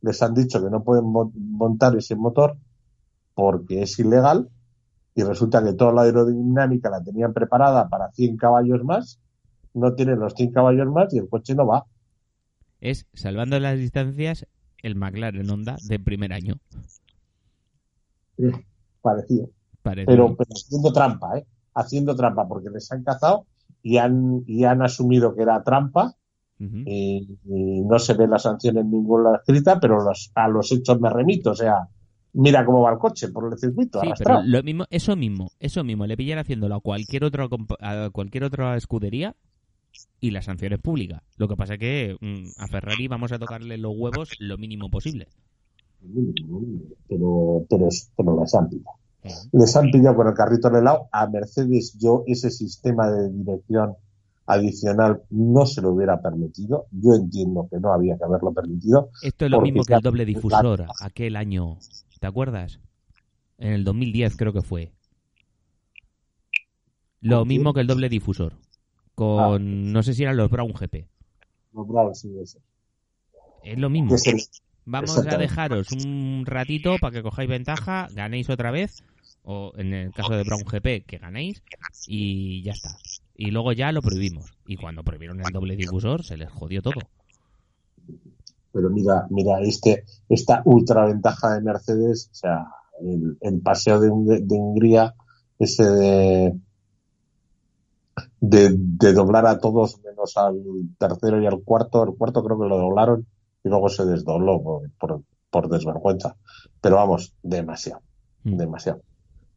[0.00, 2.56] les han dicho que no pueden montar ese motor
[3.34, 4.48] porque es ilegal
[5.20, 9.20] y resulta que toda la aerodinámica la tenían preparada para 100 caballos más,
[9.74, 11.84] no tienen los 100 caballos más y el coche no va.
[12.80, 14.46] Es, salvando las distancias,
[14.82, 16.54] el McLaren Honda de primer año.
[19.02, 19.50] parecido.
[19.82, 21.46] Pero, pero haciendo trampa, ¿eh?
[21.74, 23.46] haciendo trampa porque les han cazado
[23.82, 26.14] y han, y han asumido que era trampa.
[26.58, 31.10] y, no se ve la sanción en ninguna escrita, pero los, a los hechos me
[31.10, 31.50] remito.
[31.50, 31.88] O sea,
[32.32, 34.00] mira cómo va el coche por el circuito.
[34.44, 37.48] lo mismo, eso mismo, eso mismo, le pillan haciéndolo a cualquier otro
[37.80, 39.34] a cualquier otra escudería
[40.20, 41.22] y la sanción es pública.
[41.36, 44.90] Lo que pasa es que mm, a Ferrari vamos a tocarle los huevos lo mínimo
[44.90, 45.28] posible.
[47.08, 48.68] Pero, pero, pero las han
[49.52, 51.08] les han pillado con el carrito en el lado.
[51.12, 53.96] A Mercedes yo ese sistema de dirección
[54.52, 56.86] adicional no se lo hubiera permitido.
[56.90, 59.10] Yo entiendo que no había que haberlo permitido.
[59.22, 61.78] Esto es lo mismo que el doble difusor aquel año.
[62.18, 62.80] ¿Te acuerdas?
[63.58, 64.92] En el 2010 creo que fue.
[67.20, 68.54] Lo mismo que el doble difusor.
[69.14, 69.58] Con, ah.
[69.60, 71.06] no sé si eran los Brown GP.
[71.74, 72.58] Los Brown, sí, eso.
[73.62, 74.16] Es lo mismo.
[74.86, 79.04] Vamos a dejaros un ratito para que cojáis ventaja, ganéis otra vez
[79.42, 81.62] o en el caso de Brown GP, que ganéis,
[82.06, 82.90] y ya está.
[83.40, 84.52] Y luego ya lo prohibimos.
[84.66, 87.00] Y cuando prohibieron el doble difusor, se les jodió todo.
[88.70, 92.66] Pero mira, mira, este, esta ultra ventaja de Mercedes, o sea,
[93.00, 94.08] el, paseo de,
[94.42, 95.14] de, Hungría,
[95.58, 96.58] ese de,
[98.42, 100.62] de, doblar a todos menos al
[100.98, 103.26] tercero y al cuarto, el cuarto creo que lo doblaron
[103.64, 104.62] y luego se desdobló
[104.98, 106.36] por, por, desvergüenza.
[106.82, 108.02] Pero vamos, demasiado,
[108.44, 108.56] mm.
[108.58, 109.00] demasiado.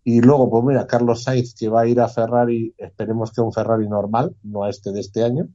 [0.03, 3.53] Y luego, pues mira, Carlos Sainz que va a ir a Ferrari, esperemos que un
[3.53, 5.47] Ferrari normal, no a este de este año.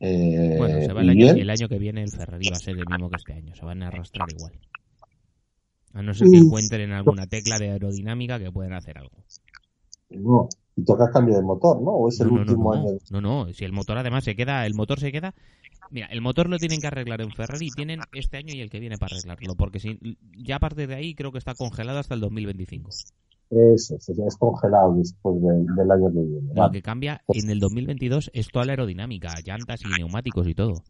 [0.00, 1.38] Eh, bueno, se va el y año, bien.
[1.38, 3.54] el año que viene el Ferrari va a ser el mismo que este año.
[3.54, 4.52] Se van a arrastrar igual.
[5.92, 9.16] A no ser que encuentren alguna tecla de aerodinámica que pueden hacer algo.
[10.10, 11.92] No, y toca cambio de motor, ¿no?
[11.92, 12.98] O es el no, no, último no, año.
[13.10, 15.34] no, no, si el motor además se queda, el motor se queda.
[15.90, 18.80] Mira, el motor lo tienen que arreglar en Ferrari tienen este año y el que
[18.80, 19.98] viene para arreglarlo, porque si,
[20.36, 22.90] ya a partir de ahí creo que está congelado hasta el 2025.
[23.74, 26.54] Eso, eso ya es congelado después de- del año que viene.
[26.54, 30.82] Lo que cambia en el 2022 es toda la aerodinámica, llantas y neumáticos y todo.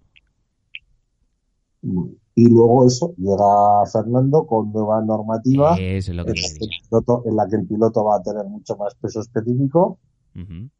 [2.35, 6.65] Y luego eso, llega Fernando con nueva normativa Eso es lo que en la que,
[6.65, 9.99] el piloto, en la que el piloto va a tener mucho más peso específico
[10.35, 10.71] Ujú.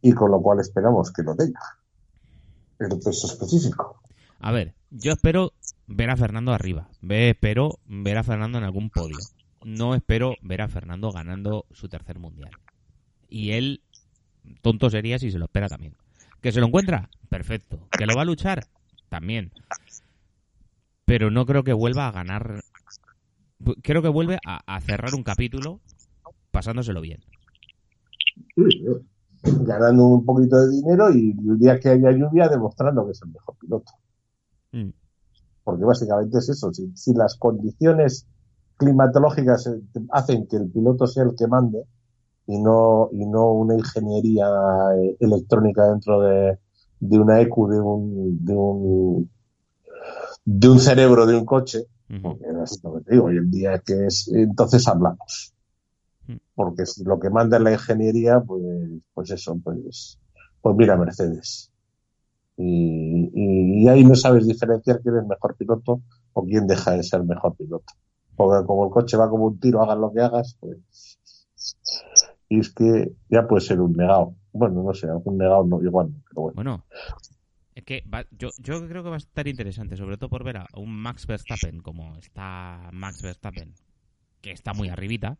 [0.00, 1.60] y con lo cual esperamos que lo tenga.
[2.78, 4.00] El peso específico.
[4.40, 5.52] A ver, yo espero
[5.86, 6.88] ver a Fernando arriba.
[7.02, 9.18] Ve, espero ver a Fernando en algún podio.
[9.64, 12.50] No espero ver a Fernando ganando su tercer mundial.
[13.28, 13.82] Y él,
[14.60, 15.94] tonto sería si se lo espera también.
[16.40, 17.08] ¿Que se lo encuentra?
[17.28, 17.78] Perfecto.
[17.96, 18.66] ¿Que lo va a luchar?
[19.08, 19.52] También.
[21.04, 22.62] Pero no creo que vuelva a ganar.
[23.82, 25.80] Creo que vuelve a, a cerrar un capítulo
[26.50, 27.20] pasándoselo bien.
[29.42, 33.30] Ganando un poquito de dinero y el día que haya lluvia demostrando que es el
[33.30, 33.92] mejor piloto.
[34.72, 34.90] Mm.
[35.64, 36.72] Porque básicamente es eso.
[36.72, 38.26] Si, si las condiciones
[38.82, 39.80] climatológicas eh,
[40.10, 41.84] hacen que el piloto sea el que mande
[42.46, 44.46] y no, y no una ingeniería
[44.96, 46.58] eh, electrónica dentro de,
[47.00, 49.30] de una EQ, de un, de un,
[50.44, 51.86] de un cerebro de un coche,
[52.20, 55.54] porque es lo que te digo, hoy en día que es, entonces hablamos.
[56.26, 56.36] Mm.
[56.54, 58.62] Porque si lo que manda es la ingeniería, pues,
[59.14, 60.18] pues eso, pues,
[60.60, 61.70] pues mira Mercedes.
[62.58, 66.02] Y, y, y ahí no sabes diferenciar quién es mejor piloto
[66.34, 67.94] o quién deja de ser mejor piloto.
[68.36, 70.78] Porque como el coche va como un tiro, hagas lo que hagas, pues.
[72.48, 74.34] Y es que ya puede ser un negado.
[74.52, 76.54] Bueno, no sé, algún negado no, igual no, pero bueno.
[76.56, 76.84] Bueno,
[77.74, 80.58] es que va- yo, yo creo que va a estar interesante, sobre todo por ver
[80.58, 83.72] a un Max Verstappen como está Max Verstappen,
[84.42, 85.36] que está muy arribita.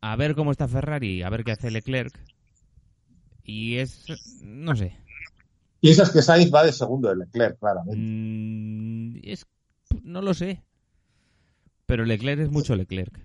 [0.00, 2.18] A ver cómo está Ferrari, a ver qué hace Leclerc.
[3.44, 4.96] Y es, no sé,
[5.80, 7.96] Piensas que Sainz va de segundo de Leclerc, claramente.
[7.96, 9.46] mm, es,
[10.02, 10.62] no lo sé.
[11.88, 13.18] Pero Leclerc es mucho Leclerc.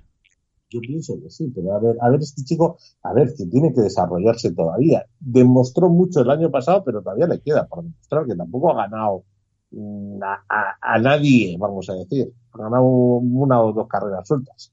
[0.70, 3.74] Yo pienso que sí, pero a ver, a ver, este chico, a ver, que tiene
[3.74, 5.06] que desarrollarse todavía.
[5.20, 9.26] Demostró mucho el año pasado, pero todavía le queda por demostrar que tampoco ha ganado
[9.72, 12.32] mm, a, a- a nadie, vamos a decir.
[12.54, 14.72] Ha ganado una o dos carreras sueltas,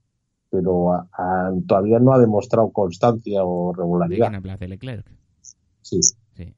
[0.49, 4.33] pero a- todavía no ha demostrado constancia o ¿De quién regularidad.
[4.35, 4.59] hablas?
[4.59, 5.05] ¿De Leclerc?
[5.81, 6.55] Sí, Sí.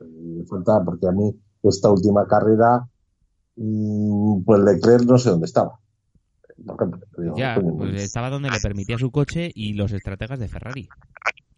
[0.00, 2.88] me falta, porque a mí esta última carrera,
[3.56, 5.78] mm, pues Leclerc no sé dónde estaba.
[7.26, 10.90] Ya, pues estaba donde le permitía su coche y los estrategas de Ferrari.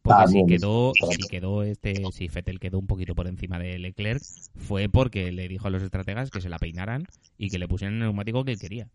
[0.02, 4.24] Porque si quedó, si quedó este, si Fettel quedó un poquito por encima de Leclerc,
[4.56, 7.09] fue porque le dijo a los estrategas que se la peinaran
[7.39, 8.89] y que le pusieran el neumático que él quería.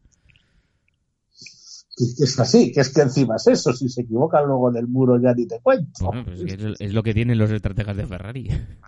[1.98, 4.88] que es así, que es que encima es eso, si se equivocan luego en el
[4.88, 6.06] muro ya ni te cuento.
[6.06, 8.50] Bueno, pues es, que es- lo que tienen los estrategas de Ferrari.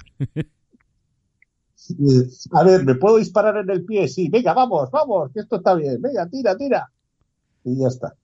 [2.52, 4.08] A ver, ¿me puedo disparar en el pie?
[4.08, 6.92] Sí, venga, vamos, vamos, que esto está bien, venga, tira, tira.
[7.64, 8.16] Y ya está.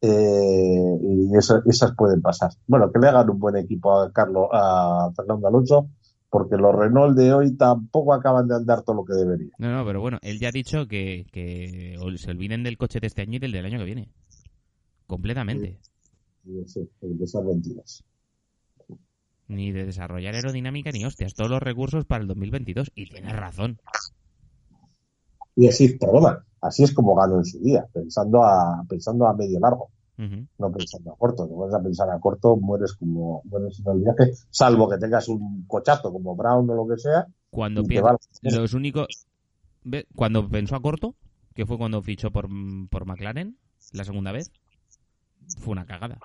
[0.00, 2.52] Eh, y eso- esas pueden pasar.
[2.66, 5.88] Bueno, que le hagan un buen equipo a Carlos, a Fernando Alonso,
[6.30, 9.50] porque los Renault de hoy tampoco acaban de andar todo lo que deberían.
[9.58, 13.06] No, no, pero bueno, él ya ha dicho que, que se olviden del coche de
[13.08, 14.08] este año y del del año que viene.
[15.06, 15.80] Completamente.
[16.44, 18.04] Y eso, de esas mentiras.
[19.48, 21.32] Ni de desarrollar aerodinámica ni hostias.
[21.34, 22.90] Todos los recursos para el 2022.
[22.94, 23.78] Y tienes razón.
[25.60, 29.58] Y así, perdona, así es como gano en su día, pensando a, pensando a medio
[29.58, 29.90] largo.
[30.16, 31.48] No pensando a corto.
[31.48, 35.28] Si vas a pensar a corto, mueres como mueres en el viaje, salvo que tengas
[35.28, 37.26] un cochazo como Brown o lo que sea.
[37.50, 39.06] Cuando y va- los únicos
[40.14, 41.14] cuando pensó a corto
[41.54, 42.48] que fue cuando fichó por,
[42.90, 43.56] por McLaren
[43.92, 44.52] la segunda vez
[45.58, 46.18] fue una cagada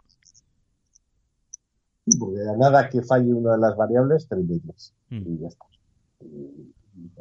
[2.19, 4.93] Porque nada que falle una de las variables, 33.
[5.09, 5.15] Mm.
[5.17, 5.65] Y ya está.
[6.21, 7.11] Y- y-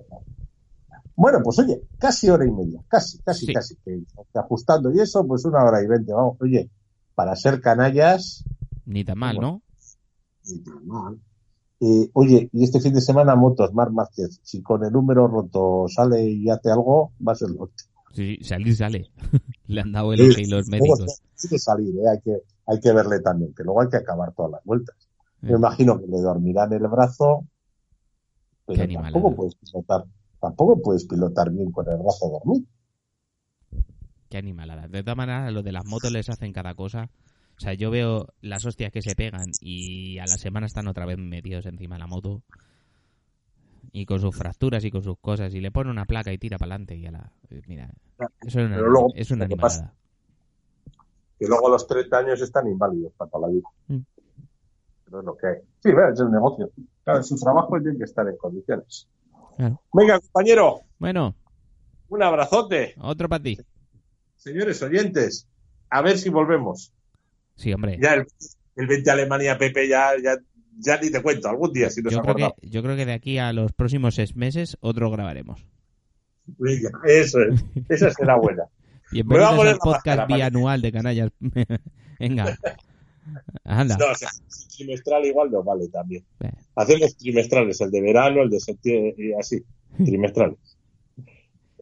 [1.15, 3.53] Bueno, pues oye, casi hora y media, casi, casi, Sí.
[3.53, 3.77] casi.
[3.85, 4.03] Que,
[4.35, 6.37] ajustando y eso, pues una hora y veinte, vamos.
[6.41, 6.71] Oye,
[7.15, 8.45] para ser canallas,
[8.87, 9.63] ni tan mal no
[10.45, 11.19] ni tan mal.
[11.81, 15.87] Eh, oye, y este fin de semana motos, Mar Márquez, si con el número roto
[15.89, 17.71] sale y hace algo, va a ser lo
[18.13, 19.11] sí, sí, salir sale
[19.67, 22.09] le han dado el Sí, ok los médicos sí que salir, ¿eh?
[22.09, 22.37] hay, que,
[22.67, 24.97] hay que verle también, que luego hay que acabar todas las vueltas.
[25.41, 25.57] Me Eh.
[25.57, 27.45] imagino que le dormirán el brazo,
[28.67, 29.13] Qué pero animalada.
[29.13, 30.05] tampoco puedes pilotar,
[30.43, 32.67] tampoco puedes pilotar bien con el brazo dormido.
[34.29, 37.09] qué animalada de todas maneras lo de las motos les hacen cada cosa
[37.57, 41.07] o sea yo veo las hostias que se pegan y a la semana están otra
[41.07, 42.43] vez metidos encima de la moto
[43.95, 45.53] Y con sus fracturas y con sus cosas.
[45.55, 46.97] Y le pone una placa y tira para adelante.
[46.97, 47.31] Y a la...
[47.67, 47.93] Mira,
[48.41, 49.99] eso es una, Pero luego, es una que pasa- animalada.
[51.39, 53.69] Que luego a los 30 años están inválidos para la vida.
[53.89, 53.99] Mm.
[55.05, 55.57] Pero es lo que hay.
[55.81, 56.71] Sí, es el negocio.
[57.05, 59.09] Claro, su trabajo tiene que estar en condiciones.
[59.63, 59.81] Claro.
[59.93, 61.37] Venga, compañero, Bueno,
[62.09, 62.95] un abrazote.
[62.99, 63.59] otro para ti.
[64.35, 65.47] Señores oyentes,
[65.89, 66.93] a ver si volvemos.
[67.55, 67.97] Sí, hombre.
[68.03, 68.27] Ya el,
[68.75, 70.37] el 20 Alemania, Pepe, ya, ya,
[70.79, 71.49] ya ni te cuento.
[71.49, 74.17] Algún día, si nos Yo creo, que, yo creo que de aquí a los próximos
[74.17, 75.65] seis meses otro grabaremos.
[76.45, 77.65] Venga, eso es.
[77.89, 78.65] Esa será buena.
[79.13, 81.31] Bienvenidos al podcast máscara, bianual de Canallas.
[82.19, 82.59] Venga.
[83.65, 83.97] Anda.
[83.97, 84.31] No, o sea,
[84.77, 86.25] trimestral igual no vale también.
[86.41, 86.51] Eh.
[86.75, 89.63] Hacemos trimestrales, el de verano, el de septiembre, y así.
[90.05, 90.59] Trimestrales.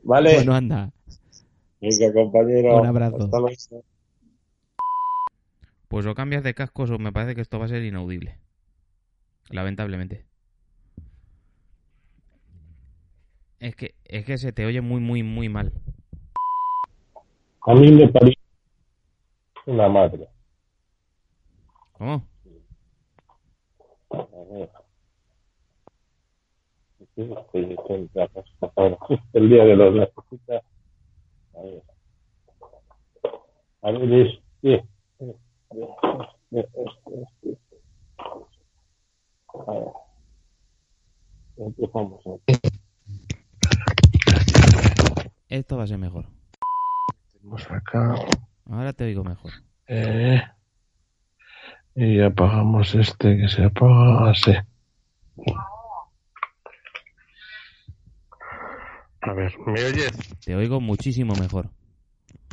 [0.03, 0.35] Vale.
[0.35, 0.93] Bueno, anda.
[1.81, 2.81] Venga, compañero.
[2.81, 3.17] Un abrazo.
[3.25, 3.57] Hasta luego.
[5.89, 8.39] Pues o cambias de cascos o me parece que esto va a ser inaudible.
[9.49, 10.25] Lamentablemente.
[13.59, 15.73] Es que, es que se te oye muy, muy, muy mal.
[17.67, 18.39] A mí me parece
[19.67, 20.29] una madre.
[20.29, 20.29] ¿Cómo?
[20.29, 20.29] A ver.
[20.29, 20.39] Sí, estoy- estoy en casa.
[21.79, 21.90] Ahora,
[29.33, 30.63] el día de los necesitas.
[31.55, 31.83] A ver.
[33.83, 34.39] A ver, es.
[34.63, 34.83] es-
[35.21, 35.37] es-
[36.51, 36.67] es-
[37.07, 37.59] es- es-
[39.67, 39.93] A ver.
[41.57, 42.21] Empezamos.
[45.49, 46.27] Esto va a ser mejor.
[47.33, 48.15] Tenemos acá.
[48.67, 49.51] Ahora te oigo mejor.
[49.89, 50.41] eh,
[51.95, 54.53] y apagamos este que se apaga así.
[59.23, 60.11] A ver, ¿me oyes?
[60.45, 61.69] Te oigo muchísimo mejor.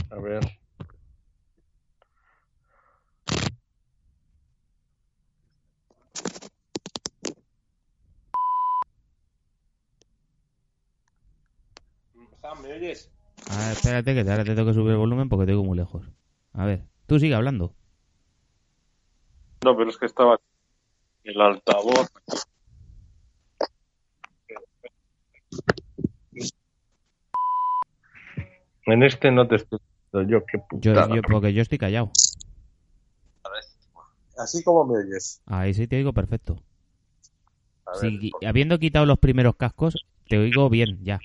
[0.09, 0.41] A ver.
[12.41, 13.11] Sam, ¿me oyes?
[13.49, 16.09] Ah, espérate que ahora te tengo que subir el volumen porque te oigo muy lejos.
[16.53, 17.75] A ver, tú sigue hablando.
[19.63, 20.39] No, pero es que estaba
[21.23, 22.07] el altavoz.
[28.85, 29.79] En este no te estoy
[30.11, 31.15] diciendo yo, qué Yo, putada.
[31.15, 32.11] yo- porque yo estoy callado.
[34.37, 35.41] Así como me oyes.
[35.47, 36.55] Ahí sí te oigo perfecto.
[37.87, 39.95] Ver, Sí, habiendo quitado los primeros cascos,
[40.27, 41.19] te oigo bien, ya.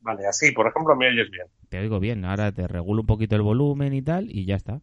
[0.00, 1.46] Vale, así, por ejemplo, me oyes bien.
[1.68, 2.24] Te oigo bien.
[2.24, 4.80] Ahora te regulo un poquito el volumen y tal, y ya está.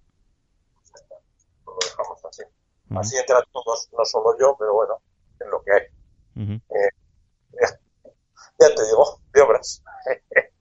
[2.96, 3.18] Así.
[3.18, 4.96] Entran todos, no solo yo, pero bueno,
[5.40, 6.44] es lo que hay.
[6.44, 6.62] ujú.
[8.60, 9.84] Ya te digo, de obras.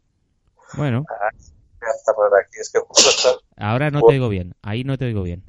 [0.77, 1.05] Bueno,
[1.81, 4.55] Ya está por aquí, es que justo estás ahora no te oigo bien.
[4.63, 5.45] Ahí no te oigo bien.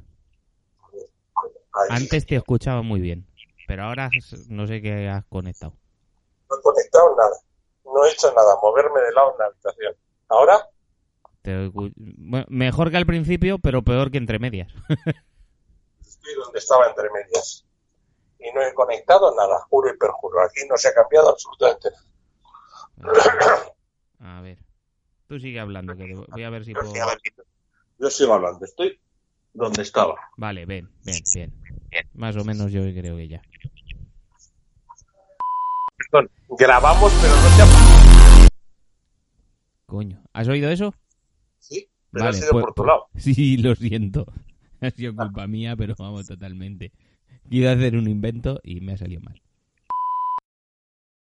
[1.72, 1.88] ahí.
[1.90, 3.26] Antes te escuchaba muy bien.
[3.66, 4.08] Pero ahora
[4.48, 5.72] no sé qué has conectado.
[6.48, 7.36] No he conectado nada.
[7.84, 9.94] No he hecho nada, moverme de lado en la habitación.
[10.28, 10.68] Ahora,
[11.42, 14.68] Te oigo- bueno, mejor que al principio, pero peor que entre medias.
[16.34, 17.64] donde estaba entre medias.
[18.38, 20.42] Y no he conectado nada, juro y perjuro.
[20.42, 21.90] Aquí no se ha cambiado absolutamente
[22.96, 23.72] nada.
[24.38, 24.58] A ver.
[25.28, 26.92] Tú sigue hablando, que voy a ver si puedo...
[27.98, 28.98] Yo sigo hablando, estoy
[29.52, 30.14] donde estaba.
[30.36, 31.52] Vale, ven, ven, bien.
[32.14, 33.42] Más o menos yo creo que ya.
[36.10, 38.48] Perdón, grabamos, pero no se ha
[39.86, 40.94] Coño, ¿has oído eso?
[41.58, 43.06] Sí, pero Vale, ha sido pues- por tu lado.
[43.16, 44.26] Sí, lo siento.
[44.80, 46.92] Ha sido culpa mía, pero vamos, totalmente.
[47.48, 49.40] Quiero hacer un invento y me ha salido mal.